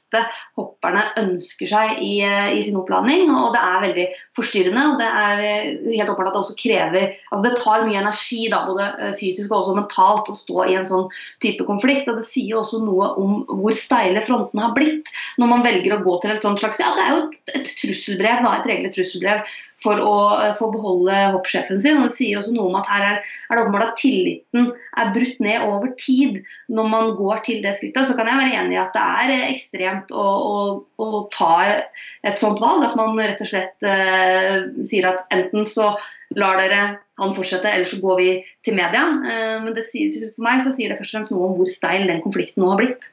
hopperne 0.58 1.04
ønsker 1.20 1.70
seg 1.70 2.02
i, 2.04 2.22
eh, 2.24 2.54
i, 2.56 2.62
sin 2.64 2.78
oppladning. 2.80 3.30
Og 3.34 3.54
det 3.56 3.62
er 3.62 3.84
veldig 3.84 4.06
forstyrrende. 4.38 4.84
og 4.92 5.02
Det 5.02 5.08
er 5.08 5.44
eh, 5.44 5.98
helt 5.98 6.10
åpenbart 6.10 6.32
at 6.32 6.38
det 6.38 6.44
også 6.44 6.58
krever 6.62 7.08
altså 7.32 7.44
Det 7.44 7.54
tar 7.62 7.86
mye 7.86 8.00
energi, 8.00 8.48
da, 8.52 8.64
både 8.68 9.14
fysisk 9.20 9.52
og 9.52 9.60
også 9.60 9.76
mentalt, 9.78 10.32
å 10.32 10.38
stå 10.38 10.66
i 10.68 10.78
en 10.80 10.88
sånn 10.88 11.08
type 11.44 11.68
konflikt. 11.68 12.08
og 12.08 12.20
Det 12.22 12.28
sier 12.28 12.58
også 12.58 12.84
noe 12.86 13.12
om 13.20 13.42
hvor 13.48 13.76
steile 13.76 14.24
frontene 14.26 14.68
har 14.70 14.76
blitt 14.78 15.12
når 15.38 15.52
man 15.52 15.66
velger 15.66 15.98
å 15.98 16.04
gå 16.04 16.20
til 16.22 16.36
et 16.36 16.46
sånt 16.46 16.62
slags 16.64 16.80
Ja, 16.82 16.94
det 16.96 17.04
er 17.04 17.16
jo 17.16 17.24
et, 17.26 17.56
et 17.60 17.74
trusselbrev, 17.82 18.44
da, 18.46 18.58
et 18.58 18.70
regelig 18.70 18.94
trusselbrev 18.96 19.44
for 19.82 20.02
å 20.02 20.16
eh, 20.42 20.54
få 20.58 20.70
beholde 20.74 21.16
hoppsjefen 21.36 21.82
sin. 21.82 22.00
og 22.00 22.10
Det 22.10 22.16
sier 22.18 22.40
også 22.40 22.56
noe 22.56 22.72
om 22.72 22.80
at 22.80 22.90
her 22.92 23.06
er, 23.12 23.20
er 23.48 23.58
det 23.58 23.64
åpenbart 23.64 23.92
at 23.92 24.02
tilliten 24.02 24.72
er 24.98 25.14
brutt 25.16 25.42
ned 25.44 25.66
over 25.68 25.94
tid 26.02 26.40
når 26.74 26.92
man 26.94 27.12
går 27.20 27.44
til 27.48 27.62
det 27.66 27.76
skrittet. 27.78 28.10
Så 28.10 28.18
kan 28.18 28.30
jeg 28.30 28.42
være 28.42 28.64
enig 28.64 28.78
i 28.78 28.82
at 28.82 28.96
det 28.98 29.06
er 29.06 29.36
eh, 29.36 29.52
ekstremt 29.98 30.14
å, 30.14 30.26
å, 30.48 30.86
å 30.98 31.30
ta 31.34 31.84
et 32.24 32.38
sånt 32.38 32.60
valg. 32.60 32.84
At 32.86 32.96
man 32.96 33.18
rett 33.18 33.42
og 33.42 33.50
slett 33.50 33.84
eh, 33.84 34.70
sier 34.84 35.08
at 35.10 35.26
enten 35.32 35.66
så 35.66 35.98
lar 36.36 36.58
dere 36.58 37.00
han 37.18 37.34
fortsette, 37.34 37.68
eller 37.68 37.86
så 37.86 38.00
går 38.00 38.18
vi 38.18 38.32
til 38.64 38.76
media. 38.76 39.04
Eh, 39.26 39.64
men 39.64 39.74
det 39.76 39.86
for 39.88 40.44
meg 40.44 40.62
så 40.62 40.72
sier 40.72 40.90
det 40.90 41.00
først 41.00 41.14
og 41.14 41.18
fremst 41.18 41.32
noe 41.34 41.50
om 41.50 41.58
hvor 41.58 41.70
steil 41.70 42.08
den 42.08 42.22
konflikten 42.22 42.64
nå 42.64 42.74
har 42.74 42.82
blitt. 42.82 43.12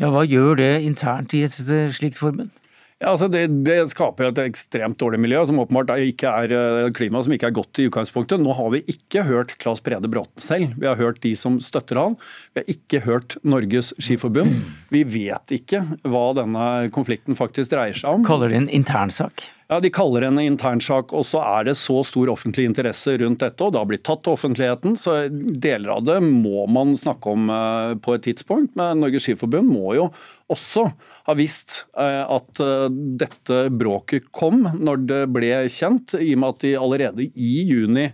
Ja, 0.00 0.10
Hva 0.10 0.24
gjør 0.26 0.56
det 0.58 0.82
internt 0.82 1.34
i 1.34 1.44
et 1.46 1.54
slikt 1.54 2.18
forbund? 2.18 2.50
Ja, 3.04 3.10
altså 3.12 3.26
det, 3.28 3.42
det, 3.66 3.76
skaper 3.92 4.30
et 4.30 4.38
ekstremt 4.46 4.96
dårlig 5.00 5.18
miljø, 5.20 5.42
som 5.44 5.58
åpenbart 5.60 5.90
ikke 6.00 6.30
er 6.30 6.54
eh, 6.56 6.86
klima 6.96 7.20
som 7.24 7.34
ikke 7.36 7.50
er 7.50 7.56
godt 7.58 7.80
i 7.82 7.88
utgangspunktet. 7.90 8.40
Nå 8.40 8.54
har 8.56 8.70
vi 8.72 8.80
ikke 8.88 9.26
hørt 9.28 9.52
Claes 9.60 9.82
Brede 9.84 10.08
Bråten 10.08 10.40
selv. 10.40 10.72
Vi 10.80 10.88
har 10.88 10.96
hørt 10.96 11.20
de 11.20 11.34
som 11.36 11.58
støtter 11.60 12.00
han. 12.00 12.16
Vi 12.56 12.62
har 12.62 12.72
ikke 12.72 13.02
hørt 13.04 13.36
Norges 13.44 13.92
Skiforbund. 14.00 14.56
Vi 14.94 15.04
vet 15.04 15.52
ikke 15.52 15.82
hva 16.08 16.24
denne 16.40 16.70
konflikten 16.96 17.36
faktisk 17.36 17.74
dreier 17.74 17.98
seg 17.98 18.08
om. 18.08 18.24
Kaller 18.24 18.48
det 18.54 18.62
en 18.62 18.72
internsak? 18.72 19.44
Ja, 19.68 19.80
De 19.80 19.90
kaller 19.90 20.20
det 20.20 20.28
en 20.28 20.40
internsak, 20.42 21.12
og 21.16 21.24
så 21.24 21.40
er 21.40 21.64
det 21.70 21.76
så 21.80 22.02
stor 22.04 22.28
offentlig 22.34 22.66
interesse 22.68 23.14
rundt 23.20 23.40
dette, 23.40 23.64
og 23.64 23.72
det 23.72 23.80
har 23.80 23.88
blitt 23.88 24.04
tatt 24.04 24.20
til 24.26 24.36
offentligheten, 24.36 24.96
så 25.00 25.16
deler 25.32 25.94
av 25.96 26.04
det 26.04 26.18
må 26.26 26.66
man 26.68 26.92
snakke 27.00 27.32
om 27.32 27.48
eh, 27.48 27.94
på 28.04 28.16
et 28.16 28.26
tidspunkt. 28.28 28.74
Men 28.76 29.00
Norges 29.00 29.24
Skiforbund 29.24 29.72
må 29.72 29.96
jo 29.96 30.10
også 30.52 30.84
ha 31.28 31.36
visst 31.38 31.78
eh, 31.96 32.22
at 32.28 32.60
eh, 32.60 32.88
dette 33.24 33.60
bråket 33.72 34.28
kom 34.36 34.66
når 34.76 35.06
det 35.08 35.22
ble 35.32 35.54
kjent, 35.72 36.18
i 36.20 36.34
og 36.36 36.44
med 36.44 36.52
at 36.52 36.66
de 36.66 36.74
allerede 36.80 37.30
i 37.32 37.54
juni 37.64 38.10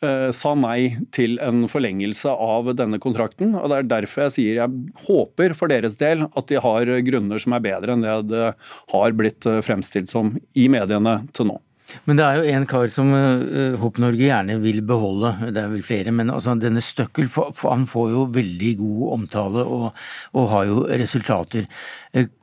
sa 0.00 0.54
nei 0.56 0.94
til 1.12 1.34
en 1.44 1.66
forlengelse 1.68 2.32
av 2.32 2.70
denne 2.78 2.96
kontrakten. 3.02 3.52
og 3.58 3.68
Det 3.68 3.78
er 3.78 3.90
derfor 3.90 4.26
jeg 4.26 4.36
sier 4.36 4.60
jeg 4.62 5.04
håper 5.06 5.52
for 5.58 5.68
deres 5.72 5.98
del 6.00 6.24
at 6.24 6.48
de 6.48 6.60
har 6.62 6.92
grunner 7.04 7.42
som 7.42 7.56
er 7.56 7.64
bedre 7.64 7.96
enn 7.96 8.06
det 8.06 8.14
det 8.30 8.52
har 8.92 9.16
blitt 9.16 9.46
eh, 9.48 9.62
fremstilt 9.64 10.10
som 10.10 10.36
i 10.58 10.68
mediene 10.72 11.20
til 11.36 11.50
nå. 11.50 11.58
Men 12.06 12.20
det 12.20 12.22
er 12.22 12.36
jo 12.38 12.50
en 12.54 12.64
kar 12.70 12.84
som 12.86 13.08
uh, 13.10 13.72
Hopp 13.82 13.96
Norge 13.98 14.22
gjerne 14.22 14.60
vil 14.62 14.78
beholde, 14.86 15.32
det 15.50 15.58
er 15.58 15.72
vel 15.72 15.82
flere. 15.82 16.12
Men 16.14 16.30
altså, 16.30 16.54
denne 16.54 16.78
Støkkel 16.86 17.26
han 17.64 17.82
får 17.90 18.12
jo 18.12 18.28
veldig 18.30 18.70
god 18.78 19.00
omtale 19.16 19.64
og, 19.64 19.88
og, 20.30 20.44
har 20.52 20.68
jo 20.68 20.84
resultater. 21.02 21.66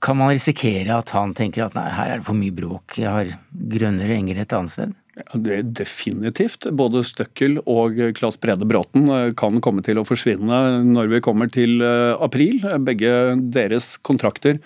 Kan 0.04 0.20
man 0.20 0.34
risikere 0.34 1.00
at 1.00 1.16
han 1.16 1.32
tenker 1.38 1.64
at 1.64 1.80
nei, 1.80 1.88
her 1.96 2.12
er 2.12 2.20
det 2.20 2.28
for 2.28 2.36
mye 2.36 2.58
bråk, 2.60 3.00
jeg 3.00 3.08
har 3.08 3.32
grønnere 3.72 4.20
enger 4.20 4.44
et 4.44 4.58
annet 4.60 4.76
sted? 4.76 4.98
Det 5.34 5.56
er 5.56 5.68
definitivt. 5.82 6.70
Både 6.78 7.04
Støkkel 7.08 7.60
og 7.66 7.98
Claes 8.18 8.40
Brede 8.42 8.68
Bråten 8.70 9.10
eh, 9.10 9.34
kan 9.38 9.60
komme 9.64 9.84
til 9.86 10.02
å 10.02 10.06
forsvinne 10.08 10.62
når 10.86 11.12
vi 11.16 11.24
kommer 11.26 11.52
til 11.52 11.82
april. 11.84 12.62
Begge 12.86 13.12
deres 13.54 13.96
kontrakter 14.06 14.62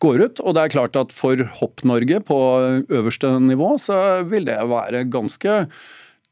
går 0.00 0.26
ut. 0.26 0.44
Og 0.44 0.56
det 0.56 0.64
er 0.64 0.74
klart 0.74 0.98
at 0.98 1.14
for 1.14 1.40
Hopp-Norge 1.60 2.22
på 2.26 2.38
øverste 2.88 3.34
nivå, 3.44 3.74
så 3.80 4.22
vil 4.28 4.48
det 4.48 4.60
være 4.70 5.04
ganske 5.12 5.64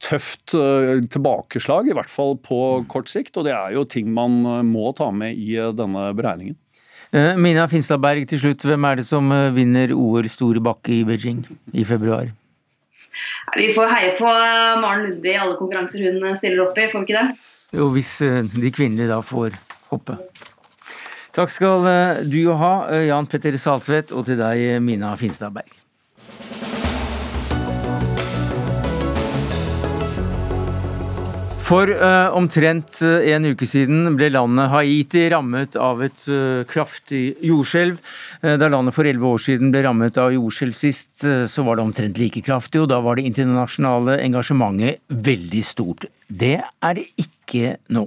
tøft 0.03 0.55
eh, 0.55 1.03
tilbakeslag, 1.11 1.91
i 1.91 1.97
hvert 1.97 2.13
fall 2.13 2.37
på 2.43 2.61
kort 2.91 3.11
sikt. 3.11 3.37
Og 3.39 3.49
det 3.49 3.55
er 3.57 3.75
jo 3.77 3.87
ting 3.89 4.11
man 4.15 4.41
eh, 4.47 4.65
må 4.67 4.93
ta 4.97 5.11
med 5.15 5.39
i 5.39 5.57
eh, 5.59 5.75
denne 5.77 6.11
beregningen. 6.19 6.59
Mina 7.41 7.63
Finstadberg, 7.73 8.27
til 8.29 8.43
slutt. 8.43 8.67
Hvem 8.69 8.85
er 8.85 8.99
det 8.99 9.07
som 9.09 9.31
vinner 9.57 9.95
OL 9.97 10.27
store 10.29 10.61
bakke 10.61 10.93
i 10.93 11.07
Beijing 11.09 11.39
i 11.73 11.87
februar? 11.89 12.29
Vi 13.57 13.71
får 13.77 13.91
heie 13.95 14.13
på 14.19 14.29
Maren 14.29 15.07
Lundby 15.07 15.33
i 15.33 15.41
alle 15.41 15.57
konkurranser 15.61 16.05
hun 16.05 16.37
stiller 16.37 16.67
opp 16.67 16.79
i, 16.79 16.91
får 16.93 17.05
vi 17.05 17.09
ikke 17.09 17.23
det? 17.23 17.51
Jo, 17.79 17.91
hvis 17.93 18.13
de 18.55 18.71
kvinnelige 18.73 19.11
da 19.11 19.23
får 19.25 19.59
hoppe. 19.93 20.19
Takk 21.39 21.53
skal 21.55 21.87
eh, 21.87 22.21
du 22.27 22.41
ha, 22.59 22.73
eh, 22.91 23.07
Jan 23.07 23.29
Petter 23.31 23.55
Saltvedt, 23.61 24.11
og 24.11 24.27
til 24.27 24.41
deg, 24.41 24.81
Mina 24.83 25.13
Finstadberg. 25.19 25.78
For 31.69 31.91
uh, 31.93 32.33
omtrent 32.33 33.03
en 33.05 33.45
uke 33.45 33.67
siden 33.69 34.15
ble 34.17 34.31
landet 34.33 34.71
Haiti 34.73 35.27
rammet 35.29 35.77
av 35.77 36.01
et 36.07 36.23
uh, 36.33 36.65
kraftig 36.69 37.37
jordskjelv. 37.45 37.99
Uh, 38.41 38.55
da 38.57 38.71
landet 38.73 38.97
for 38.97 39.05
elleve 39.05 39.35
år 39.35 39.43
siden 39.45 39.75
ble 39.75 39.83
rammet 39.85 40.17
av 40.17 40.33
jordskjelv 40.33 40.73
sist, 40.73 41.21
så 41.21 41.65
var 41.67 41.77
det 41.77 41.85
omtrent 41.85 42.21
like 42.21 42.41
kraftig, 42.47 42.81
og 42.81 42.89
da 42.89 43.03
var 43.05 43.19
det 43.19 43.27
internasjonale 43.29 44.17
engasjementet 44.25 45.03
veldig 45.29 45.65
stort. 45.67 46.09
Det 46.29 46.57
er 46.65 46.97
det 46.97 47.05
ikke 47.21 47.77
nå. 47.93 48.07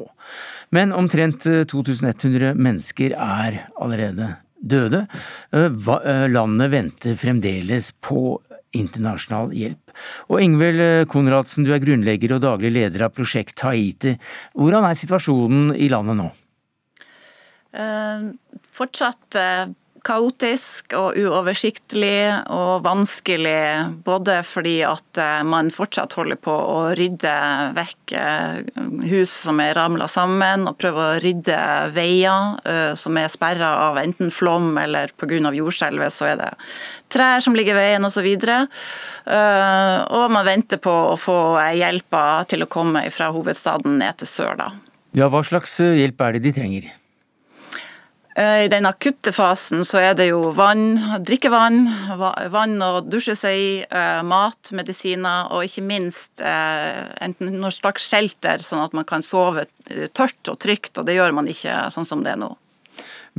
Men 0.72 0.93
omtrent 0.95 1.43
2100 1.43 2.47
eh, 2.47 2.55
mennesker 2.55 3.16
er 3.18 3.66
allerede 3.76 4.36
døde. 4.55 5.05
Eh, 5.51 5.68
eh, 5.68 6.28
landet 6.32 6.72
venter 6.72 7.18
fremdeles 7.20 7.91
på 7.99 8.39
internasjonal 8.78 9.51
hjelp. 9.55 9.93
Og 10.32 10.43
Ingvild 10.43 11.07
Konradsen, 11.11 11.65
du 11.67 11.74
er 11.76 11.84
grunnlegger 11.84 12.38
og 12.38 12.45
daglig 12.45 12.72
leder 12.78 13.07
av 13.07 13.15
Prosjekt 13.15 13.59
Haiti. 13.65 14.15
Hvordan 14.55 14.88
er 14.88 14.99
situasjonen 14.99 15.76
i 15.76 15.89
landet 15.91 16.19
nå? 16.22 16.30
Eh, 17.72 18.32
fortsatt 18.76 19.39
kaotisk 20.06 20.93
og 20.97 21.18
uoversiktlig 21.20 22.30
og 22.52 22.84
vanskelig. 22.86 23.93
Både 24.06 24.39
fordi 24.47 24.80
at 24.88 25.22
eh, 25.22 25.41
man 25.47 25.72
fortsatt 25.74 26.16
holder 26.18 26.39
på 26.41 26.54
å 26.54 26.80
rydde 26.97 27.34
vekk 27.78 28.16
eh, 28.18 28.62
hus 29.12 29.34
som 29.45 29.62
er 29.64 29.76
ramla 29.78 30.08
sammen, 30.12 30.68
og 30.70 30.80
prøver 30.82 31.04
å 31.04 31.22
rydde 31.24 31.60
veier 31.95 32.58
eh, 32.66 32.93
som 32.99 33.18
er 33.22 33.32
sperra 33.34 33.74
av 33.89 34.02
enten 34.02 34.34
flom 34.34 34.74
eller 34.82 35.14
pga. 35.18 35.54
jordskjelvet, 35.56 36.14
så 36.14 36.32
er 36.32 36.41
det 36.41 36.52
trær 37.12 37.43
som 37.43 37.56
ligger 37.58 37.76
i 37.76 37.82
veien 37.82 38.08
osv. 38.08 38.28
Og 38.41 40.32
man 40.32 40.47
venter 40.47 40.80
på 40.82 40.93
å 41.12 41.18
få 41.20 41.36
hjelpa 41.76 42.43
til 42.49 42.64
å 42.64 42.70
komme 42.72 43.04
fra 43.12 43.30
hovedstaden 43.36 43.99
ned 44.02 44.22
til 44.22 44.32
sør. 44.32 44.56
da. 44.58 44.72
Ja, 45.18 45.28
Hva 45.28 45.43
slags 45.43 45.76
hjelp 45.78 46.24
er 46.24 46.38
det 46.38 46.45
de 46.47 46.56
trenger? 46.56 46.89
Eh, 48.36 48.66
I 48.66 48.70
den 48.72 48.88
akutte 48.88 49.34
fasen 49.36 49.84
så 49.88 50.00
er 50.00 50.16
det 50.16 50.30
jo 50.30 50.54
vann, 50.56 50.96
drikkevann, 51.20 51.82
vann 52.54 52.78
å 52.84 53.02
dusje 53.04 53.36
seg 53.36 53.58
i, 53.60 53.72
eh, 53.84 54.22
mat, 54.24 54.72
medisiner 54.72 55.52
og 55.52 55.66
ikke 55.68 55.84
minst 55.84 56.40
eh, 56.40 57.02
enten 57.20 57.52
noe 57.60 57.74
slags 57.76 58.08
shelter, 58.08 58.64
sånn 58.64 58.86
at 58.86 58.96
man 58.96 59.08
kan 59.08 59.26
sove 59.26 59.66
tørt 60.16 60.48
og 60.48 60.60
trygt, 60.64 60.96
og 60.98 61.10
det 61.10 61.18
gjør 61.18 61.36
man 61.36 61.50
ikke 61.52 61.90
sånn 61.92 62.08
som 62.08 62.24
det 62.24 62.38
er 62.38 62.40
nå. 62.40 62.54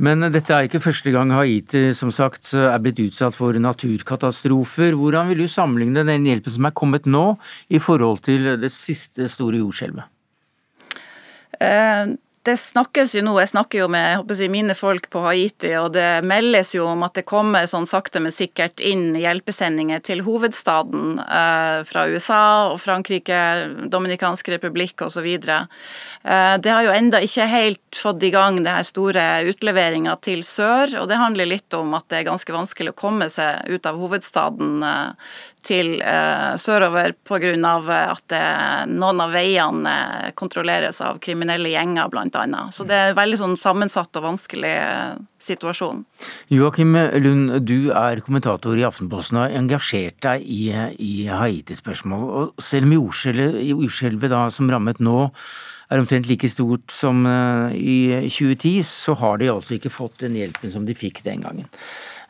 Men 0.03 0.25
dette 0.33 0.53
er 0.53 0.67
ikke 0.67 0.81
første 0.81 1.11
gang 1.13 1.29
Haiti 1.33 1.91
som 1.93 2.09
sagt 2.13 2.49
er 2.57 2.79
blitt 2.81 3.01
utsatt 3.01 3.35
for 3.37 3.53
naturkatastrofer. 3.53 4.97
Hvordan 4.97 5.29
vil 5.29 5.43
du 5.43 5.49
sammenligne 5.49 6.01
den 6.05 6.25
hjelpen 6.25 6.53
som 6.53 6.65
er 6.65 6.73
kommet 6.73 7.05
nå, 7.05 7.37
i 7.69 7.81
forhold 7.81 8.23
til 8.25 8.55
det 8.61 8.71
siste 8.73 9.29
store 9.29 9.61
jordskjelvet? 9.61 10.09
Det 12.43 12.57
snakkes 12.59 13.13
jo 13.15 13.21
nå, 13.23 13.37
jeg 13.39 13.53
snakker 13.53 13.79
jo 13.79 13.85
med 13.87 14.33
jeg 14.35 14.51
mine 14.51 14.73
folk 14.75 15.05
på 15.13 15.21
Haiti, 15.23 15.69
og 15.79 15.93
det 15.95 16.25
meldes 16.27 16.73
jo 16.75 16.89
om 16.91 17.05
at 17.07 17.15
det 17.15 17.23
kommer 17.29 17.69
sånn 17.71 17.87
sakte, 17.87 18.19
men 18.19 18.35
sikkert 18.35 18.83
inn 18.83 19.15
hjelpesendinger 19.15 20.03
til 20.03 20.25
hovedstaden 20.25 21.21
eh, 21.23 21.77
fra 21.87 22.03
USA 22.11 22.73
og 22.73 22.81
Frankrike, 22.83 23.39
Dominikansk 23.87 24.51
republikk 24.51 25.05
osv. 25.07 25.29
Eh, 25.39 26.55
det 26.59 26.73
har 26.73 26.83
jo 26.83 26.91
enda 26.91 27.23
ikke 27.23 27.47
helt 27.47 28.01
fått 28.03 28.27
i 28.27 28.33
gang 28.35 28.59
det 28.59 28.75
her 28.75 28.91
store 28.91 29.25
utleveringa 29.47 30.17
til 30.27 30.43
sør, 30.43 30.97
og 30.99 31.07
det 31.07 31.23
handler 31.23 31.47
litt 31.47 31.79
om 31.79 31.95
at 31.95 32.09
det 32.11 32.19
er 32.19 32.29
ganske 32.33 32.57
vanskelig 32.59 32.91
å 32.91 33.01
komme 33.05 33.31
seg 33.31 33.71
ut 33.71 33.87
av 33.87 34.03
hovedstaden 34.03 34.83
eh, 34.83 35.31
til 35.65 35.97
eh, 36.01 36.53
sørover 36.61 37.15
pga. 37.25 37.53
at 37.97 38.35
eh, 38.35 38.85
noen 38.91 39.21
av 39.23 39.33
veiene 39.33 39.93
eh, 40.27 40.31
kontrolleres 40.35 41.01
av 41.01 41.19
kriminelle 41.23 41.73
gjenger, 41.73 42.09
bl.a. 42.11 42.69
Så 42.71 42.85
det 42.87 42.95
er 42.95 43.11
en 43.11 43.19
veldig 43.19 43.39
sånn 43.39 43.57
sammensatt 43.57 44.15
og 44.19 44.27
vanskelig 44.27 44.73
eh, 44.75 45.17
situasjon. 45.43 46.05
Joakim 46.53 46.95
Lund, 46.95 47.57
du 47.67 47.91
er 47.91 48.23
kommentator 48.23 48.77
i 48.79 48.85
Aftenposten 48.87 49.39
og 49.39 49.47
har 49.47 49.59
engasjert 49.59 50.19
deg 50.23 50.43
i, 50.45 50.63
i 50.99 51.13
Haiti-spørsmål. 51.27 52.25
Og 52.29 52.63
selv 52.63 52.89
om 52.89 52.97
jordskjelvet 52.97 54.39
som 54.55 54.71
rammet 54.71 55.03
nå 55.03 55.29
er 55.93 56.01
omtrent 56.01 56.29
like 56.29 56.49
stort 56.51 56.93
som 56.93 57.25
eh, 57.29 57.75
i 57.77 57.97
2010, 58.29 58.81
så 58.87 59.17
har 59.19 59.39
de 59.41 59.51
altså 59.53 59.77
ikke 59.77 59.93
fått 59.93 60.23
den 60.23 60.37
hjelpen 60.39 60.71
som 60.73 60.87
de 60.87 60.95
fikk 60.97 61.23
den 61.25 61.43
gangen. 61.45 61.69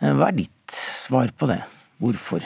Eh, 0.02 0.12
hva 0.12 0.30
er 0.30 0.42
ditt 0.44 0.78
svar 1.06 1.32
på 1.38 1.50
det? 1.52 1.62
Hvorfor? 2.04 2.44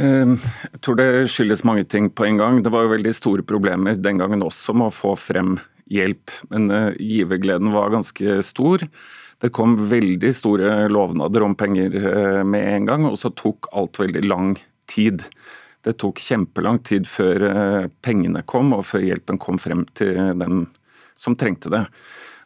Ehm, 0.00 0.36
jeg 0.64 0.80
tror 0.80 0.96
det 0.96 1.08
skyldes 1.28 1.64
mange 1.68 1.84
ting 1.84 2.08
på 2.10 2.24
en 2.24 2.40
gang. 2.40 2.62
Det 2.64 2.72
var 2.72 2.86
jo 2.86 2.94
veldig 2.94 3.12
store 3.16 3.44
problemer 3.46 3.98
den 4.00 4.20
gangen 4.20 4.44
også 4.46 4.74
med 4.76 4.88
å 4.88 4.94
få 4.94 5.14
frem 5.20 5.58
hjelp, 5.90 6.30
men 6.54 6.70
uh, 6.70 6.92
givergleden 7.02 7.72
var 7.74 7.90
ganske 7.92 8.38
stor. 8.46 8.84
Det 9.42 9.50
kom 9.56 9.74
veldig 9.90 10.30
store 10.36 10.84
lovnader 10.92 11.42
om 11.42 11.56
penger 11.58 11.96
uh, 11.98 12.42
med 12.46 12.68
en 12.76 12.86
gang, 12.86 13.08
og 13.08 13.18
så 13.18 13.32
tok 13.34 13.68
alt 13.74 13.98
veldig 14.00 14.22
lang 14.28 14.54
tid. 14.90 15.24
Det 15.82 15.96
tok 15.98 16.22
kjempelang 16.22 16.78
tid 16.86 17.10
før 17.10 17.44
uh, 17.50 17.88
pengene 18.06 18.44
kom, 18.46 18.70
og 18.76 18.86
før 18.86 19.04
hjelpen 19.08 19.40
kom 19.42 19.58
frem 19.60 19.82
til 19.98 20.14
dem 20.38 20.68
som 21.18 21.36
trengte 21.36 21.72
det. 21.74 21.84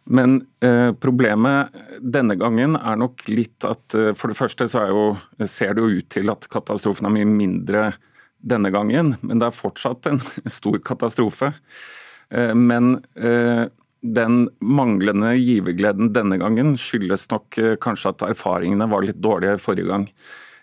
Men 0.04 0.42
eh, 0.60 0.92
problemet 1.00 1.76
denne 2.00 2.36
gangen 2.36 2.76
er 2.76 2.98
nok 3.00 3.24
litt 3.30 3.64
at 3.64 3.96
eh, 3.96 4.12
for 4.18 4.30
det 4.30 4.38
første 4.38 4.66
så 4.68 4.84
jo, 4.90 5.04
ser 5.48 5.76
det 5.76 5.84
jo 5.84 6.00
ut 6.00 6.10
til 6.12 6.32
at 6.32 6.44
katastrofen 6.52 7.08
er 7.08 7.14
mye 7.14 7.28
mindre 7.30 7.86
denne 8.44 8.68
gangen, 8.74 9.14
men 9.24 9.40
det 9.40 9.48
er 9.48 9.56
fortsatt 9.56 10.10
en 10.10 10.20
stor 10.58 10.76
katastrofe. 10.84 11.54
Eh, 12.28 12.52
men 12.52 12.98
eh, 13.16 13.64
den 14.04 14.42
manglende 14.60 15.32
givergleden 15.40 16.12
denne 16.12 16.36
gangen 16.42 16.74
skyldes 16.76 17.30
nok 17.32 17.58
eh, 17.58 17.76
kanskje 17.80 18.12
at 18.12 18.26
erfaringene 18.28 18.88
var 18.92 19.06
litt 19.06 19.22
dårlige 19.24 19.56
forrige 19.64 19.88
gang. 19.88 20.10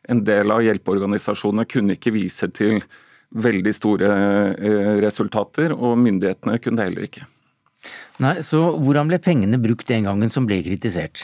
En 0.10 0.22
del 0.26 0.54
av 0.54 0.62
hjelpeorganisasjonene 0.66 1.66
kunne 1.70 1.98
ikke 1.98 2.14
vise 2.14 2.50
til 2.54 2.84
veldig 3.32 3.74
store 3.74 4.14
eh, 4.54 4.96
resultater, 5.02 5.74
og 5.74 5.98
myndighetene 5.98 6.62
kunne 6.62 6.78
det 6.78 6.92
heller 6.92 7.10
ikke. 7.10 7.26
Nei, 8.22 8.40
Så 8.46 8.60
hvordan 8.82 9.10
ble 9.10 9.20
pengene 9.22 9.60
brukt 9.62 9.88
den 9.90 10.06
gangen 10.08 10.30
som 10.30 10.48
ble 10.50 10.62
kritisert? 10.66 11.24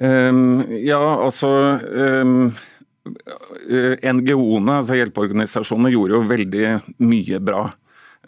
Um, 0.00 0.62
ja, 0.80 1.00
altså 1.20 1.48
um, 1.82 2.48
NGO-ene, 3.04 4.78
altså 4.78 4.96
hjelpeorganisasjonene, 4.96 5.92
gjorde 5.92 6.16
jo 6.16 6.28
veldig 6.30 6.66
mye 7.04 7.40
bra. 7.44 7.66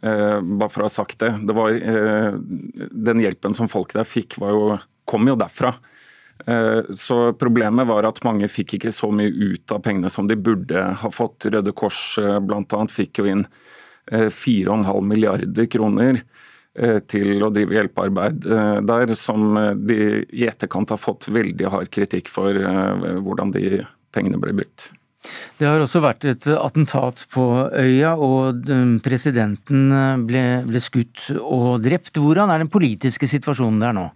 Uh, 0.04 0.40
bare 0.42 0.68
for 0.72 0.84
å 0.84 0.88
ha 0.90 0.92
sagt 0.92 1.22
det. 1.22 1.32
det 1.48 1.56
var, 1.56 1.72
uh, 1.72 2.36
den 2.36 3.22
hjelpen 3.22 3.56
som 3.56 3.70
folk 3.70 3.94
der 3.96 4.08
fikk, 4.08 4.36
jo, 4.42 4.74
kom 5.08 5.30
jo 5.30 5.38
derfra. 5.40 5.72
Uh, 6.44 6.82
så 6.92 7.30
problemet 7.38 7.88
var 7.88 8.04
at 8.08 8.20
mange 8.26 8.50
fikk 8.50 8.76
ikke 8.76 8.92
så 8.92 9.08
mye 9.14 9.30
ut 9.30 9.72
av 9.72 9.80
pengene 9.86 10.10
som 10.12 10.28
de 10.28 10.36
burde 10.36 10.88
ha 11.00 11.12
fått. 11.14 11.46
Røde 11.54 11.72
Kors 11.72 12.18
bl.a. 12.18 12.84
fikk 12.90 13.22
jo 13.22 13.30
inn 13.30 13.46
4,5 14.04 14.84
milliarder 15.00 15.64
kroner 15.72 16.18
Eh, 16.20 16.53
til 17.06 17.44
å 17.44 17.52
drive 17.54 17.76
hjelpearbeid 17.76 18.48
eh, 18.50 18.80
der, 18.82 19.14
som 19.18 19.54
eh, 19.60 19.70
de 19.78 19.98
i 20.34 20.48
etterkant 20.50 20.90
har 20.90 21.00
fått 21.00 21.28
veldig 21.30 21.70
hard 21.70 21.92
kritikk 21.94 22.30
for 22.32 22.54
hvordan 22.54 23.54
de 23.54 23.84
pengene 24.14 24.40
ble 24.42 24.54
brukt. 24.58 24.90
Det 25.56 25.64
har 25.64 25.80
også 25.80 26.02
vært 26.04 26.26
et 26.28 26.46
attentat 26.52 27.22
på 27.32 27.44
øya, 27.70 28.12
og 28.20 28.66
presidenten 29.04 29.86
ble, 30.28 30.42
ble 30.66 30.82
skutt 30.84 31.30
og 31.38 31.78
drept. 31.86 32.18
Hvordan 32.20 32.52
er 32.52 32.60
den 32.60 32.72
politiske 32.72 33.30
situasjonen 33.30 33.80
der 33.80 33.96
nå? 33.96 34.10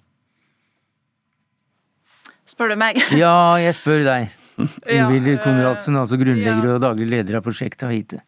Spør 2.49 2.75
du 2.75 2.79
meg? 2.81 3.01
Ja, 3.23 3.57
jeg 3.61 3.77
spør 3.79 4.05
deg. 4.07 4.35
Ingvild 4.59 5.31
ja, 5.31 5.41
Konradsen, 5.45 5.97
altså 6.01 6.19
grunnlegger 6.19 6.65
ja. 6.67 6.77
og 6.77 6.83
daglig 6.83 7.07
leder 7.13 7.39
av 7.39 7.45
prosjektet 7.47 7.87
Haiti. 7.89 8.19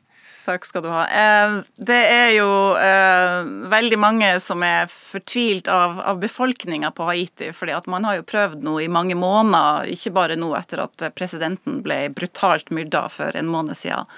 Takk 0.47 0.65
skal 0.65 0.83
du 0.83 0.89
ha. 0.89 1.03
Eh, 1.07 1.57
det 1.77 1.99
er 2.11 2.31
jo 2.33 2.49
eh, 2.81 3.41
veldig 3.71 3.99
mange 4.01 4.31
som 4.41 4.63
er 4.65 4.89
fortvilt 4.91 5.69
av, 5.69 5.99
av 6.01 6.21
befolkninga 6.23 6.91
på 6.97 7.09
Haiti. 7.11 7.51
fordi 7.53 7.75
at 7.77 7.87
man 7.91 8.07
har 8.09 8.19
jo 8.19 8.27
prøvd 8.27 8.65
nå 8.65 8.79
i 8.81 8.89
mange 8.89 9.15
måneder, 9.19 9.91
ikke 9.93 10.15
bare 10.17 10.39
nå 10.41 10.55
etter 10.57 10.83
at 10.87 11.05
presidenten 11.15 11.83
ble 11.85 12.07
brutalt 12.17 12.73
myrda 12.73 13.05
for 13.13 13.37
en 13.37 13.51
måned 13.53 13.77
siden. 13.77 14.09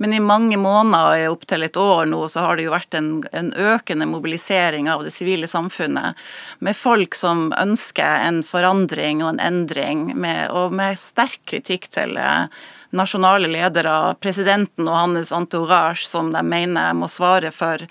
Men 0.00 0.14
i 0.16 0.20
mange 0.20 0.56
måneder, 0.56 1.26
opptil 1.28 1.66
et 1.66 1.76
år 1.76 2.06
nå, 2.08 2.22
så 2.32 2.44
har 2.44 2.56
det 2.56 2.64
jo 2.64 2.72
vært 2.72 2.96
en, 2.96 3.08
en 3.36 3.50
økende 3.52 4.06
mobilisering 4.08 4.88
av 4.88 5.04
det 5.04 5.12
sivile 5.12 5.48
samfunnet. 5.48 6.16
Med 6.64 6.76
folk 6.76 7.16
som 7.16 7.50
ønsker 7.56 8.24
en 8.28 8.40
forandring 8.46 9.20
og 9.24 9.34
en 9.34 9.42
endring, 9.44 10.06
med, 10.16 10.46
og 10.56 10.72
med 10.76 11.00
sterk 11.00 11.42
kritikk 11.52 11.90
til 11.92 12.16
eh, 12.16 12.48
nasjonale 12.96 13.48
ledere, 13.50 14.14
presidenten 14.22 14.88
og 14.88 14.96
hans 14.96 15.32
entourage, 15.34 16.06
som 16.08 16.32
de 16.34 16.42
mener 16.46 16.94
må 16.98 17.08
svare 17.10 17.52
for 17.54 17.84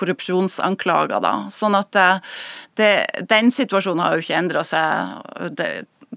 korrupsjonsanklager. 0.00 1.20
Da. 1.24 1.34
Sånn 1.52 1.76
at 1.78 1.98
eh, 2.00 2.38
det, 2.76 2.90
Den 3.28 3.52
situasjonen 3.52 4.04
har 4.04 4.16
jo 4.16 4.24
ikke 4.24 4.40
endra 4.40 4.64
seg. 4.66 5.20
Det, 5.56 5.70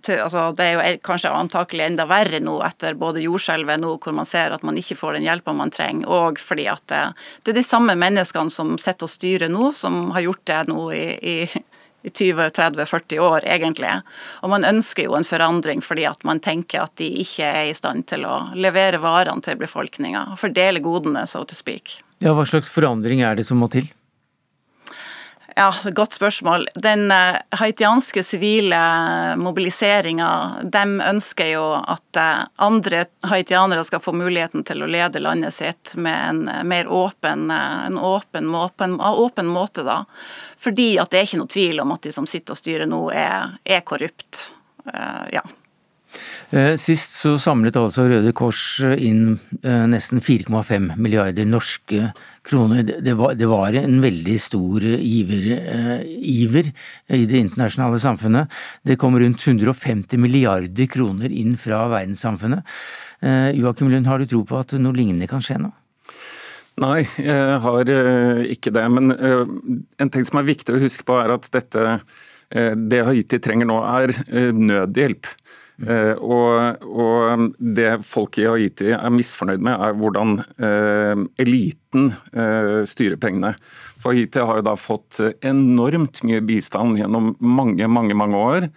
til, 0.05 0.19
altså, 0.23 0.49
det 0.55 0.65
er 0.65 0.75
jo 0.77 0.99
kanskje 1.03 1.31
antakelig 1.33 1.85
enda 1.89 2.05
verre 2.07 2.39
nå 2.43 2.59
etter 2.63 2.95
både 2.99 3.23
jordskjelvet 3.23 3.81
nå, 3.81 3.95
hvor 3.99 4.15
man 4.15 4.27
ser 4.27 4.53
at 4.55 4.63
man 4.63 4.77
ikke 4.79 4.97
får 4.99 5.17
den 5.17 5.25
hjelpa 5.27 5.55
man 5.55 5.73
trenger, 5.73 6.07
og 6.07 6.39
fordi 6.39 6.69
at 6.71 6.85
det, 6.91 7.01
det, 7.43 7.51
er 7.51 7.59
de 7.59 7.65
samme 7.65 7.95
menneskene 7.99 8.53
som 8.53 8.77
sitter 8.79 9.09
og 9.09 9.11
styrer 9.11 9.51
nå, 9.51 9.71
som 9.75 10.13
har 10.15 10.23
gjort 10.27 10.45
det 10.47 10.61
nå 10.71 10.85
i, 10.95 11.05
i 11.19 11.37
i 12.03 12.09
20-30-40 12.09 13.19
år, 13.19 13.45
egentlig. 13.45 13.91
Og 14.43 14.53
man 14.53 14.67
ønsker 14.67 15.07
jo 15.07 15.17
en 15.17 15.27
forandring 15.27 15.83
fordi 15.83 16.07
at 16.09 16.23
man 16.27 16.39
tenker 16.43 16.85
at 16.85 16.95
de 17.01 17.09
ikke 17.23 17.47
er 17.47 17.69
i 17.69 17.77
stand 17.77 18.07
til 18.11 18.25
å 18.29 18.41
levere 18.55 19.01
varene 19.03 19.43
til 19.45 19.59
befolkninga. 19.59 20.29
Fordele 20.39 20.83
godene, 20.83 21.25
so 21.27 21.43
to 21.43 21.57
speak. 21.57 21.99
Ja, 22.23 22.33
Hva 22.35 22.47
slags 22.47 22.71
forandring 22.71 23.23
er 23.23 23.39
det 23.39 23.47
som 23.47 23.59
må 23.61 23.69
til? 23.71 23.91
Ja, 25.59 25.73
Godt 25.91 26.13
spørsmål. 26.13 26.67
Den 26.75 27.11
uh, 27.11 27.35
haitianske 27.49 28.21
sivile 28.23 28.77
mobiliseringa, 29.35 30.29
de 30.63 30.83
ønsker 31.03 31.49
jo 31.51 31.63
at 31.75 32.15
uh, 32.15 32.45
andre 32.63 33.01
haitianere 33.27 33.83
skal 33.83 33.99
få 33.99 34.13
muligheten 34.15 34.63
til 34.63 34.85
å 34.85 34.87
lede 34.87 35.19
landet 35.19 35.57
sitt 35.57 35.97
med 35.99 36.15
en 36.29 36.39
uh, 36.47 36.61
mer 36.63 36.87
åpen, 36.87 37.51
en 37.51 37.99
åpen, 37.99 38.47
åpen, 38.55 38.95
åpen, 39.03 39.51
måte. 39.51 39.83
da. 39.83 40.05
Fordi 40.63 40.93
at 41.03 41.11
det 41.11 41.19
er 41.19 41.27
ikke 41.27 41.43
noe 41.43 41.51
tvil 41.51 41.83
om 41.83 41.91
at 41.91 42.07
de 42.07 42.15
som 42.15 42.29
sitter 42.37 42.55
og 42.55 42.63
styrer 42.63 42.87
nå, 42.87 43.01
er, 43.11 43.59
er 43.67 43.83
korrupt. 43.83 44.53
ja. 45.35 45.43
Eh, 46.49 46.75
sist 46.81 47.13
så 47.19 47.35
samlet 47.37 47.75
altså 47.77 48.07
Røde 48.09 48.31
Kors 48.33 48.79
inn 48.81 49.35
eh, 49.61 49.83
nesten 49.91 50.17
4,5 50.17 50.95
milliarder 50.97 51.45
norske 51.45 52.07
kroner. 52.47 52.87
Det 52.89 53.13
var, 53.19 53.35
det 53.37 53.49
var 53.51 53.77
en 53.77 53.99
veldig 54.01 54.37
stor 54.41 54.85
iver, 54.97 55.45
eh, 55.59 56.07
iver, 56.09 56.71
i 57.13 57.27
det 57.29 57.43
internasjonale 57.43 58.01
samfunnet. 58.01 58.49
Det 58.81 58.97
kom 58.97 59.19
rundt 59.21 59.45
150 59.45 60.17
milliarder 60.17 60.89
kroner 60.89 61.29
inn 61.29 61.53
fra 61.57 61.83
verdenssamfunnet. 61.91 62.65
Joakim 63.19 63.89
Lund, 63.91 64.07
har 64.07 64.21
du 64.21 64.29
tro 64.31 64.45
på 64.47 64.55
at 64.55 64.71
noe 64.79 64.95
lignende 64.95 65.27
kan 65.27 65.43
skje 65.43 65.57
nå? 65.59 65.69
Nei, 66.79 67.03
jeg 67.19 67.57
har 67.65 67.91
ikke 68.47 68.71
det. 68.71 68.85
Men 68.95 69.11
en 69.11 70.11
ting 70.13 70.23
som 70.23 70.39
er 70.39 70.47
viktig 70.47 70.77
å 70.77 70.79
huske 70.79 71.03
på, 71.03 71.17
er 71.19 71.33
at 71.35 71.49
dette, 71.51 71.97
det 72.47 73.01
Haiti 73.03 73.41
trenger 73.43 73.67
nå, 73.67 73.81
er 73.83 74.15
nødhjelp. 74.55 75.27
Uh, 75.79 76.15
og, 76.19 76.83
og, 76.83 77.43
det 77.59 78.01
folk 78.03 78.35
i 78.41 78.47
Haiti 78.49 78.89
er 78.91 79.13
misfornøyd 79.15 79.61
med, 79.63 79.75
er 79.79 79.95
hvordan 79.95 80.33
uh, 80.59 81.21
eliten 81.39 82.09
uh, 82.35 82.81
styrer 82.87 83.19
pengene. 83.21 83.53
For 84.03 84.15
Haiti 84.15 84.43
har 84.43 84.59
jo 84.59 84.65
da 84.67 84.75
fått 84.79 85.21
enormt 85.39 86.23
mye 86.27 86.43
bistand 86.43 86.99
gjennom 86.99 87.31
mange, 87.39 87.87
mange, 87.87 88.17
mange 88.17 88.41
år. 88.49 88.67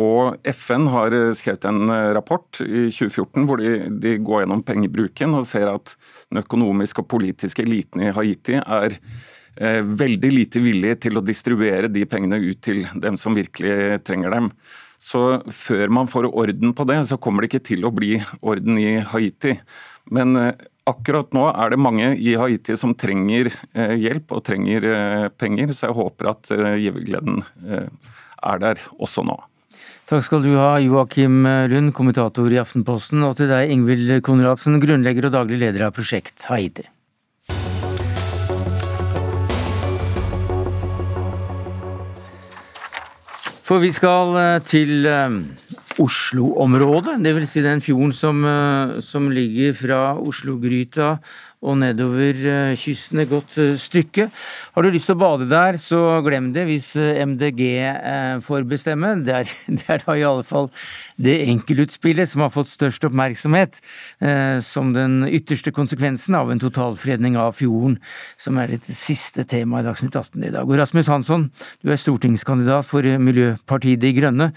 Og 0.00 0.46
FN 0.56 0.86
har 0.88 1.12
skrevet 1.36 1.66
en 1.68 1.90
rapport 2.16 2.62
i 2.64 2.86
2014 2.88 3.42
hvor 3.44 3.60
de, 3.60 3.90
de 4.00 4.14
går 4.24 4.40
gjennom 4.40 4.62
pengebruken 4.64 5.36
og 5.36 5.44
ser 5.44 5.68
at 5.68 5.92
den 6.30 6.40
økonomiske 6.40 7.02
og 7.02 7.10
politiske 7.12 7.60
eliten 7.66 8.06
i 8.06 8.14
Haiti 8.16 8.56
er 8.56 8.96
veldig 10.00 10.30
lite 10.32 10.62
villig 10.64 10.94
til 11.04 11.20
å 11.20 11.24
distribuere 11.26 11.92
de 11.92 12.06
pengene 12.08 12.40
ut 12.40 12.62
til 12.64 12.86
dem 13.04 13.20
som 13.20 13.36
virkelig 13.36 14.00
trenger 14.08 14.32
dem. 14.32 14.48
Så 15.04 15.20
før 15.52 15.90
man 15.92 16.08
får 16.08 16.30
orden 16.30 16.72
på 16.76 16.86
det, 16.88 17.02
så 17.08 17.18
kommer 17.20 17.44
det 17.44 17.52
ikke 17.52 17.66
til 17.68 17.84
å 17.84 17.92
bli 17.92 18.16
orden 18.40 18.78
i 18.80 19.02
Haiti. 19.04 19.58
Men 20.14 20.36
eh, 20.40 20.54
akkurat 20.88 21.34
nå 21.36 21.48
er 21.50 21.74
det 21.74 21.80
mange 21.80 22.12
i 22.16 22.36
Haiti 22.40 22.76
som 22.80 22.94
trenger 22.96 23.50
eh, 23.52 23.96
hjelp 24.00 24.32
og 24.36 24.44
trenger 24.48 24.86
eh, 24.88 25.26
penger, 25.36 25.74
så 25.76 25.90
jeg 25.90 25.98
håper 25.98 26.30
at 26.32 26.54
givergleden 26.80 27.42
er 27.74 28.64
der 28.64 28.80
også 28.96 29.26
nå. 29.28 29.36
Takk 30.08 30.24
skal 30.26 30.44
du 30.44 30.50
ha, 30.56 30.74
Joakim 30.84 31.46
Lund, 31.72 31.94
kommentator 31.96 32.52
i 32.52 32.60
Aftenposten, 32.60 33.24
og 33.24 33.38
til 33.38 33.48
deg, 33.52 33.72
Ingvild 33.72 34.18
Konradsen, 34.24 34.76
grunnlegger 34.80 35.30
og 35.30 35.36
daglig 35.36 35.62
leder 35.64 35.86
av 35.86 35.96
Prosjekt 35.96 36.44
Haiti. 36.50 36.84
For 43.64 43.80
vi 43.80 43.94
skal 43.96 44.34
eh, 44.36 44.58
til 44.68 45.06
eh, 45.08 45.36
Oslo-området, 46.02 47.16
dvs. 47.24 47.48
Si 47.48 47.62
den 47.64 47.80
fjorden 47.80 48.12
som, 48.12 48.42
eh, 48.44 48.98
som 49.00 49.30
ligger 49.32 49.72
fra 49.78 50.00
Oslo-Gryta 50.20 51.14
og 51.64 51.78
nedover 51.80 52.38
eh, 52.50 52.76
kysten 52.78 53.22
et 53.22 53.30
godt 53.30 53.56
eh, 53.60 53.74
stykke. 53.80 54.28
Har 54.74 54.84
du 54.84 54.90
lyst 54.92 55.08
til 55.08 55.16
å 55.16 55.22
bade 55.22 55.48
der, 55.50 55.78
så 55.80 56.00
glem 56.26 56.50
det 56.54 56.66
hvis 56.68 56.92
eh, 57.00 57.22
MDG 57.24 57.62
får 58.44 58.66
bestemme. 58.68 59.14
Det 59.24 59.34
er, 59.40 59.52
det 59.78 59.88
er 59.90 60.04
da 60.04 60.16
i 60.18 60.26
alle 60.26 60.44
fall 60.46 60.68
det 61.16 61.36
enkeltutspillet 61.46 62.28
som 62.30 62.44
har 62.44 62.52
fått 62.52 62.72
størst 62.72 63.04
oppmerksomhet, 63.06 63.76
som 64.66 64.88
den 64.96 65.20
ytterste 65.28 65.70
konsekvensen 65.74 66.34
av 66.34 66.50
en 66.50 66.58
totalfredning 66.58 67.36
av 67.38 67.52
fjorden, 67.54 68.00
som 68.40 68.58
er 68.58 68.72
et 68.74 68.88
siste 68.88 69.44
tema 69.46 69.78
i 69.78 69.86
Dagsnytt 69.86 70.18
18 70.18 70.42
i 70.42 70.50
dag. 70.50 70.66
Og 70.66 70.74
Rasmus 70.80 71.10
Hansson, 71.12 71.46
du 71.86 71.92
er 71.94 72.02
stortingskandidat 72.02 72.88
for 72.88 73.06
Miljøpartiet 73.06 74.02
De 74.02 74.10
Grønne. 74.16 74.50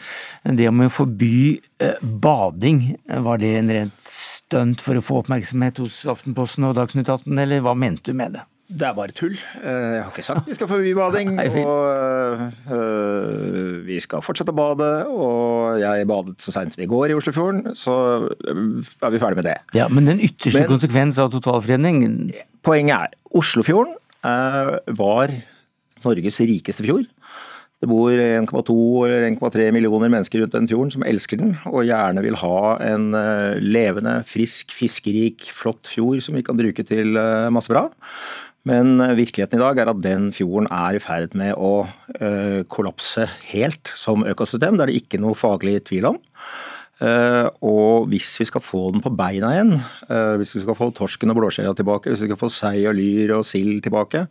Det 0.58 0.66
om 0.72 0.88
å 0.88 0.90
forby 0.90 1.60
bading, 2.02 2.88
var 3.22 3.44
det 3.44 3.54
en 3.60 3.74
rent 3.78 4.17
stunt 4.48 4.84
for 4.84 4.98
å 4.98 5.04
få 5.04 5.22
oppmerksomhet 5.24 5.82
hos 5.84 6.04
Aftenposten 6.10 6.68
og 6.68 6.78
Dagsnytt 6.78 7.10
18, 7.10 7.34
eller 7.44 7.66
hva 7.66 7.76
mente 7.78 8.08
du 8.08 8.18
med 8.18 8.38
det? 8.38 8.46
Det 8.68 8.84
er 8.84 8.96
bare 8.98 9.14
tull. 9.16 9.36
Eh, 9.62 9.94
jeg 9.96 10.02
har 10.04 10.10
ikke 10.12 10.24
sagt 10.26 10.48
vi 10.50 10.56
skal 10.58 10.68
forby 10.68 10.92
bading. 10.98 11.38
og 11.64 12.42
øh, 12.76 13.78
vi 13.88 14.00
skal 14.04 14.24
fortsette 14.26 14.52
å 14.52 14.58
bade. 14.58 14.90
Og 15.08 15.80
jeg 15.80 16.08
badet 16.10 16.36
så 16.44 16.52
seint 16.56 16.76
som 16.76 16.84
i 16.84 16.90
går 16.92 17.14
i 17.14 17.16
Oslofjorden, 17.16 17.78
så 17.80 17.96
er 18.28 19.14
vi 19.14 19.22
ferdig 19.24 19.40
med 19.40 19.48
det. 19.48 19.56
Ja, 19.78 19.88
Men 19.88 20.12
den 20.12 20.20
ytterste 20.20 20.66
men, 20.66 20.72
konsekvens 20.74 21.20
av 21.24 21.32
totalfredning? 21.36 22.04
Poenget 22.68 23.08
er 23.08 23.40
Oslofjorden 23.40 23.96
var 25.00 25.32
Norges 26.04 26.42
rikeste 26.44 26.84
fjord. 26.84 27.08
Det 27.78 27.86
bor 27.86 28.10
1,2 28.10 28.74
eller 29.06 29.28
1,3 29.28 29.68
millioner 29.76 30.10
mennesker 30.10 30.42
rundt 30.42 30.56
den 30.56 30.70
fjorden 30.70 30.94
som 30.96 31.04
elsker 31.06 31.38
den, 31.38 31.52
og 31.70 31.86
gjerne 31.86 32.24
vil 32.26 32.40
ha 32.42 32.62
en 32.82 33.12
eh, 33.14 33.60
levende, 33.62 34.16
frisk, 34.26 34.74
fiskerik, 34.74 35.46
flott 35.54 35.86
fjord 35.86 36.24
som 36.26 36.40
vi 36.40 36.42
kan 36.46 36.58
bruke 36.58 36.82
til 36.88 37.14
eh, 37.22 37.50
masse 37.54 37.70
bra. 37.70 37.86
Men 38.66 38.98
eh, 38.98 39.14
virkeligheten 39.20 39.62
i 39.62 39.62
dag 39.62 39.84
er 39.84 39.92
at 39.94 40.02
den 40.02 40.32
fjorden 40.34 40.72
er 40.74 40.98
i 40.98 41.04
ferd 41.04 41.38
med 41.38 41.54
å 41.54 41.86
kollapse 42.74 43.28
helt 43.52 43.92
som 43.94 44.26
økosystem. 44.26 44.80
Det 44.80 44.88
er 44.88 44.90
det 44.90 45.04
ikke 45.04 45.22
noe 45.22 45.38
faglig 45.38 45.78
tvil 45.86 46.10
om. 46.16 46.18
Uh, 46.98 47.46
og 47.62 48.08
hvis 48.10 48.32
vi 48.42 48.48
skal 48.50 48.64
få 48.64 48.88
den 48.96 49.04
på 49.06 49.12
beina 49.14 49.52
igjen, 49.54 49.76
uh, 50.10 50.34
hvis 50.42 50.56
vi 50.56 50.64
skal 50.64 50.78
få 50.80 50.88
torsken 50.98 51.30
og 51.30 51.38
blåskjella 51.38 51.76
tilbake, 51.78 52.10
hvis 52.10 52.24
vi 52.24 52.30
skal 52.32 52.40
få 52.42 52.50
sei 52.50 52.88
og 52.90 52.98
lyr 52.98 53.36
og 53.36 53.46
sild 53.46 53.84
tilbake, 53.86 54.24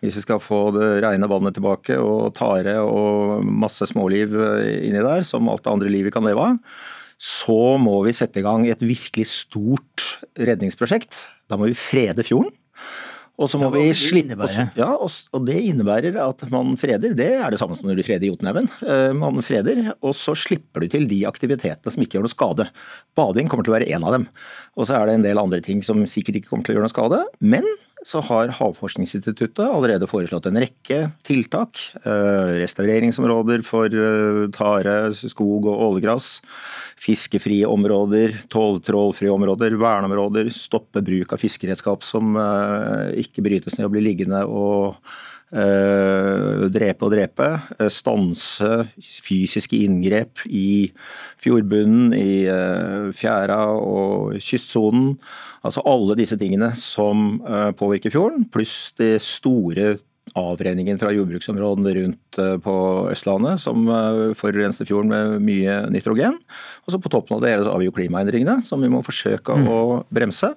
hvis 0.00 0.16
vi 0.16 0.24
skal 0.24 0.40
få 0.40 0.62
det 0.72 0.88
rene 1.04 1.28
vannet 1.28 1.58
tilbake 1.58 1.98
og 2.00 2.32
tare 2.38 2.78
og 2.80 3.44
masse 3.44 3.90
småliv 3.90 4.32
eh, 4.40 4.86
inni 4.88 5.04
der, 5.04 5.20
som 5.28 5.50
alt 5.52 5.66
det 5.66 5.74
andre 5.74 5.92
livet 5.92 6.16
kan 6.16 6.24
leve 6.24 6.48
av, 6.48 6.80
så 7.20 7.76
må 7.80 8.00
vi 8.06 8.16
sette 8.16 8.40
i 8.40 8.46
gang 8.46 8.64
et 8.66 8.82
virkelig 8.82 9.28
stort 9.30 10.08
redningsprosjekt. 10.40 11.26
Da 11.48 11.60
må 11.60 11.68
vi 11.68 11.76
frede 11.78 12.24
fjorden. 12.24 12.56
Og 13.34 13.48
så 13.50 13.58
må 13.58 13.66
Ja, 13.66 13.70
vi 13.74 13.94
slippe? 13.98 14.46
Ja, 14.78 14.92
og, 14.94 15.10
og 15.34 15.46
det 15.48 15.56
innebærer 15.66 16.14
at 16.22 16.44
man 16.52 16.76
freder. 16.78 17.16
Det 17.18 17.30
er 17.34 17.50
det 17.50 17.58
samme 17.58 17.74
som 17.74 17.88
når 17.90 17.98
du 17.98 18.04
freder 18.06 18.28
Jotunhaugen. 18.28 18.68
Eh, 18.86 19.10
Man 19.18 19.40
freder, 19.42 19.80
og 20.06 20.14
så 20.14 20.36
slipper 20.38 20.84
du 20.84 20.88
til 20.92 21.08
de 21.10 21.24
aktivitetene 21.26 21.90
som 21.90 22.04
ikke 22.04 22.20
gjør 22.20 22.28
noe 22.28 22.34
skade. 22.34 22.68
Bading 23.18 23.50
kommer 23.50 23.66
til 23.66 23.74
å 23.74 23.78
være 23.78 23.90
en 23.96 24.06
av 24.06 24.14
dem. 24.14 24.28
Og 24.78 24.86
så 24.86 25.00
er 25.00 25.10
det 25.10 25.16
en 25.18 25.26
del 25.26 25.42
andre 25.42 25.60
ting 25.66 25.82
som 25.82 26.04
sikkert 26.06 26.38
ikke 26.38 26.52
kommer 26.52 26.68
til 26.68 26.76
å 26.76 26.78
gjøre 26.78 26.86
noe 26.86 26.94
skade. 26.94 27.20
Men 27.42 27.66
så 28.04 28.20
har 28.20 28.52
Havforskningsinstituttet 28.58 29.64
allerede 29.64 30.06
foreslått 30.08 30.46
en 30.50 30.60
rekke 30.60 30.98
tiltak. 31.24 31.80
Eh, 32.04 32.52
Restaureringsområder 32.60 33.64
for 33.64 33.88
eh, 33.88 34.40
tare, 34.52 34.96
skog 35.16 35.68
og 35.70 35.84
ålegras. 35.88 36.28
Fiskefrie 37.00 37.64
områder, 37.68 38.36
trålfrie 38.52 39.32
områder, 39.32 39.78
verneområder. 39.80 40.52
Stoppe 40.52 41.00
bruk 41.04 41.32
av 41.32 41.40
fiskeredskap 41.40 42.04
som 42.04 42.36
eh, 42.36 43.24
ikke 43.24 43.44
brytes 43.46 43.78
ned 43.78 43.88
og 43.88 43.96
blir 43.96 44.04
liggende 44.04 44.44
og 44.44 45.00
drepe 45.54 47.06
og 47.06 47.12
drepe. 47.14 47.48
Eh, 47.78 47.90
Stanse 47.92 48.84
fysiske 48.98 49.78
inngrep 49.84 50.44
i 50.48 50.90
fjordbunnen, 51.42 52.14
i 52.16 52.44
eh, 52.50 53.10
fjæra 53.14 53.60
og 53.78 54.38
kystsonen. 54.42 55.14
Altså 55.64 55.84
alle 55.88 56.16
disse 56.18 56.38
tingene 56.40 56.72
som 56.78 57.38
eh, 57.46 57.70
påvirker 57.78 58.12
fjorden, 58.14 58.48
pluss 58.52 58.92
det 58.98 59.16
store 59.24 59.94
avrenningen 60.40 60.96
fra 60.98 61.12
jordbruksområdene 61.12 61.92
rundt 61.98 62.38
eh, 62.40 62.56
på 62.64 62.74
Østlandet, 63.12 63.60
som 63.62 63.84
eh, 63.92 64.32
forurenser 64.38 64.88
fjorden 64.88 65.12
med 65.12 65.44
mye 65.44 65.78
nitrogen. 65.92 66.38
Og 66.84 66.94
så 66.94 67.00
på 67.00 67.12
toppen 67.12 67.36
av 67.36 67.44
det 67.44 67.52
hele 67.52 67.66
så 67.66 67.74
har 67.74 67.82
vi 67.82 67.88
jo 67.90 67.96
klimaendringene, 67.96 68.58
som 68.66 68.82
vi 68.82 68.90
må 68.92 69.04
forsøke 69.04 69.54
å 69.54 69.80
bremse. 70.14 70.54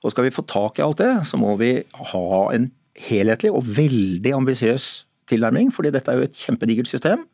Og 0.00 0.14
skal 0.14 0.26
vi 0.26 0.34
få 0.34 0.46
tak 0.48 0.80
i 0.80 0.86
alt 0.86 1.02
det, 1.02 1.12
så 1.28 1.40
må 1.40 1.54
vi 1.60 1.74
ha 2.12 2.30
en 2.56 2.70
helhetlig 2.98 3.52
og 3.54 3.64
veldig 3.64 4.32
ambisiøs 4.34 5.04
tilnærming, 5.30 5.70
fordi 5.72 5.92
dette 5.94 6.10
er 6.10 6.18
jo 6.18 6.26
et 6.26 6.34
kjempedigert 6.34 6.90
system. 6.90 7.26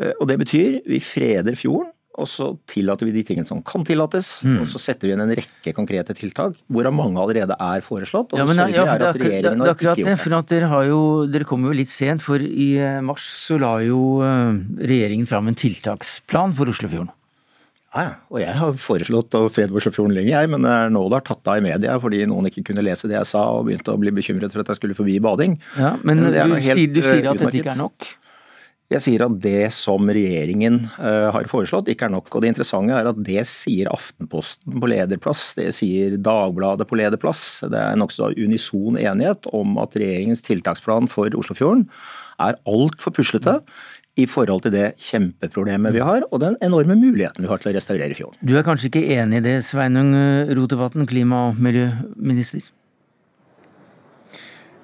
Eh, 0.00 0.12
Og 0.20 0.28
det 0.28 0.38
betyr 0.40 0.80
vi 0.86 1.00
freder 1.00 1.54
fjorden, 1.58 1.92
og 2.18 2.26
så 2.26 2.56
tillater 2.66 3.06
vi 3.06 3.12
de 3.14 3.22
tingene 3.22 3.46
som 3.46 3.60
kan 3.62 3.84
tillates. 3.86 4.42
Mm. 4.42 4.56
Og 4.62 4.66
så 4.66 4.80
setter 4.82 5.06
vi 5.06 5.12
inn 5.14 5.20
en 5.22 5.30
rekke 5.38 5.70
konkrete 5.76 6.14
tiltak, 6.18 6.56
hvorav 6.66 6.90
mange 6.92 7.20
allerede 7.20 7.54
er 7.54 7.80
foreslått. 7.86 8.32
Og 8.34 8.38
Ja, 8.40 8.44
men, 8.48 8.56
ja, 8.74 8.86
for 8.88 8.98
det 8.98 9.06
er 9.06 9.12
at 9.12 9.20
regjeringen 9.22 9.58
det, 9.62 9.76
det 9.78 9.86
er 9.86 9.94
det. 9.94 10.04
det. 10.04 10.18
For 10.18 10.34
at 10.34 10.48
dere, 10.48 10.66
har 10.72 10.84
jo, 10.88 11.26
dere 11.30 11.44
kommer 11.46 11.70
jo 11.70 11.76
litt 11.78 11.92
sent, 11.92 12.20
for 12.24 12.38
i 12.42 12.76
eh, 12.78 12.98
mars 13.06 13.22
så 13.46 13.60
la 13.60 13.76
jo 13.86 14.18
eh, 14.26 14.58
regjeringen 14.82 15.28
fram 15.30 15.46
en 15.46 15.54
tiltaksplan 15.54 16.56
for 16.58 16.66
Oslofjorden. 16.74 17.12
Ja. 17.98 18.14
Og 18.30 18.40
jeg 18.42 18.54
har 18.60 18.78
foreslått 18.78 19.34
å 19.38 19.46
frede 19.52 19.74
Oslofjorden 19.76 20.14
lenge, 20.16 20.30
jeg, 20.30 20.50
men 20.52 20.64
det 20.66 20.70
er 20.74 20.94
nå 20.94 21.02
det 21.08 21.20
har 21.20 21.26
tatt 21.26 21.50
av 21.50 21.60
i 21.60 21.64
media 21.64 21.98
fordi 22.02 22.22
noen 22.30 22.50
ikke 22.50 22.68
kunne 22.70 22.84
lese 22.86 23.10
det 23.10 23.18
jeg 23.18 23.30
sa 23.32 23.44
og 23.56 23.66
begynte 23.68 23.94
å 23.94 24.00
bli 24.00 24.14
bekymret 24.14 24.54
for 24.54 24.62
at 24.62 24.72
jeg 24.72 24.80
skulle 24.80 24.98
forbi 24.98 25.18
bading. 25.24 25.58
Ja, 25.78 25.96
men 26.06 26.28
er 26.30 26.38
du, 26.46 26.56
helt, 26.62 26.94
du 26.94 27.02
sier 27.02 27.22
eh, 27.24 27.30
at 27.32 27.42
dette 27.42 27.62
ikke 27.62 27.74
er 27.74 27.82
nok? 27.82 28.10
Jeg 28.88 29.04
sier 29.04 29.20
at 29.26 29.34
det 29.44 29.66
som 29.76 30.08
regjeringen 30.08 30.78
uh, 30.96 31.28
har 31.34 31.48
foreslått, 31.50 31.90
ikke 31.92 32.06
er 32.06 32.12
nok. 32.14 32.30
Og 32.32 32.40
det 32.40 32.54
interessante 32.54 32.94
er 32.96 33.10
at 33.10 33.18
det 33.20 33.42
sier 33.50 33.90
Aftenposten 33.92 34.78
på 34.80 34.88
lederplass, 34.88 35.50
det 35.58 35.66
sier 35.76 36.16
Dagbladet 36.16 36.88
på 36.88 36.96
lederplass. 36.96 37.42
Det 37.68 37.76
er 37.76 37.98
nokså 38.00 38.30
unison 38.38 38.96
enighet 38.96 39.50
om 39.52 39.76
at 39.82 39.98
regjeringens 40.00 40.40
tiltaksplan 40.46 41.10
for 41.12 41.36
Oslofjorden 41.36 41.84
er 42.40 42.56
altfor 42.70 43.12
puslete 43.12 43.58
i 44.18 44.26
forhold 44.26 44.66
til 44.66 44.74
det 44.74 44.88
kjempeproblemet 45.02 45.94
vi 45.94 46.02
har, 46.04 46.26
og 46.32 46.42
den 46.42 46.58
enorme 46.64 46.98
muligheten 46.98 47.44
vi 47.44 47.50
har 47.50 47.62
til 47.62 47.72
å 47.72 47.76
restaurere 47.76 48.16
fjorden. 48.18 48.40
Du 48.42 48.56
er 48.58 48.66
kanskje 48.66 48.90
ikke 48.90 49.06
enig 49.18 49.42
i 49.42 49.46
det, 49.46 49.60
Sveinung 49.68 50.10
Rotevatn, 50.58 51.06
klima- 51.08 51.48
og 51.48 51.62
miljøminister? 51.62 52.72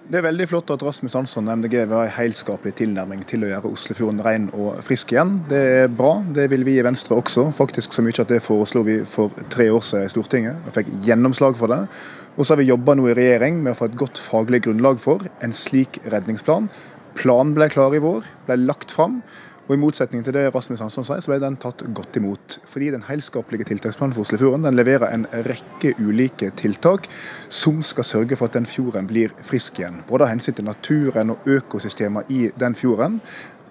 Det 0.04 0.18
er 0.18 0.26
veldig 0.26 0.44
flott 0.50 0.68
at 0.68 0.82
Rasmus 0.84 1.14
Hansson 1.16 1.46
og 1.48 1.62
MDG 1.62 1.78
vil 1.86 1.94
ha 1.96 2.02
en 2.04 2.12
helskapelig 2.12 2.74
tilnærming 2.76 3.22
til 3.24 3.46
å 3.46 3.48
gjøre 3.48 3.70
Oslofjorden 3.72 4.20
ren 4.20 4.50
og 4.52 4.82
frisk 4.84 5.14
igjen. 5.14 5.38
Det 5.48 5.60
er 5.78 5.86
bra. 5.88 6.18
Det 6.36 6.44
vil 6.52 6.66
vi 6.66 6.74
i 6.76 6.84
Venstre 6.84 7.16
også. 7.16 7.46
Faktisk 7.56 7.96
så 7.96 8.04
mye 8.04 8.20
at 8.20 8.28
det 8.28 8.42
foreslo 8.44 8.82
vi 8.84 8.98
for 9.08 9.32
tre 9.48 9.70
år 9.72 9.80
siden 9.80 10.04
i 10.04 10.12
Stortinget, 10.12 10.60
og 10.68 10.76
fikk 10.76 10.90
gjennomslag 11.08 11.56
for 11.56 11.72
det. 11.72 11.80
Og 12.36 12.44
så 12.44 12.52
har 12.52 12.60
vi 12.60 12.68
jobba 12.68 12.98
nå 12.98 13.08
i 13.08 13.16
regjering 13.16 13.62
med 13.64 13.72
å 13.72 13.78
få 13.78 13.88
et 13.88 13.96
godt 14.04 14.20
faglig 14.20 14.60
grunnlag 14.66 15.00
for 15.00 15.24
en 15.40 15.56
slik 15.56 15.96
redningsplan. 16.12 16.68
Planen 17.18 17.54
ble 17.56 17.68
klar 17.72 17.94
i 17.94 18.02
vår, 18.02 18.26
ble 18.48 18.60
lagt 18.64 18.94
fram. 18.94 19.22
Og 19.64 19.72
I 19.72 19.80
motsetning 19.80 20.20
til 20.26 20.34
det 20.36 20.50
Rasmus 20.52 20.82
Hansson 20.84 21.06
sier, 21.08 21.22
så 21.24 21.30
ble 21.30 21.38
den 21.40 21.56
tatt 21.60 21.80
godt 21.96 22.18
imot. 22.20 22.58
Fordi 22.68 22.90
den 22.92 23.06
helskapelige 23.06 23.64
tiltaksplanen 23.70 24.12
for 24.12 24.26
Oslofjorden 24.26 24.66
den 24.66 24.76
leverer 24.76 25.08
en 25.08 25.24
rekke 25.46 25.94
ulike 26.04 26.50
tiltak 26.60 27.08
som 27.48 27.80
skal 27.86 28.04
sørge 28.04 28.36
for 28.36 28.52
at 28.52 28.58
den 28.58 28.68
fjorden 28.68 29.08
blir 29.08 29.32
frisk 29.46 29.80
igjen. 29.80 30.02
Både 30.10 30.26
av 30.26 30.34
hensyn 30.34 30.58
til 30.58 30.68
naturen 30.68 31.32
og 31.32 31.48
økosystemer 31.48 32.28
i 32.28 32.50
den 32.60 32.76
fjorden. 32.76 33.22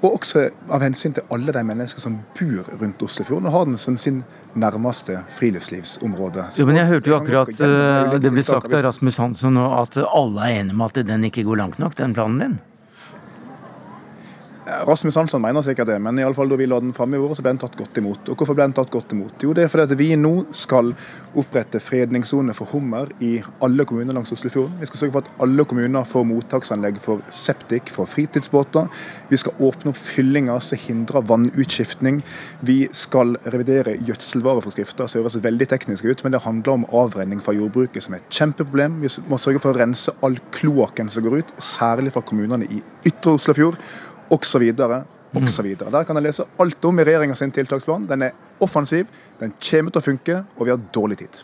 Og 0.04 0.18
også 0.18 0.48
av 0.74 0.82
hensyn 0.84 1.14
til 1.16 1.30
alle 1.32 1.54
de 1.56 1.62
mennesker 1.64 2.02
som 2.02 2.18
bor 2.39 2.74
rundt 2.82 3.06
Oslofjorden 3.06 3.52
og 3.52 3.58
har 3.60 3.70
den 3.70 3.78
som 3.78 4.02
sin 4.02 4.24
nærmeste 4.58 5.22
friluftslivsområde. 5.38 6.50
Jo, 6.58 6.66
men 6.68 6.82
jeg 6.82 6.89
hørte 6.89 7.14
jo 7.14 7.22
akkurat 7.22 7.54
gjennom 7.54 8.10
de 8.10 8.18
eh, 8.18 8.26
det 8.26 8.34
ble 8.34 8.50
sagt 8.50 8.74
av 8.74 8.88
Rasmus 8.89 9.22
Hansson 9.22 9.56
nå 9.62 9.70
at 9.78 10.02
alle 10.10 10.50
er 10.50 10.64
enige 10.64 10.82
om 10.82 10.88
at 10.89 11.04
den 11.06 11.30
ikke 11.30 11.46
går 11.46 11.62
langt 11.62 11.80
nok, 11.86 11.96
den 12.02 12.18
planen 12.18 12.41
din. 12.41 12.62
Rasmus 14.64 15.16
Hansson 15.16 15.41
mener 15.43 15.61
sikkert 15.61 15.89
det, 15.91 15.97
men 15.99 16.20
i 16.20 16.24
alle 16.24 16.36
fall 16.36 16.47
da 16.47 16.55
vi 16.55 16.66
la 16.70 16.78
den 16.80 16.93
fram 16.95 17.14
i 17.14 17.20
vår, 17.20 17.34
så 17.36 17.43
ble 17.43 17.51
den 17.51 17.59
tatt 17.59 17.76
godt 17.76 17.97
imot. 17.99 18.30
Og 18.32 18.39
Hvorfor 18.39 18.55
ble 18.55 18.68
den 18.70 18.76
tatt 18.78 18.91
godt 18.93 19.11
imot? 19.11 19.43
Jo, 19.43 19.51
det 19.55 19.66
er 19.66 19.72
fordi 19.72 19.86
at 19.89 19.99
vi 19.99 20.07
nå 20.20 20.32
skal 20.55 20.93
opprette 21.39 21.82
fredningssone 21.84 22.55
for 22.55 22.72
hummer 22.72 23.11
i 23.24 23.34
alle 23.66 23.84
kommuner 23.89 24.16
langs 24.16 24.32
Oslofjorden. 24.32 24.78
Vi 24.80 24.88
skal 24.88 25.01
sørge 25.01 25.16
for 25.18 25.26
at 25.28 25.43
alle 25.43 25.66
kommuner 25.68 26.07
får 26.07 26.28
mottaksanlegg 26.30 27.01
for 27.03 27.26
septik 27.34 27.91
for 27.91 28.07
fritidsbåter. 28.07 28.88
Vi 29.32 29.41
skal 29.41 29.59
åpne 29.68 29.91
opp 29.91 29.99
fyllinger 29.99 30.64
som 30.64 30.80
hindrer 30.86 31.28
vannutskiftning. 31.28 32.22
Vi 32.64 32.78
skal 32.95 33.36
revidere 33.43 33.97
gjødselvareforskrifter, 33.99 35.11
som 35.11 35.24
høres 35.24 35.39
veldig 35.43 35.70
teknisk 35.76 36.07
ut, 36.07 36.24
men 36.24 36.38
det 36.38 36.43
handler 36.47 36.78
om 36.78 36.88
avrenning 37.03 37.43
fra 37.43 37.55
jordbruket, 37.57 38.07
som 38.07 38.16
er 38.16 38.24
et 38.24 38.39
kjempeproblem. 38.39 39.01
Vi 39.03 39.11
må 39.28 39.41
sørge 39.41 39.59
for 39.64 39.76
å 39.76 39.82
rense 39.84 40.16
all 40.24 40.39
kloakken 40.55 41.11
som 41.11 41.28
går 41.28 41.41
ut, 41.41 41.55
særlig 41.59 42.16
fra 42.16 42.24
kommunene 42.24 42.70
i 42.72 42.80
ytre 43.03 43.36
Oslofjord 43.36 43.80
osv. 44.34 44.68
osv. 45.34 45.72
Der 45.80 46.06
kan 46.06 46.20
jeg 46.20 46.28
lese 46.28 46.50
alt 46.62 46.86
om 46.90 47.00
i 47.00 47.08
regjeringas 47.08 47.42
sin 47.44 47.54
tiltaksplan. 47.54 48.10
Den 48.10 48.30
er 48.30 48.38
offensiv, 48.64 49.10
den 49.40 49.56
kommer 49.62 49.94
til 49.94 50.02
å 50.02 50.08
funke, 50.12 50.44
og 50.58 50.68
vi 50.68 50.74
har 50.74 50.88
dårlig 50.96 51.24
tid. 51.24 51.44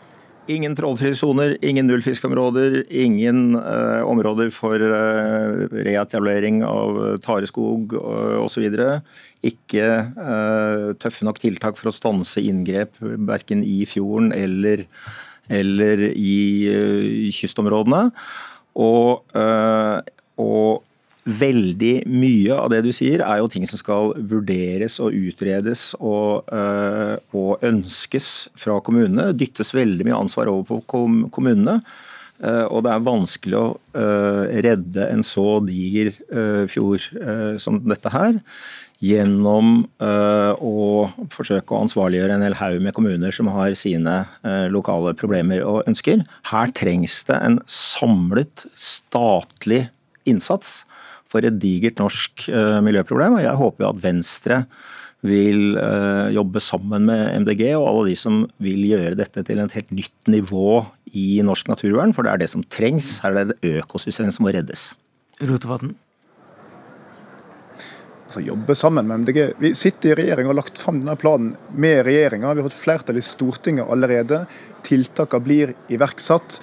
Ingen 0.50 0.74
trålfrie 0.74 1.14
soner, 1.14 1.52
ingen 1.62 1.86
nullfiskområder, 1.86 2.80
ingen 2.90 3.54
uh, 3.54 4.02
områder 4.08 4.48
for 4.54 4.82
uh, 4.82 5.66
reetablering 5.70 6.64
av 6.66 6.98
tareskog 7.22 7.94
uh, 7.94 8.40
osv. 8.40 8.66
Ikke 9.46 9.86
uh, 10.16 10.90
tøffe 10.98 11.28
nok 11.28 11.38
tiltak 11.44 11.78
for 11.78 11.92
å 11.92 11.94
stanse 11.94 12.42
inngrep 12.42 12.98
verken 13.30 13.62
i 13.62 13.84
fjorden 13.86 14.32
eller, 14.34 14.82
eller 15.52 16.08
i 16.10 16.40
eh, 16.72 17.30
kystområdene. 17.34 18.08
Og, 18.80 19.24
eh, 19.34 19.98
og 20.40 20.89
veldig 21.38 21.94
mye 22.10 22.56
av 22.56 22.70
det 22.72 22.82
du 22.86 22.90
sier, 22.94 23.22
er 23.24 23.40
jo 23.40 23.48
ting 23.50 23.66
som 23.68 23.80
skal 23.80 24.14
vurderes 24.30 24.98
og 25.02 25.16
utredes 25.16 25.90
og, 25.98 26.48
øh, 26.52 27.16
og 27.36 27.66
ønskes 27.66 28.48
fra 28.58 28.80
kommunene. 28.84 29.30
Dyttes 29.36 29.74
veldig 29.76 30.08
mye 30.08 30.20
ansvar 30.22 30.50
over 30.52 30.66
på 30.68 30.80
kom 30.90 31.26
kommunene. 31.34 31.80
Uh, 32.40 32.64
og 32.72 32.86
det 32.86 32.92
er 32.94 33.02
vanskelig 33.04 33.56
å 33.58 33.64
uh, 33.92 34.44
redde 34.64 35.08
en 35.12 35.20
så 35.26 35.58
diger 35.60 36.08
uh, 36.32 36.64
fjord 36.72 37.04
som 37.60 37.82
dette 37.84 38.12
her 38.14 38.38
gjennom 39.00 39.86
å 40.04 40.80
forsøke 41.32 41.72
å 41.72 41.78
ansvarliggjøre 41.86 42.34
en 42.36 42.42
hel 42.44 42.56
haug 42.58 42.82
med 42.84 42.92
kommuner 42.92 43.32
som 43.32 43.48
har 43.48 43.72
sine 43.72 44.18
lokale 44.68 45.14
problemer 45.16 45.62
og 45.64 45.88
ønsker. 45.88 46.20
Her 46.50 46.74
trengs 46.76 47.14
det 47.30 47.38
en 47.40 47.56
samlet 47.64 48.66
statlig 48.76 49.86
innsats 50.28 50.82
for 51.30 51.46
et 51.46 51.60
digert 51.62 52.00
norsk 52.02 52.48
miljøproblem. 52.82 53.38
og 53.38 53.44
Jeg 53.44 53.60
håper 53.60 53.84
jo 53.84 53.92
at 53.92 54.02
Venstre 54.02 54.64
vil 55.26 55.76
jobbe 56.34 56.62
sammen 56.64 57.04
med 57.06 57.44
MDG 57.44 57.74
og 57.76 57.86
alle 57.86 58.04
de 58.08 58.16
som 58.18 58.42
vil 58.62 58.82
gjøre 58.88 59.18
dette 59.20 59.44
til 59.46 59.60
et 59.60 59.74
helt 59.76 59.90
nytt 59.92 60.30
nivå 60.32 60.80
i 61.12 61.42
norsk 61.44 61.68
naturvern, 61.70 62.14
for 62.16 62.24
det 62.24 62.32
er 62.32 62.42
det 62.42 62.50
som 62.50 62.64
trengs. 62.72 63.18
Her 63.22 63.36
er 63.36 63.50
det 63.52 63.74
økosystemet 63.82 64.34
som 64.34 64.46
må 64.46 64.54
reddes. 64.56 64.90
Rotevatn? 65.44 65.92
Altså, 68.30 68.44
jobbe 68.46 68.74
sammen 68.78 69.08
med 69.08 69.18
MDG. 69.20 69.38
Vi 69.58 69.72
sitter 69.74 70.12
i 70.12 70.14
regjering 70.14 70.46
og 70.46 70.52
har 70.52 70.60
lagt 70.60 70.78
fram 70.78 71.00
denne 71.00 71.16
planen 71.18 71.48
med 71.74 72.04
regjeringa. 72.06 72.52
Vi 72.54 72.62
har 72.62 72.68
fått 72.68 72.76
flertall 72.78 73.16
i 73.18 73.22
Stortinget 73.26 73.90
allerede. 73.90 74.44
Tiltakene 74.86 75.42
blir 75.42 75.72
iverksatt. 75.90 76.60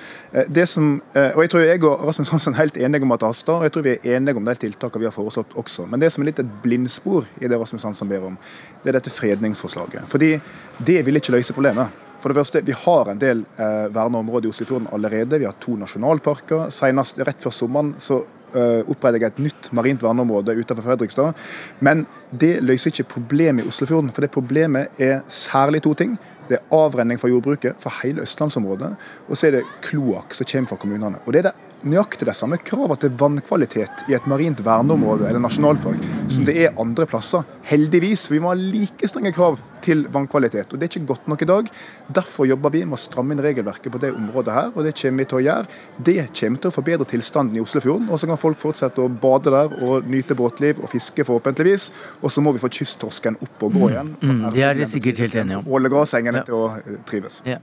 Det 0.48 0.64
som, 0.72 1.02
og 1.12 1.42
Jeg 1.44 1.52
tror 1.52 1.66
jeg 1.66 1.84
og 1.84 2.06
Rasmus 2.08 2.32
Hansson 2.32 2.56
er 2.56 2.62
helt 2.62 2.80
enige 2.80 3.04
om 3.04 3.12
at 3.12 3.20
det 3.20 3.34
haster, 3.34 3.58
og 3.58 3.68
jeg 3.68 3.74
tror 3.76 3.84
vi 3.84 3.96
er 3.98 4.16
enige 4.16 4.40
om 4.40 4.48
de 4.48 4.56
tiltakene 4.56 5.04
vi 5.04 5.10
har 5.10 5.18
foreslått 5.18 5.60
også. 5.60 5.90
Men 5.92 6.00
det 6.00 6.14
som 6.16 6.24
er 6.24 6.30
litt 6.32 6.40
et 6.40 6.56
blindspor 6.64 7.28
i 7.42 7.52
det 7.52 7.60
Rasmus 7.60 7.84
Hansson 7.84 8.08
ber 8.08 8.30
om, 8.30 8.40
det 8.86 8.94
er 8.94 9.02
dette 9.02 9.12
fredningsforslaget. 9.12 10.08
Fordi 10.08 10.38
det 10.80 11.02
vil 11.04 11.20
ikke 11.20 11.36
løse 11.36 11.58
problemet. 11.58 11.92
For 12.24 12.32
det 12.32 12.40
første, 12.40 12.62
Vi 12.64 12.72
har 12.72 13.12
en 13.12 13.20
del 13.20 13.44
eh, 13.60 13.92
verna 13.92 14.24
områder 14.24 14.48
i 14.48 14.50
Oslofjorden 14.56 14.88
allerede. 14.92 15.40
Vi 15.40 15.46
har 15.46 15.60
to 15.60 15.76
nasjonalparker. 15.76 16.70
Senest 16.72 17.20
rett 17.20 17.44
før 17.44 17.52
sommeren 17.52 17.94
så 18.00 18.24
oppretter 18.56 19.22
jeg 19.22 19.34
et 19.34 19.44
nytt 19.44 19.70
marint 19.76 20.04
verneområde 20.04 20.56
utenfor 20.58 20.86
Fredrikstad. 20.86 21.38
Men 21.84 22.06
det 22.32 22.58
løser 22.64 22.94
ikke 22.94 23.10
problemet 23.18 23.66
i 23.66 23.72
Oslofjorden. 23.72 24.12
For 24.16 24.26
det 24.26 24.34
problemet 24.34 25.00
er 25.02 25.22
særlig 25.32 25.84
to 25.86 25.94
ting. 25.98 26.18
Det 26.48 26.60
er 26.60 26.76
avrenning 26.76 27.20
fra 27.20 27.30
jordbruket 27.32 27.80
for 27.82 27.94
hele 28.02 28.24
østlandsområdet, 28.24 28.94
og 29.28 29.36
så 29.36 29.50
er 29.50 29.58
det 29.58 29.66
kloakk 29.84 30.36
som 30.36 30.48
kommer 30.48 30.72
fra 30.72 30.80
kommunene. 30.80 31.20
Og 31.26 31.36
det 31.36 31.42
er 31.42 31.50
det 31.50 31.90
nøyaktig 31.92 32.26
de 32.26 32.34
samme 32.34 32.58
kravene 32.64 32.98
til 33.02 33.18
vannkvalitet 33.20 34.08
i 34.10 34.16
et 34.18 34.28
marint 34.30 34.64
verneområde 34.66 35.28
eller 35.28 35.44
nasjonalpark 35.44 36.06
som 36.32 36.46
det 36.48 36.56
er 36.64 36.80
andre 36.80 37.06
plasser. 37.10 37.46
Heldigvis, 37.68 38.26
for 38.28 38.38
vi 38.38 38.42
må 38.44 38.54
ha 38.54 38.58
like 38.58 39.12
strenge 39.12 39.36
krav 39.36 39.60
til 39.88 40.06
vannkvalitet. 40.14 40.74
og 40.74 40.80
Det 40.80 40.88
er 40.88 40.94
ikke 40.94 41.14
godt 41.14 41.28
nok 41.32 41.42
i 41.42 41.50
dag. 41.50 41.72
Derfor 42.20 42.48
jobber 42.50 42.74
vi 42.76 42.84
med 42.86 42.98
å 42.98 43.02
stramme 43.02 43.36
inn 43.36 43.44
regelverket 43.44 43.94
på 43.94 44.02
det 44.04 44.14
området 44.16 44.56
her, 44.56 44.72
og 44.76 44.88
det 44.88 44.96
kommer 45.00 45.24
vi 45.24 45.30
til 45.32 45.40
å 45.40 45.44
gjøre. 45.46 45.80
Det 46.10 46.18
kommer 46.40 46.64
til 46.64 46.72
å 46.72 46.76
forbedre 46.76 47.10
tilstanden 47.14 47.58
i 47.58 47.64
Oslofjorden, 47.64 48.10
og 48.12 48.20
så 48.20 48.30
kan 48.30 48.42
folk 48.42 48.60
fortsette 48.62 49.04
å 49.04 49.12
bade 49.12 49.54
der 49.54 49.78
og 49.88 50.10
nyte 50.12 50.38
båtliv 50.38 50.84
og 50.84 50.92
fiske 50.92 51.26
forhåpentligvis. 51.28 51.90
Og 52.22 52.34
så 52.34 52.44
må 52.44 52.54
vi 52.56 52.64
få 52.64 52.72
kysttorsken 52.80 53.40
opp 53.42 53.68
og 53.68 53.80
gå 53.80 53.90
igjen. 53.94 54.14
Mm, 54.22 54.30
mm, 54.30 54.46
det 54.56 54.68
er 54.68 54.78
de 54.78 54.92
sikkert 54.92 55.26
helt 55.26 55.42
enige 55.44 55.62
om. 55.62 55.74
Ålegrasengene 55.78 56.44
ja. 56.44 56.48
til 56.48 56.60
å 56.60 56.70
eh, 56.78 57.02
trives. 57.08 57.42
Ja. 57.48 57.62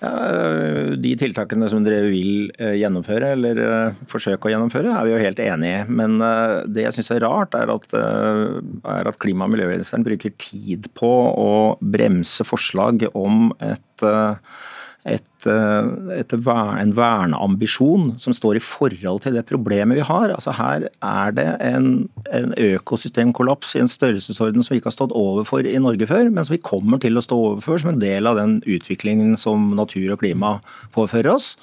Ja, 0.00 0.10
de 0.96 1.10
tiltakene 1.20 1.68
som 1.68 1.84
dere 1.84 2.06
vil 2.08 2.48
eh, 2.56 2.78
gjennomføre, 2.80 3.34
eller 3.34 3.60
eh, 3.66 3.98
forsøke 4.08 4.48
å 4.48 4.52
gjennomføre, 4.54 4.94
er 4.96 5.04
vi 5.04 5.12
jo 5.12 5.20
helt 5.20 5.42
enig 5.44 5.72
i. 5.74 5.82
Men 5.92 6.16
det 6.72 6.86
jeg 6.86 6.96
syns 6.96 7.12
er 7.12 7.24
rart, 7.26 7.56
er 7.58 7.72
at, 7.74 7.86
er 7.94 9.10
at 9.10 9.20
klima- 9.20 9.44
og 9.48 9.54
miljøministeren 9.54 10.06
bruker 10.06 10.32
tid 10.40 10.88
på 10.96 11.12
å 11.36 11.52
bremse 11.80 12.46
forslag 12.48 13.04
om 13.12 13.50
et 13.60 14.06
et, 15.08 15.46
eh, 15.48 16.18
et, 16.18 16.32
en 16.32 16.92
verneambisjon 16.96 18.14
som 18.20 18.34
står 18.36 18.58
i 18.58 18.64
forhold 18.64 19.22
til 19.24 19.36
det 19.38 19.46
problemet 19.48 19.96
vi 19.96 20.04
har. 20.04 20.28
Altså 20.34 20.52
Her 20.58 20.88
er 20.90 21.36
det 21.36 21.46
en, 21.64 22.08
en 22.28 22.52
økosystemkollaps 22.56 23.74
i 23.76 23.84
en 23.84 23.88
størrelsesorden 23.88 24.62
som 24.62 24.74
vi 24.74 24.80
ikke 24.82 24.92
har 24.92 24.98
stått 24.98 25.16
overfor 25.16 25.64
i 25.64 25.78
Norge 25.80 26.08
før, 26.10 26.28
men 26.28 26.44
som 26.44 26.56
vi 26.56 26.62
kommer 26.62 27.00
til 27.00 27.16
å 27.16 27.24
stå 27.24 27.38
overfor 27.52 27.80
som 27.80 27.94
en 27.94 28.02
del 28.02 28.28
av 28.28 28.36
den 28.40 28.60
utviklingen 28.68 29.38
som 29.40 29.72
natur 29.78 30.12
og 30.12 30.20
klima 30.20 30.58
påfører 30.96 31.32
oss. 31.32 31.54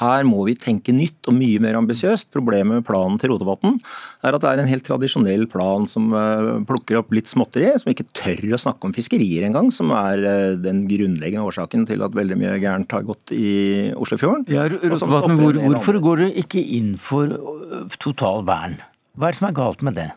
Her 0.00 0.24
må 0.26 0.42
vi 0.48 0.56
tenke 0.58 0.94
nytt 0.94 1.28
og 1.30 1.36
mye 1.36 1.60
mer 1.62 1.78
ambisiøst. 1.78 2.30
Problemet 2.34 2.80
med 2.80 2.86
planen 2.86 3.20
til 3.20 3.30
Rotevatn 3.30 3.76
er 4.24 4.34
at 4.34 4.42
det 4.42 4.50
er 4.50 4.62
en 4.62 4.70
helt 4.70 4.86
tradisjonell 4.86 5.46
plan 5.50 5.86
som 5.90 6.10
eh, 6.16 6.48
plukker 6.66 6.98
opp 6.98 7.14
litt 7.14 7.30
småtteri, 7.30 7.70
som 7.78 7.92
ikke 7.92 8.08
tør 8.16 8.56
å 8.56 8.62
snakke 8.64 8.88
om 8.88 8.96
fiskerier 8.96 9.46
engang, 9.46 9.70
som 9.74 9.92
er 9.94 10.24
eh, 10.24 10.56
den 10.58 10.84
grunnleggende 10.90 11.46
årsaken 11.46 11.86
til 11.90 12.02
at 12.06 12.16
veldig 12.16 12.40
mye 12.40 12.56
gærent 12.62 12.96
har 12.96 13.06
gått 13.06 13.34
i 13.36 13.92
Oslofjorden. 13.94 14.48
Ja, 14.50 14.66
Rotevatn, 14.72 15.38
hvor, 15.38 15.60
hvorfor 15.68 16.02
går 16.08 16.24
du 16.24 16.42
ikke 16.42 16.62
inn 16.62 16.94
for 16.98 17.30
eh, 17.30 17.96
total 18.02 18.42
vern? 18.48 18.80
Hva 19.14 19.30
er 19.30 19.36
det 19.36 19.42
som 19.42 19.50
er 19.52 19.58
galt 19.62 19.86
med 19.86 19.98
det? 20.00 20.10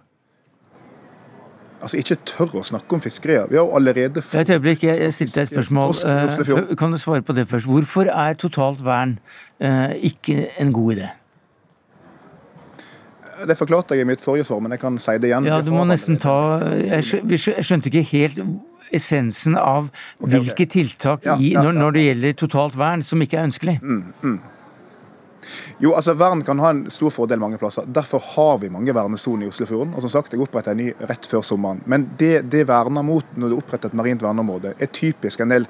Altså 1.81 1.99
ikke 2.01 2.17
tør 2.27 2.57
å 2.59 2.63
snakke 2.65 2.97
om 2.97 3.03
fiskerier. 3.03 3.47
Vi 3.49 3.59
har 3.59 3.65
jo 3.65 3.75
allerede 3.77 4.23
fått 4.23 4.41
Et 4.41 4.55
øyeblikk, 4.55 4.83
jeg 4.87 5.13
stilte 5.13 5.45
et 5.45 5.51
spørsmål. 5.51 5.93
Eh, 6.09 6.75
kan 6.79 6.91
du 6.91 6.97
svare 7.01 7.21
på 7.21 7.35
det 7.37 7.47
først? 7.49 7.69
Hvorfor 7.69 8.09
er 8.11 8.37
totalt 8.39 8.83
vern 8.85 9.17
eh, 9.59 9.95
ikke 10.11 10.47
en 10.61 10.73
god 10.73 10.97
idé? 10.97 11.09
Det 13.47 13.57
forklarte 13.57 13.93
jeg 13.93 14.01
i 14.01 14.09
mitt 14.09 14.21
forrige 14.21 14.47
svar, 14.47 14.59
men 14.65 14.73
jeg 14.73 14.81
kan 14.81 14.97
si 14.97 15.13
det 15.21 15.29
igjen. 15.29 15.45
Ja, 15.45 15.61
du 15.61 15.69
må 15.69 15.83
nesten 15.85 16.17
ta 16.17 16.57
Jeg 16.73 17.05
skjønte 17.05 17.91
ikke 17.91 18.05
helt 18.09 18.41
essensen 18.95 19.57
av 19.59 19.89
hvilke 20.23 20.65
tiltak 20.69 21.25
i, 21.37 21.51
når, 21.57 21.75
når, 21.75 21.97
det 21.97 22.05
gjelder 22.05 22.37
totalt 22.39 22.77
vern 22.79 23.03
som 23.03 23.21
ikke 23.21 23.37
er 23.37 23.49
ønskelig. 23.49 23.79
Mm, 23.83 24.13
mm. 24.23 24.37
Jo, 25.83 25.93
altså 25.93 26.15
Vern 26.17 26.43
kan 26.47 26.59
ha 26.63 26.71
en 26.73 26.85
stor 26.93 27.13
fordel 27.13 27.41
mange 27.41 27.59
plasser. 27.61 27.85
Derfor 27.85 28.23
har 28.35 28.57
vi 28.63 28.71
mange 28.73 28.95
vernesoner 28.95 29.47
i 29.47 29.51
Oslofjorden. 29.51 29.93
Og 29.95 30.05
som 30.05 30.13
sagt, 30.17 30.33
jeg 30.33 30.43
opprettet 30.43 30.73
en 30.73 30.81
ny 30.81 30.89
rett 31.09 31.29
før 31.29 31.45
sommeren. 31.45 31.83
Men 31.85 32.09
det 32.19 32.47
det 32.51 32.67
verner 32.67 33.05
mot 33.05 33.37
når 33.37 33.53
du 33.53 33.59
oppretter 33.59 33.91
et 33.91 33.97
marint 33.97 34.23
verneområde, 34.23 34.75
er 34.79 34.93
typisk 34.93 35.41
en 35.43 35.53
del 35.53 35.67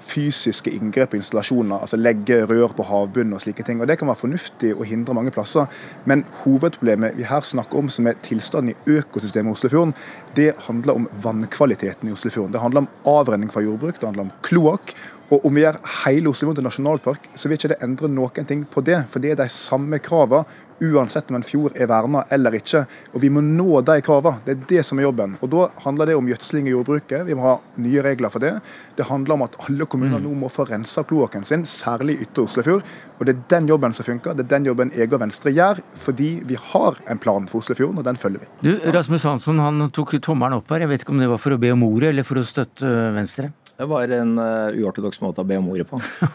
fysiske 0.00 0.72
inngrep 0.72 1.14
og 1.14 1.20
installasjoner, 1.20 1.82
altså 1.84 1.98
legge 2.00 2.40
rør 2.48 2.72
på 2.76 2.86
havbunnen 2.88 3.36
og 3.36 3.42
slike 3.44 3.64
ting. 3.66 3.80
og 3.80 3.88
Det 3.88 3.98
kan 4.00 4.08
være 4.08 4.22
fornuftig 4.22 4.72
å 4.74 4.86
hindre 4.88 5.16
mange 5.16 5.32
plasser, 5.34 5.68
men 6.08 6.24
hovedproblemet 6.42 7.18
vi 7.18 7.28
her 7.28 7.44
snakker 7.46 7.78
om, 7.78 7.90
som 7.92 8.08
er 8.08 8.18
tilstanden 8.24 8.72
i 8.72 8.96
økosystemet 8.98 9.52
i 9.52 9.58
Oslofjorden, 9.58 9.94
det 10.36 10.54
handler 10.66 11.02
om 11.02 11.08
vannkvaliteten 11.22 12.08
i 12.08 12.14
Oslofjorden. 12.16 12.52
Det 12.56 12.64
handler 12.64 12.86
om 12.86 12.92
avrenning 13.18 13.52
fra 13.52 13.64
jordbruk, 13.64 14.00
det 14.00 14.08
handler 14.08 14.28
om 14.28 14.34
kloakk. 14.46 14.94
Og 15.30 15.46
om 15.46 15.54
vi 15.54 15.62
gjør 15.62 15.78
hele 16.04 16.32
Oslofjorden 16.32 16.58
til 16.58 16.66
nasjonalpark, 16.66 17.30
så 17.38 17.48
vil 17.48 17.58
ikke 17.58 17.72
det 17.74 17.82
endre 17.86 18.10
noen 18.10 18.48
ting 18.48 18.64
på 18.66 18.82
det. 18.86 19.04
For 19.10 19.22
det 19.22 19.34
er 19.34 19.40
de 19.44 19.48
samme 19.52 20.00
kravene 20.02 20.44
uansett 20.80 21.28
om 21.30 21.36
en 21.36 21.44
fjord 21.44 21.74
er 21.76 21.88
verna 21.90 22.22
eller 22.32 22.54
ikke. 22.56 22.86
Og 23.12 23.20
vi 23.22 23.30
må 23.32 23.42
nå 23.44 23.82
de 23.86 23.98
kravene. 24.04 24.40
Det 24.46 24.54
er 24.54 24.62
det 24.72 24.84
som 24.88 24.98
er 24.98 25.06
jobben. 25.06 25.36
Og 25.44 25.52
da 25.52 25.66
handler 25.84 26.10
det 26.10 26.16
om 26.16 26.28
gjødsling 26.30 26.70
i 26.70 26.74
jordbruket. 26.74 27.26
Vi 27.28 27.36
må 27.36 27.44
ha 27.44 27.54
nye 27.84 28.04
regler 28.04 28.32
for 28.32 28.42
det. 28.42 28.54
Det 28.96 29.06
handler 29.10 29.36
om 29.36 29.44
at 29.46 29.58
alle 29.66 29.86
kommuner 29.90 30.18
mm. 30.18 30.26
nå 30.26 30.34
må 30.42 30.50
få 30.52 30.66
rensa 30.70 31.04
kloakken 31.06 31.44
sin, 31.46 31.66
særlig 31.68 32.16
i 32.16 32.26
Ytre 32.26 32.46
Oslofjord. 32.48 32.84
Og 33.18 33.28
det 33.28 33.36
er 33.36 33.44
den 33.54 33.68
jobben 33.70 33.94
som 33.96 34.08
funker. 34.08 34.36
Det 34.36 34.46
er 34.46 34.52
den 34.56 34.70
jobben 34.70 34.94
jeg 34.96 35.12
og 35.12 35.20
Venstre 35.22 35.52
gjør, 35.54 35.82
fordi 36.00 36.30
vi 36.48 36.58
har 36.70 37.00
en 37.12 37.20
plan 37.20 37.48
for 37.50 37.60
Oslofjorden, 37.60 38.00
og 38.00 38.08
den 38.08 38.18
følger 38.20 38.46
vi. 38.46 38.50
Du, 38.64 38.72
Rasmus 38.96 39.28
Hansson 39.28 39.60
han 39.60 39.90
tok 39.94 40.16
tommelen 40.24 40.58
opp 40.60 40.72
her. 40.72 40.86
Jeg 40.86 40.94
vet 40.94 41.04
ikke 41.04 41.14
om 41.14 41.22
det 41.22 41.30
var 41.30 41.42
for 41.42 41.54
å 41.54 41.60
be 41.60 41.74
om 41.74 41.84
ordet 41.86 42.14
eller 42.14 42.26
for 42.26 42.40
å 42.40 42.46
støtte 42.46 42.88
øh, 42.88 43.10
Venstre? 43.16 43.50
Det 43.80 43.86
var 43.88 44.10
en 44.12 44.34
uh, 44.36 44.74
uortodoks 44.76 45.22
måte 45.24 45.40
å 45.40 45.46
be 45.48 45.56
om 45.56 45.70
ordet 45.72 45.86
på. 45.88 45.96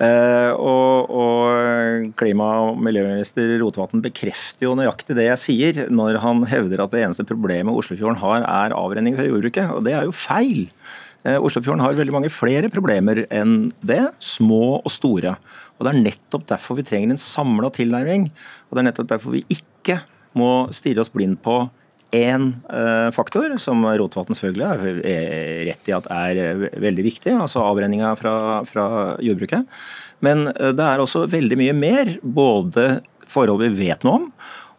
uh, 0.00 0.52
og, 0.70 1.10
og, 1.12 2.06
klima- 2.16 2.54
og 2.64 2.80
miljøminister 2.80 3.52
Rotevatn 3.60 4.00
bekrefter 4.06 4.64
jo 4.70 4.72
nøyaktig 4.78 5.18
det 5.18 5.26
jeg 5.26 5.42
sier, 5.42 5.82
når 5.92 6.16
han 6.24 6.46
hevder 6.48 6.80
at 6.80 6.94
det 6.94 7.02
eneste 7.04 7.28
problemet 7.28 7.76
Oslofjorden 7.76 8.16
har, 8.22 8.46
er 8.48 8.76
avrenning 8.78 9.18
fra 9.18 9.28
jordbruket. 9.28 9.68
Og 9.76 9.84
det 9.84 9.92
er 9.98 10.08
jo 10.08 10.16
feil. 10.16 10.64
Uh, 11.28 11.36
Oslofjorden 11.44 11.84
har 11.84 11.98
veldig 11.98 12.16
mange 12.16 12.32
flere 12.32 12.72
problemer 12.72 13.26
enn 13.28 13.68
det, 13.84 14.00
små 14.24 14.78
og 14.78 14.88
store. 14.96 15.36
Og 15.76 15.84
Det 15.84 15.92
er 15.92 16.04
nettopp 16.06 16.48
derfor 16.48 16.80
vi 16.80 16.86
trenger 16.88 17.12
en 17.12 17.20
samla 17.20 17.68
tilnærming. 17.76 18.30
Og 18.70 18.72
det 18.72 18.80
er 18.80 18.88
nettopp 18.88 19.12
derfor 19.12 19.36
vi 19.36 19.44
ikke 19.52 20.00
må 20.40 20.70
stirre 20.72 21.04
oss 21.04 21.12
blind 21.12 21.36
på 21.44 21.66
én 22.16 22.50
eh, 22.72 23.08
faktor, 23.14 23.52
som 23.62 23.84
Rotevatn 23.86 24.36
selvfølgelig 24.36 24.66
har 24.66 24.80
rett 25.70 25.90
i 25.90 25.94
at 25.96 26.08
er 26.14 26.40
eh, 26.42 26.64
veldig 26.82 27.04
viktig, 27.06 27.34
altså 27.34 27.62
avrenninga 27.64 28.14
fra, 28.18 28.34
fra 28.68 28.86
jordbruket. 29.22 29.68
Men 30.24 30.48
eh, 30.52 30.72
det 30.76 30.86
er 30.86 31.02
også 31.02 31.26
veldig 31.30 31.60
mye 31.60 31.76
mer, 31.76 32.16
både 32.22 32.88
forhold 33.30 33.62
vi 33.62 33.86
vet 33.86 34.04
noe 34.06 34.18
om, 34.22 34.26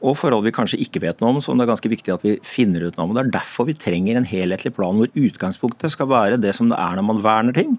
og 0.01 0.17
forhold 0.17 0.47
vi 0.47 0.53
kanskje 0.55 0.79
ikke 0.81 1.03
vet 1.03 1.19
noe 1.21 1.35
om, 1.35 1.41
som 1.43 1.57
det 1.57 1.67
er 1.67 1.71
ganske 1.71 1.91
viktig 1.91 2.13
at 2.13 2.23
vi 2.25 2.37
finner 2.45 2.87
ut 2.87 2.95
noe 2.97 3.07
om. 3.07 3.15
Det 3.15 3.25
er 3.25 3.33
derfor 3.37 3.67
vi 3.69 3.77
trenger 3.77 4.17
en 4.17 4.27
helhetlig 4.27 4.73
plan 4.75 4.97
hvor 4.97 5.11
utgangspunktet 5.13 5.93
skal 5.93 6.09
være 6.09 6.39
det 6.41 6.55
som 6.57 6.71
det 6.71 6.79
er 6.81 6.97
når 6.97 7.05
man 7.05 7.21
verner 7.25 7.57
ting. 7.57 7.75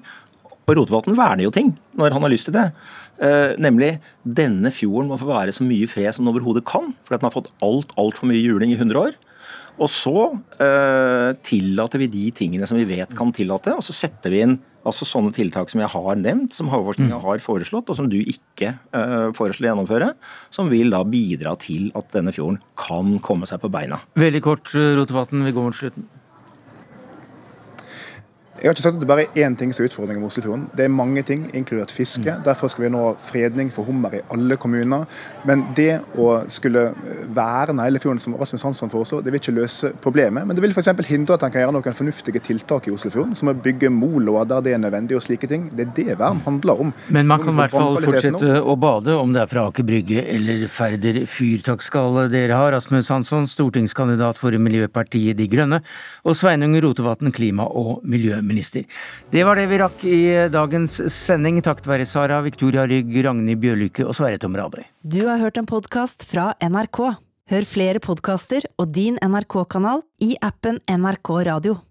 Og 0.62 0.76
Rotevatn 0.78 1.18
verner 1.18 1.42
jo 1.42 1.54
ting 1.54 1.72
når 1.98 2.14
han 2.14 2.22
har 2.22 2.30
lyst 2.30 2.46
til 2.48 2.54
det. 2.54 2.68
Eh, 3.22 3.58
nemlig 3.60 3.96
denne 4.22 4.70
fjorden 4.74 5.10
må 5.10 5.18
få 5.18 5.32
være 5.32 5.54
så 5.54 5.66
mye 5.66 5.90
fred 5.90 6.14
som 6.14 6.22
den 6.22 6.30
overhodet 6.30 6.62
kan. 6.68 6.92
For 7.02 7.16
den 7.16 7.26
har 7.26 7.34
fått 7.34 7.50
alt 7.66 7.90
altfor 7.98 8.30
mye 8.30 8.40
juling 8.40 8.70
i 8.70 8.78
100 8.78 9.02
år. 9.02 9.18
Og 9.80 9.88
så 9.90 10.14
eh, 10.60 11.30
tillater 11.46 12.02
vi 12.02 12.10
de 12.12 12.26
tingene 12.36 12.66
som 12.68 12.76
vi 12.76 12.86
vet 12.88 13.14
kan 13.16 13.32
tillate, 13.34 13.72
og 13.76 13.84
så 13.86 13.94
setter 13.96 14.34
vi 14.34 14.42
inn 14.44 14.56
altså 14.86 15.06
sånne 15.06 15.32
tiltak 15.34 15.70
som 15.70 15.80
jeg 15.80 15.92
har 15.94 16.18
nevnt, 16.18 16.54
som 16.56 16.70
Havforskninga 16.72 17.16
mm. 17.16 17.24
har 17.24 17.42
foreslått, 17.44 17.90
og 17.90 17.98
som 17.98 18.10
du 18.12 18.18
ikke 18.20 18.74
eh, 18.74 19.28
foreslår 19.36 19.68
å 19.68 19.70
gjennomføre, 19.70 20.10
som 20.52 20.72
vil 20.72 20.92
da 20.92 21.02
bidra 21.06 21.54
til 21.62 21.88
at 21.98 22.10
denne 22.14 22.34
fjorden 22.34 22.60
kan 22.78 23.16
komme 23.24 23.48
seg 23.48 23.62
på 23.62 23.72
beina. 23.72 24.02
Veldig 24.18 24.42
kort, 24.44 24.74
Rotevatn, 24.74 25.46
vi 25.46 25.54
går 25.56 25.70
mot 25.70 25.78
slutten. 25.78 26.10
Jeg 28.62 28.68
har 28.70 28.76
ikke 28.76 28.82
sagt 28.84 28.94
at 28.94 29.02
det 29.02 29.08
bare 29.10 29.22
er 29.26 29.42
én 29.42 29.56
ting 29.58 29.72
som 29.74 29.82
er 29.82 29.88
utfordringen 29.88 30.22
med 30.22 30.30
Oslofjorden. 30.30 30.68
Det 30.78 30.84
er 30.84 30.90
mange 30.94 31.24
ting, 31.26 31.48
inkludert 31.50 31.90
fiske. 31.90 32.30
Mm. 32.30 32.44
Derfor 32.46 32.70
skal 32.70 32.84
vi 32.84 32.90
nå 32.94 33.00
ha 33.08 33.14
fredning 33.18 33.72
for 33.74 33.82
hummer 33.82 34.12
i 34.14 34.20
alle 34.30 34.54
kommuner. 34.54 35.02
Men 35.48 35.64
det 35.74 35.96
å 36.14 36.28
skulle 36.46 36.84
eh, 36.92 37.24
verne 37.34 37.82
hele 37.82 37.98
fjorden, 37.98 38.20
som 38.22 38.36
Rasmus 38.38 38.62
Hansson 38.62 38.92
foreslår, 38.92 39.24
det 39.26 39.34
vil 39.34 39.42
ikke 39.42 39.54
løse 39.56 39.90
problemet. 40.04 40.46
Men 40.46 40.54
det 40.54 40.62
vil 40.62 40.70
f.eks. 40.76 40.92
hindre 41.08 41.34
at 41.34 41.42
en 41.42 41.50
kan 41.50 41.64
gjøre 41.64 41.74
noen 41.74 41.96
fornuftige 41.98 42.42
tiltak 42.46 42.86
i 42.86 42.94
Oslofjorden, 42.94 43.34
som 43.34 43.50
å 43.50 43.56
bygge 43.64 43.90
moloer 43.90 44.46
der 44.52 44.62
det 44.62 44.76
er 44.76 44.84
nødvendig, 44.84 45.18
og 45.18 45.26
slike 45.26 45.50
ting. 45.50 45.66
Det 45.74 45.88
er 45.88 45.92
det 45.98 46.18
vern 46.22 46.44
handler 46.46 46.84
om. 46.86 46.94
Men 47.10 47.26
man 47.32 47.42
kan 47.42 47.56
i 47.56 47.62
hvert 47.64 47.74
fall 47.74 47.98
fortsette 47.98 48.62
å 48.62 48.78
bade, 48.78 49.18
om 49.18 49.34
det 49.34 49.42
er 49.42 49.50
fra 49.50 49.66
Aker 49.72 49.88
Brygge 49.90 50.22
eller 50.36 50.68
Færder 50.70 51.24
fyr. 51.26 51.66
Takk 51.66 51.82
skal 51.82 52.22
dere 52.30 52.62
ha, 52.62 52.70
Rasmus 52.76 53.10
Hansson, 53.10 53.50
stortingskandidat 53.50 54.38
for 54.38 54.54
Miljøpartiet 54.54 55.42
De 55.42 55.50
Grønne, 55.50 55.82
og 56.22 56.38
Sveinung 56.38 56.78
Rotevatn, 56.86 57.34
klima- 57.34 57.66
og 57.66 58.06
miljøminister 58.06 58.51
miljøminister. 58.52 58.86
Det 59.32 59.44
var 59.44 59.56
det 59.56 59.68
vi 59.70 59.80
rakk 59.80 60.04
i 60.04 60.20
dagens 60.52 61.00
sending, 61.12 61.62
takket 61.64 61.88
være 61.88 62.06
Sara 62.06 62.40
Victoria 62.44 62.86
Rygg, 62.86 63.12
Ragnhild 63.24 63.60
Bjørlykke 63.62 64.06
og 64.06 64.16
Sverre 64.16 64.38
Tom 64.38 64.56
Radøy. 64.56 64.84
Du 65.02 65.26
har 65.26 65.40
hørt 65.42 65.58
en 65.58 65.68
podkast 65.68 66.26
fra 66.28 66.52
NRK. 66.62 67.16
Hør 67.52 67.66
flere 67.66 68.00
podkaster 68.00 68.68
og 68.78 68.92
din 68.94 69.18
NRK-kanal 69.20 70.04
i 70.22 70.36
appen 70.40 70.78
NRK 70.88 71.34
Radio. 71.48 71.82